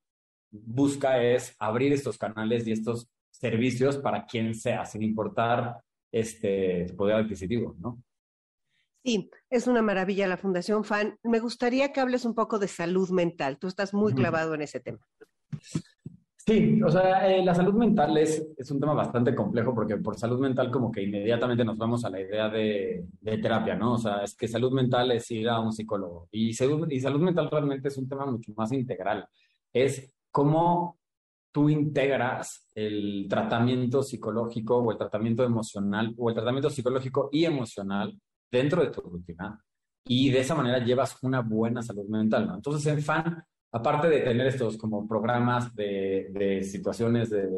busca 0.50 1.22
es 1.22 1.54
abrir 1.58 1.92
estos 1.92 2.16
canales 2.16 2.66
y 2.66 2.72
estos 2.72 3.10
servicios 3.30 3.98
para 3.98 4.24
quien 4.24 4.54
sea, 4.54 4.86
sin 4.86 5.02
importar 5.02 5.82
este 6.10 6.86
poder 6.96 7.16
adquisitivo, 7.16 7.76
¿no? 7.78 8.02
Sí, 9.04 9.30
es 9.50 9.66
una 9.66 9.82
maravilla 9.82 10.26
la 10.26 10.38
Fundación 10.38 10.82
FAN. 10.82 11.18
Me 11.22 11.38
gustaría 11.38 11.92
que 11.92 12.00
hables 12.00 12.24
un 12.24 12.34
poco 12.34 12.58
de 12.58 12.68
salud 12.68 13.10
mental. 13.10 13.58
Tú 13.58 13.66
estás 13.66 13.92
muy 13.92 14.14
clavado 14.14 14.54
en 14.54 14.62
ese 14.62 14.80
tema. 14.80 15.06
Sí, 16.44 16.82
o 16.82 16.90
sea, 16.90 17.30
eh, 17.30 17.44
la 17.44 17.54
salud 17.54 17.74
mental 17.74 18.16
es, 18.18 18.44
es, 18.56 18.68
un 18.72 18.80
tema 18.80 18.94
bastante 18.94 19.32
complejo 19.32 19.72
porque 19.72 19.96
por 19.98 20.18
salud 20.18 20.40
mental 20.40 20.72
como 20.72 20.90
que 20.90 21.02
inmediatamente 21.02 21.64
nos 21.64 21.78
vamos 21.78 22.04
a 22.04 22.10
la 22.10 22.20
idea 22.20 22.48
de, 22.48 23.06
terapia, 23.22 23.76
¿no? 23.76 23.92
O 23.92 23.98
sea, 23.98 24.24
es 24.24 24.34
que 24.34 24.48
salud 24.48 24.72
mental 24.72 25.12
es 25.12 25.30
ir 25.30 25.48
a 25.48 25.60
un 25.60 25.72
psicólogo 25.72 26.28
y 26.32 26.52
salud, 26.52 26.90
y 26.90 26.98
salud 26.98 27.20
mental 27.20 27.48
realmente 27.48 27.88
es 27.88 27.96
un 27.96 28.08
tema 28.08 28.26
mucho 28.26 28.52
más 28.56 28.72
integral. 28.72 29.28
Es 29.72 30.12
cómo 30.32 30.98
tú 31.52 31.68
integras 31.68 32.68
el 32.74 33.26
tratamiento 33.28 34.02
psicológico 34.02 34.78
o 34.78 34.90
el 34.90 34.98
tratamiento 34.98 35.44
emocional 35.44 36.12
o 36.18 36.28
el 36.28 36.34
tratamiento 36.34 36.70
psicológico 36.70 37.28
y 37.30 37.44
emocional 37.44 38.18
dentro 38.50 38.82
de 38.82 38.90
tu 38.90 39.00
rutina 39.00 39.62
y 40.04 40.30
de 40.30 40.40
esa 40.40 40.56
manera 40.56 40.84
llevas 40.84 41.16
una 41.22 41.40
buena 41.40 41.82
salud 41.82 42.08
mental. 42.08 42.48
¿no? 42.48 42.54
Entonces, 42.56 42.86
en 42.92 43.00
FAN, 43.00 43.44
aparte 43.72 44.08
de 44.08 44.20
tener 44.20 44.46
estos 44.46 44.76
como 44.76 45.06
programas 45.08 45.74
de, 45.74 46.62
situaciones 46.62 47.30
de, 47.30 47.48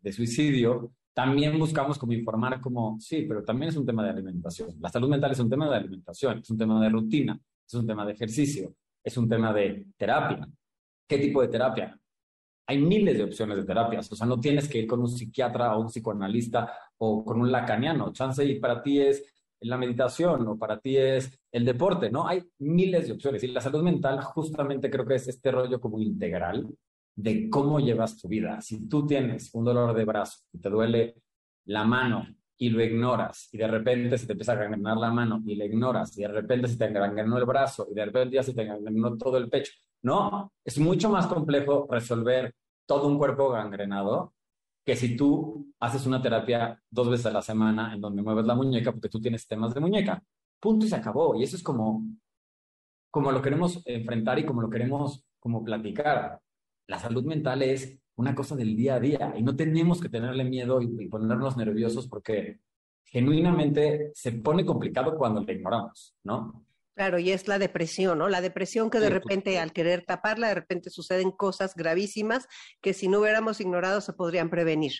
de, 0.00 0.12
suicidio, 0.12 0.92
también 1.14 1.58
buscamos 1.58 1.98
como 1.98 2.12
informar 2.12 2.60
como, 2.60 2.98
sí, 3.00 3.24
pero 3.28 3.42
también 3.44 3.70
es 3.70 3.76
un 3.76 3.86
tema 3.86 4.04
de 4.04 4.10
alimentación. 4.10 4.76
La 4.80 4.88
salud 4.88 5.08
mental 5.08 5.32
es 5.32 5.40
un 5.40 5.50
tema 5.50 5.68
de 5.70 5.76
alimentación, 5.76 6.38
es 6.38 6.50
un 6.50 6.58
tema 6.58 6.82
de 6.82 6.88
rutina, 6.88 7.40
es 7.66 7.74
un 7.74 7.86
tema 7.86 8.04
de 8.04 8.12
ejercicio, 8.12 8.74
es 9.02 9.16
un 9.16 9.28
tema 9.28 9.52
de 9.52 9.86
terapia. 9.96 10.48
¿Qué 11.08 11.18
tipo 11.18 11.42
de 11.42 11.48
terapia? 11.48 12.00
hay 12.70 12.78
miles 12.78 13.18
de 13.18 13.24
opciones 13.24 13.56
de 13.56 13.64
terapias. 13.64 14.12
O 14.12 14.14
sea, 14.14 14.28
no 14.28 14.38
tienes 14.38 14.68
que 14.68 14.78
ir 14.78 14.86
con 14.86 15.00
un 15.00 15.08
psiquiatra 15.08 15.76
o 15.76 15.80
un 15.80 15.88
psicoanalista 15.88 16.72
o 16.98 17.24
con 17.24 17.40
un 17.40 17.50
lacaniano. 17.50 18.12
Chance 18.12 18.44
y 18.44 18.60
para 18.60 18.80
ti 18.80 19.00
es 19.00 19.24
la 19.60 19.76
meditación 19.76 20.46
o 20.48 20.58
para 20.58 20.80
ti 20.80 20.96
es 20.96 21.38
el 21.52 21.64
deporte, 21.64 22.10
¿no? 22.10 22.26
Hay 22.26 22.42
miles 22.58 23.06
de 23.06 23.12
opciones. 23.12 23.42
Y 23.42 23.48
la 23.48 23.60
salud 23.60 23.82
mental 23.82 24.20
justamente 24.22 24.90
creo 24.90 25.06
que 25.06 25.16
es 25.16 25.28
este 25.28 25.50
rollo 25.50 25.80
como 25.80 26.00
integral 26.00 26.66
de 27.14 27.50
cómo 27.50 27.80
llevas 27.80 28.16
tu 28.18 28.28
vida. 28.28 28.60
Si 28.60 28.88
tú 28.88 29.06
tienes 29.06 29.54
un 29.54 29.64
dolor 29.64 29.94
de 29.94 30.04
brazo 30.04 30.38
y 30.52 30.58
te 30.58 30.70
duele 30.70 31.16
la 31.66 31.84
mano 31.84 32.26
y 32.56 32.70
lo 32.70 32.82
ignoras 32.82 33.48
y 33.52 33.58
de 33.58 33.68
repente 33.68 34.18
se 34.18 34.26
te 34.26 34.32
empieza 34.32 34.52
a 34.52 34.56
gangrenar 34.56 34.96
la 34.96 35.10
mano 35.10 35.42
y 35.46 35.54
la 35.54 35.64
ignoras 35.64 36.16
y 36.16 36.22
de 36.22 36.28
repente 36.28 36.68
se 36.68 36.76
te 36.76 36.90
gangrenó 36.90 37.38
el 37.38 37.44
brazo 37.44 37.86
y 37.90 37.94
de 37.94 38.04
repente 38.04 38.34
ya 38.36 38.42
se 38.42 38.54
te 38.54 38.64
gangrenó 38.64 39.16
todo 39.16 39.36
el 39.36 39.48
pecho. 39.48 39.72
No, 40.02 40.52
es 40.64 40.78
mucho 40.78 41.10
más 41.10 41.26
complejo 41.26 41.86
resolver 41.90 42.54
todo 42.86 43.06
un 43.06 43.18
cuerpo 43.18 43.50
gangrenado 43.50 44.34
que 44.84 44.96
si 44.96 45.16
tú 45.16 45.72
haces 45.78 46.06
una 46.06 46.22
terapia 46.22 46.80
dos 46.90 47.10
veces 47.10 47.26
a 47.26 47.30
la 47.30 47.42
semana 47.42 47.94
en 47.94 48.00
donde 48.00 48.22
mueves 48.22 48.46
la 48.46 48.54
muñeca 48.54 48.92
porque 48.92 49.08
tú 49.08 49.20
tienes 49.20 49.46
temas 49.46 49.74
de 49.74 49.80
muñeca. 49.80 50.22
Punto 50.58 50.86
y 50.86 50.88
se 50.88 50.96
acabó. 50.96 51.34
Y 51.36 51.42
eso 51.42 51.56
es 51.56 51.62
como, 51.62 52.04
como 53.10 53.32
lo 53.32 53.42
queremos 53.42 53.82
enfrentar 53.84 54.38
y 54.38 54.44
como 54.44 54.62
lo 54.62 54.70
queremos 54.70 55.24
como 55.38 55.64
platicar. 55.64 56.40
La 56.86 56.98
salud 56.98 57.24
mental 57.24 57.62
es 57.62 57.98
una 58.16 58.34
cosa 58.34 58.54
del 58.56 58.76
día 58.76 58.96
a 58.96 59.00
día 59.00 59.34
y 59.36 59.42
no 59.42 59.56
tenemos 59.56 60.00
que 60.00 60.08
tenerle 60.08 60.44
miedo 60.44 60.80
y, 60.82 61.08
ponernos 61.08 61.56
nerviosos 61.56 62.06
porque 62.06 62.60
genuinamente 63.04 64.10
se 64.14 64.32
pone 64.32 64.64
complicado 64.64 65.16
cuando 65.16 65.42
le 65.42 65.54
ignoramos, 65.54 66.14
¿no? 66.24 66.64
Claro, 67.00 67.18
y 67.18 67.32
es 67.32 67.48
la 67.48 67.58
depresión, 67.58 68.18
¿no? 68.18 68.28
La 68.28 68.42
depresión 68.42 68.90
que 68.90 69.00
de 69.00 69.08
repente 69.08 69.58
al 69.58 69.72
querer 69.72 70.04
taparla, 70.04 70.48
de 70.48 70.54
repente 70.54 70.90
suceden 70.90 71.30
cosas 71.30 71.74
gravísimas 71.74 72.46
que 72.82 72.92
si 72.92 73.08
no 73.08 73.20
hubiéramos 73.20 73.58
ignorado 73.62 74.02
se 74.02 74.12
podrían 74.12 74.50
prevenir. 74.50 74.92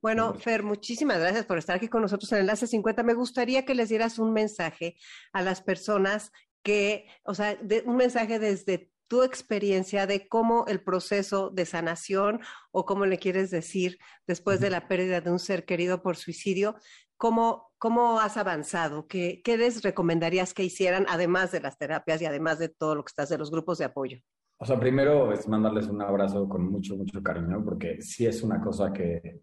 Bueno, 0.00 0.32
Fer, 0.32 0.62
muchísimas 0.62 1.18
gracias 1.18 1.44
por 1.44 1.58
estar 1.58 1.76
aquí 1.76 1.88
con 1.88 2.00
nosotros 2.00 2.32
en 2.32 2.38
Enlace 2.38 2.66
50. 2.66 3.02
Me 3.02 3.12
gustaría 3.12 3.66
que 3.66 3.74
les 3.74 3.90
dieras 3.90 4.18
un 4.18 4.32
mensaje 4.32 4.96
a 5.34 5.42
las 5.42 5.60
personas 5.60 6.32
que, 6.62 7.06
o 7.22 7.34
sea, 7.34 7.58
un 7.84 7.96
mensaje 7.96 8.38
desde 8.38 8.90
tu 9.06 9.22
experiencia 9.22 10.06
de 10.06 10.28
cómo 10.28 10.64
el 10.68 10.82
proceso 10.82 11.50
de 11.50 11.66
sanación 11.66 12.40
o 12.70 12.86
cómo 12.86 13.04
le 13.04 13.18
quieres 13.18 13.50
decir 13.50 13.98
después 14.26 14.58
de 14.58 14.70
la 14.70 14.88
pérdida 14.88 15.20
de 15.20 15.30
un 15.30 15.38
ser 15.38 15.66
querido 15.66 16.00
por 16.02 16.16
suicidio, 16.16 16.76
cómo, 17.18 17.71
cómo 17.82 18.20
has 18.20 18.36
avanzado, 18.36 19.08
¿Qué, 19.08 19.42
qué 19.42 19.56
les 19.56 19.82
recomendarías 19.82 20.54
que 20.54 20.62
hicieran 20.62 21.04
además 21.08 21.50
de 21.50 21.58
las 21.58 21.76
terapias 21.76 22.22
y 22.22 22.26
además 22.26 22.60
de 22.60 22.68
todo 22.68 22.94
lo 22.94 23.02
que 23.02 23.08
estás 23.08 23.28
de 23.28 23.38
los 23.38 23.50
grupos 23.50 23.78
de 23.78 23.86
apoyo. 23.86 24.18
O 24.56 24.64
sea, 24.64 24.78
primero 24.78 25.32
es 25.32 25.48
mandarles 25.48 25.88
un 25.88 26.00
abrazo 26.00 26.48
con 26.48 26.70
mucho, 26.70 26.96
mucho 26.96 27.20
cariño, 27.20 27.60
porque 27.64 28.00
sí 28.00 28.24
es 28.24 28.40
una 28.44 28.60
cosa 28.60 28.92
que, 28.92 29.40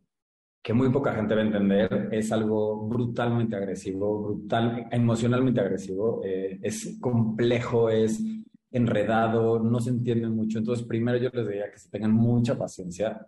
que 0.63 0.71
muy 0.71 0.89
poca 0.89 1.13
gente 1.15 1.35
va 1.35 1.41
a 1.41 1.47
entender. 1.47 2.07
Es 2.13 2.31
algo 2.31 2.87
brutalmente 2.87 3.57
agresivo, 3.57 4.21
brutal, 4.21 4.87
emocionalmente 4.89 5.59
agresivo. 5.59 6.21
Eh, 6.23 6.61
es 6.63 6.97
complejo, 7.01 7.89
es 7.89 8.23
enredado, 8.71 9.59
no 9.59 9.81
se 9.81 9.89
entiende 9.89 10.29
mucho. 10.29 10.59
Entonces, 10.59 10.87
primero 10.87 11.17
yo 11.17 11.29
les 11.33 11.45
diría 11.45 11.69
que 11.69 11.77
se 11.77 11.89
tengan 11.89 12.13
mucha 12.13 12.57
paciencia, 12.57 13.19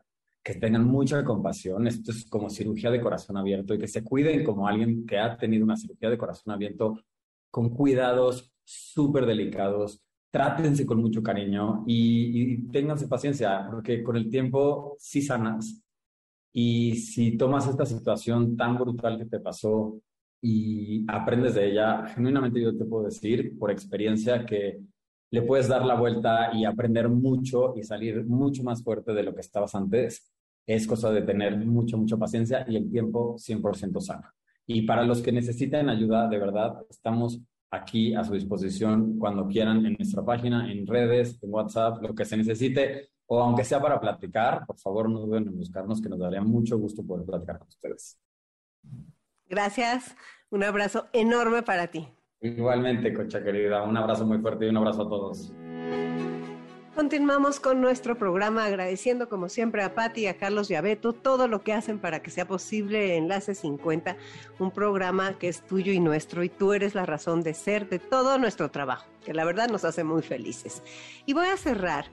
que 0.43 0.55
tengan 0.55 0.85
mucha 0.85 1.23
compasión. 1.23 1.87
Esto 1.87 2.11
es 2.11 2.25
como 2.25 2.49
cirugía 2.49 2.89
de 2.91 3.01
corazón 3.01 3.37
abierto 3.37 3.73
y 3.73 3.79
que 3.79 3.87
se 3.87 4.03
cuiden 4.03 4.43
como 4.43 4.67
alguien 4.67 5.05
que 5.05 5.19
ha 5.19 5.37
tenido 5.37 5.63
una 5.63 5.77
cirugía 5.77 6.09
de 6.09 6.17
corazón 6.17 6.53
abierto 6.53 6.99
con 7.49 7.69
cuidados 7.69 8.51
súper 8.63 9.25
delicados. 9.25 10.01
Trátense 10.31 10.85
con 10.85 11.01
mucho 11.01 11.21
cariño 11.21 11.83
y, 11.85 12.53
y 12.53 12.57
ténganse 12.69 13.07
paciencia, 13.07 13.67
porque 13.69 14.01
con 14.01 14.15
el 14.15 14.29
tiempo 14.29 14.95
sí 14.97 15.21
sanas. 15.21 15.83
Y 16.53 16.95
si 16.95 17.37
tomas 17.37 17.67
esta 17.67 17.85
situación 17.85 18.57
tan 18.57 18.77
brutal 18.77 19.17
que 19.17 19.25
te 19.25 19.39
pasó 19.39 19.99
y 20.41 21.05
aprendes 21.07 21.55
de 21.55 21.71
ella, 21.71 22.07
genuinamente 22.07 22.61
yo 22.61 22.75
te 22.75 22.85
puedo 22.85 23.03
decir 23.05 23.57
por 23.59 23.71
experiencia 23.71 24.45
que 24.45 24.81
le 25.31 25.41
puedes 25.43 25.67
dar 25.67 25.85
la 25.85 25.95
vuelta 25.95 26.51
y 26.53 26.65
aprender 26.65 27.07
mucho 27.07 27.73
y 27.77 27.83
salir 27.83 28.25
mucho 28.25 28.63
más 28.63 28.83
fuerte 28.83 29.13
de 29.13 29.23
lo 29.23 29.33
que 29.33 29.41
estabas 29.41 29.73
antes. 29.75 30.30
Es 30.65 30.87
cosa 30.87 31.11
de 31.11 31.21
tener 31.21 31.57
mucha, 31.57 31.97
mucha 31.97 32.17
paciencia 32.17 32.65
y 32.67 32.75
el 32.75 32.89
tiempo 32.89 33.35
100% 33.37 33.99
sano. 33.99 34.27
Y 34.65 34.83
para 34.83 35.03
los 35.03 35.21
que 35.21 35.31
necesiten 35.31 35.89
ayuda, 35.89 36.27
de 36.27 36.37
verdad, 36.37 36.85
estamos 36.89 37.41
aquí 37.71 38.13
a 38.13 38.23
su 38.23 38.33
disposición 38.33 39.17
cuando 39.17 39.47
quieran 39.47 39.85
en 39.85 39.93
nuestra 39.93 40.23
página, 40.23 40.71
en 40.71 40.85
redes, 40.85 41.41
en 41.41 41.53
WhatsApp, 41.53 42.01
lo 42.01 42.13
que 42.13 42.25
se 42.25 42.37
necesite, 42.37 43.09
o 43.25 43.41
aunque 43.41 43.63
sea 43.63 43.81
para 43.81 43.99
platicar, 43.99 44.65
por 44.65 44.77
favor 44.77 45.09
no 45.09 45.19
duden 45.21 45.47
en 45.47 45.57
buscarnos, 45.57 46.01
que 46.01 46.09
nos 46.09 46.19
daría 46.19 46.41
mucho 46.41 46.77
gusto 46.77 47.05
poder 47.05 47.25
platicar 47.25 47.59
con 47.59 47.67
ustedes. 47.69 48.19
Gracias, 49.47 50.15
un 50.49 50.63
abrazo 50.63 51.07
enorme 51.13 51.63
para 51.63 51.87
ti. 51.87 52.07
Igualmente, 52.41 53.13
Concha 53.13 53.43
querida, 53.43 53.83
un 53.83 53.95
abrazo 53.95 54.25
muy 54.25 54.39
fuerte 54.39 54.65
y 54.65 54.69
un 54.69 54.77
abrazo 54.77 55.03
a 55.03 55.09
todos. 55.09 55.53
Continuamos 56.95 57.61
con 57.61 57.79
nuestro 57.79 58.17
programa 58.17 58.65
agradeciendo 58.65 59.29
como 59.29 59.47
siempre 59.47 59.81
a 59.81 59.95
Patti 59.95 60.21
y 60.21 60.27
a 60.27 60.35
Carlos 60.35 60.69
y 60.69 60.75
a 60.75 60.81
Beto 60.81 61.13
todo 61.13 61.47
lo 61.47 61.63
que 61.63 61.71
hacen 61.71 61.99
para 61.99 62.21
que 62.21 62.31
sea 62.31 62.45
posible 62.45 63.15
Enlace 63.15 63.55
50, 63.55 64.17
un 64.59 64.71
programa 64.71 65.39
que 65.39 65.47
es 65.47 65.61
tuyo 65.61 65.93
y 65.93 66.01
nuestro 66.01 66.43
y 66.43 66.49
tú 66.49 66.73
eres 66.73 66.93
la 66.93 67.05
razón 67.05 67.43
de 67.43 67.53
ser 67.53 67.87
de 67.87 67.99
todo 67.99 68.37
nuestro 68.37 68.71
trabajo, 68.71 69.07
que 69.23 69.33
la 69.33 69.45
verdad 69.45 69.69
nos 69.69 69.85
hace 69.85 70.03
muy 70.03 70.21
felices. 70.21 70.83
Y 71.25 71.31
voy 71.31 71.47
a 71.47 71.55
cerrar 71.55 72.07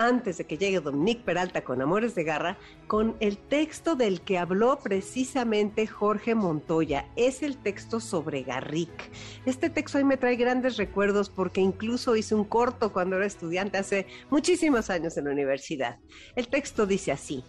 antes 0.00 0.38
de 0.38 0.46
que 0.46 0.56
llegue 0.56 0.80
Dominique 0.80 1.22
Peralta 1.22 1.62
con 1.62 1.82
Amores 1.82 2.14
de 2.14 2.24
Garra, 2.24 2.56
con 2.86 3.16
el 3.20 3.36
texto 3.36 3.96
del 3.96 4.22
que 4.22 4.38
habló 4.38 4.78
precisamente 4.78 5.86
Jorge 5.86 6.34
Montoya. 6.34 7.06
Es 7.16 7.42
el 7.42 7.58
texto 7.58 8.00
sobre 8.00 8.42
Garrick. 8.42 9.10
Este 9.44 9.68
texto 9.68 9.98
hoy 9.98 10.04
me 10.04 10.16
trae 10.16 10.36
grandes 10.36 10.78
recuerdos 10.78 11.28
porque 11.28 11.60
incluso 11.60 12.16
hice 12.16 12.34
un 12.34 12.44
corto 12.44 12.94
cuando 12.94 13.16
era 13.16 13.26
estudiante 13.26 13.76
hace 13.76 14.06
muchísimos 14.30 14.88
años 14.88 15.18
en 15.18 15.26
la 15.26 15.32
universidad. 15.32 15.98
El 16.34 16.48
texto 16.48 16.86
dice 16.86 17.12
así. 17.12 17.44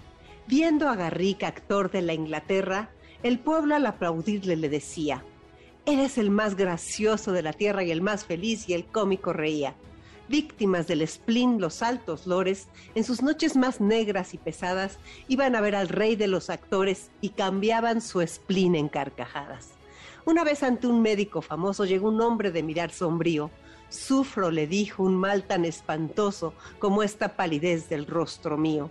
Viendo 0.48 0.90
a 0.90 0.98
Garrick, 0.98 1.44
actor 1.44 1.90
de 1.90 2.02
la 2.02 2.14
Inglaterra, 2.14 2.92
el 3.24 3.40
pueblo 3.40 3.76
al 3.76 3.86
aplaudirle 3.86 4.58
le 4.58 4.68
decía, 4.68 5.24
Eres 5.86 6.18
el 6.18 6.30
más 6.30 6.58
gracioso 6.58 7.32
de 7.32 7.44
la 7.44 7.54
tierra 7.54 7.84
y 7.84 7.92
el 7.92 8.02
más 8.02 8.26
feliz 8.26 8.68
y 8.68 8.74
el 8.74 8.86
cómico 8.86 9.32
reía 9.32 9.76
víctimas 10.32 10.88
del 10.88 11.06
spleen 11.08 11.60
los 11.60 11.84
altos 11.84 12.26
lores, 12.26 12.70
en 12.96 13.04
sus 13.04 13.22
noches 13.22 13.56
más 13.56 13.82
negras 13.82 14.34
y 14.34 14.38
pesadas, 14.38 14.98
iban 15.28 15.56
a 15.56 15.62
ver 15.62 15.76
al 15.76 15.90
rey 15.90 16.16
de 16.16 16.28
los 16.28 16.50
actores 16.50 17.12
y 17.20 17.30
cambiaban 17.30 18.02
su 18.02 18.26
spleen 18.26 18.74
en 18.76 18.88
carcajadas. 18.88 19.74
Una 20.26 20.44
vez 20.44 20.64
ante 20.64 20.88
un 20.88 21.02
médico 21.02 21.42
famoso 21.42 21.84
llegó 21.84 22.08
un 22.08 22.22
hombre 22.22 22.52
de 22.52 22.64
mirar 22.64 22.92
sombrío. 22.92 23.52
Sufro, 23.90 24.52
le 24.52 24.68
dijo, 24.68 25.04
un 25.04 25.16
mal 25.16 25.44
tan 25.44 25.66
espantoso 25.66 26.54
como 26.80 27.04
esta 27.04 27.36
palidez 27.36 27.90
del 27.90 28.08
rostro 28.08 28.58
mío. 28.58 28.90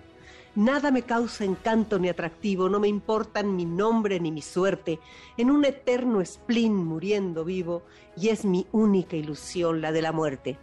Nada 0.57 0.91
me 0.91 1.03
causa 1.03 1.45
encanto 1.45 1.99
ni 1.99 2.09
atractivo, 2.09 2.68
no 2.68 2.80
me 2.80 2.88
importan 2.88 3.55
mi 3.55 3.64
nombre 3.64 4.18
ni 4.20 4.32
mi 4.32 4.43
suerte, 4.43 4.99
en 5.36 5.51
un 5.51 5.64
eterno 5.64 6.22
spleen 6.24 6.74
muriendo 6.74 7.45
vivo, 7.45 7.82
y 8.16 8.28
es 8.28 8.45
mi 8.45 8.66
única 8.72 9.16
ilusión 9.16 9.80
la 9.80 9.93
de 9.93 10.03
la 10.03 10.12
muerte. 10.12 10.59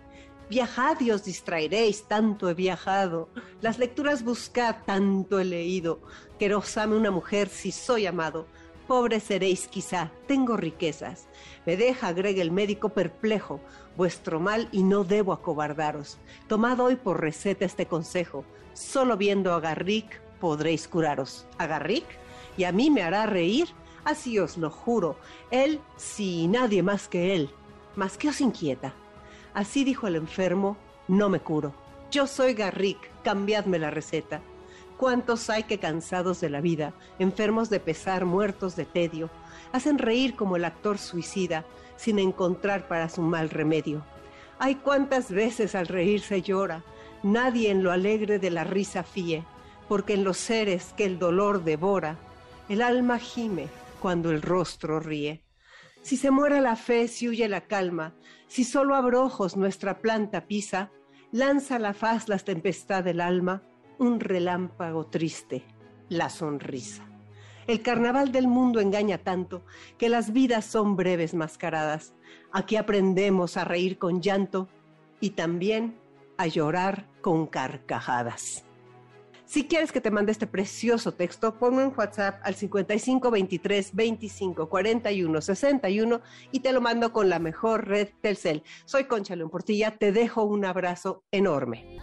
Viajad 0.50 1.02
y 1.02 1.12
os 1.12 1.26
distraeréis, 1.26 2.04
tanto 2.04 2.50
he 2.50 2.54
viajado. 2.54 3.28
Las 3.60 3.80
lecturas 3.80 4.24
buscad, 4.24 4.78
tanto 4.86 5.40
he 5.40 5.46
leído. 5.46 6.00
Querosame 6.40 6.96
una 6.96 7.12
mujer 7.12 7.50
si 7.50 7.74
soy 7.74 8.06
amado. 8.06 8.48
Pobre 8.88 9.20
seréis 9.20 9.68
quizá, 9.68 10.10
tengo 10.26 10.56
riquezas. 10.56 11.28
Me 11.66 11.76
deja, 11.76 12.08
agrega 12.08 12.42
el 12.42 12.52
médico 12.52 12.90
perplejo, 12.90 13.60
vuestro 13.98 14.40
mal 14.40 14.70
y 14.72 14.84
no 14.84 15.04
debo 15.04 15.34
acobardaros. 15.34 16.18
Tomad 16.48 16.80
hoy 16.80 16.96
por 16.96 17.20
receta 17.20 17.66
este 17.66 17.88
consejo. 17.88 18.46
Solo 18.72 19.18
viendo 19.18 19.54
a 19.54 19.60
Garrick 19.60 20.22
podréis 20.40 20.88
curaros. 20.88 21.46
¿A 21.58 21.68
Garrick? 21.68 22.06
¿Y 22.56 22.64
a 22.64 22.72
mí 22.72 22.90
me 22.90 23.04
hará 23.04 23.26
reír? 23.26 23.68
Así 24.06 24.40
os 24.40 24.56
lo 24.56 24.70
juro. 24.70 25.18
Él, 25.52 25.82
sí, 25.98 26.48
nadie 26.48 26.82
más 26.84 27.10
que 27.10 27.36
él. 27.36 27.50
Mas 27.98 28.18
¿qué 28.18 28.30
os 28.30 28.40
inquieta? 28.40 28.94
Así 29.58 29.84
dijo 29.84 30.06
el 30.06 30.16
enfermo, 30.16 30.78
no 31.08 31.30
me 31.30 31.40
curo. 31.40 31.74
Yo 32.12 32.28
soy 32.28 32.54
Garrick, 32.54 33.00
cambiadme 33.24 33.80
la 33.80 33.90
receta. 33.90 34.40
¿Cuántos 34.98 35.50
hay 35.50 35.64
que 35.64 35.80
cansados 35.80 36.40
de 36.40 36.52
la 36.52 36.62
vida, 36.62 36.94
enfermos 37.18 37.72
de 37.72 37.80
pesar, 37.80 38.26
muertos 38.26 38.76
de 38.76 38.86
tedio, 38.86 39.32
hacen 39.72 39.98
reír 39.98 40.36
como 40.36 40.58
el 40.58 40.64
actor 40.64 41.00
suicida, 41.00 41.66
sin 41.96 42.20
encontrar 42.20 42.88
para 42.88 43.10
su 43.10 43.24
mal 43.24 43.50
remedio? 43.50 44.06
Hay 44.60 44.76
cuántas 44.76 45.32
veces 45.32 45.74
al 45.74 45.88
reírse 45.88 46.44
llora, 46.44 46.84
nadie 47.24 47.72
en 47.72 47.82
lo 47.82 47.92
alegre 47.92 48.38
de 48.38 48.52
la 48.52 48.64
risa 48.64 49.02
fíe, 49.02 49.44
porque 49.90 50.14
en 50.14 50.24
los 50.24 50.38
seres 50.38 50.94
que 50.96 51.06
el 51.06 51.18
dolor 51.18 51.64
devora, 51.64 52.20
el 52.70 52.84
alma 52.84 53.18
gime 53.18 53.70
cuando 54.04 54.30
el 54.30 54.44
rostro 54.44 55.00
ríe. 55.00 55.47
Si 56.08 56.16
se 56.16 56.32
muere 56.32 56.62
la 56.62 56.78
fe, 56.78 57.10
si 57.10 57.28
huye 57.28 57.50
la 57.50 57.68
calma, 57.68 58.16
si 58.48 58.64
solo 58.64 58.96
abrojos 58.96 59.58
nuestra 59.58 60.00
planta 60.00 60.48
pisa, 60.48 60.90
lanza 61.34 61.80
la 61.80 61.94
faz 61.94 62.30
la 62.30 62.38
tempestad 62.38 63.04
del 63.04 63.20
alma, 63.20 63.62
un 64.00 64.22
relámpago 64.22 65.08
triste, 65.08 65.66
la 66.08 66.30
sonrisa. 66.30 67.04
El 67.68 67.82
carnaval 67.82 68.32
del 68.32 68.48
mundo 68.48 68.80
engaña 68.80 69.18
tanto 69.18 69.66
que 69.98 70.08
las 70.08 70.32
vidas 70.32 70.64
son 70.64 70.96
breves 70.96 71.34
mascaradas. 71.34 72.14
Aquí 72.54 72.78
aprendemos 72.78 73.58
a 73.58 73.66
reír 73.66 73.98
con 73.98 74.22
llanto 74.22 74.70
y 75.20 75.32
también 75.32 76.00
a 76.38 76.48
llorar 76.48 77.06
con 77.20 77.48
carcajadas. 77.48 78.67
Si 79.48 79.66
quieres 79.66 79.94
que 79.94 80.02
te 80.02 80.12
mande 80.12 80.34
este 80.34 80.46
precioso 80.46 81.14
texto, 81.14 81.58
ponme 81.58 81.86
un 81.86 81.94
WhatsApp 81.98 82.42
al 82.44 82.56
55 82.56 83.32
23 83.32 83.96
25 83.96 84.68
41 84.68 85.42
61 85.42 86.22
y 86.52 86.60
te 86.60 86.74
lo 86.74 86.82
mando 86.82 87.14
con 87.14 87.30
la 87.30 87.40
mejor 87.40 87.88
red 87.88 88.10
Telcel. 88.22 88.64
Soy 88.84 89.06
Concha 89.06 89.38
León 89.38 89.50
Portilla, 89.50 89.98
te 89.98 90.12
dejo 90.12 90.44
un 90.44 90.66
abrazo 90.66 91.24
enorme. 91.32 91.98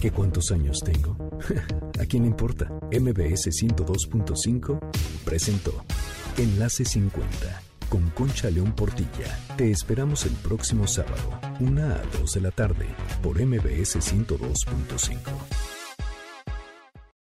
¿Qué 0.00 0.12
cuántos 0.12 0.52
años 0.52 0.78
tengo? 0.84 1.16
¿A 2.00 2.06
quién 2.06 2.22
le 2.22 2.28
importa? 2.28 2.66
MBS 2.92 3.48
102.5 3.48 4.78
presentó 5.24 5.84
Enlace 6.36 6.84
50 6.84 7.62
con 7.88 8.10
Concha 8.10 8.48
León 8.48 8.76
Portilla. 8.76 9.36
Te 9.56 9.72
esperamos 9.72 10.24
el 10.24 10.34
próximo 10.34 10.86
sábado, 10.86 11.40
una 11.58 11.96
a 11.96 12.02
2 12.20 12.32
de 12.32 12.40
la 12.40 12.52
tarde, 12.52 12.86
por 13.22 13.44
MBS 13.44 13.96
102.5. 13.96 15.77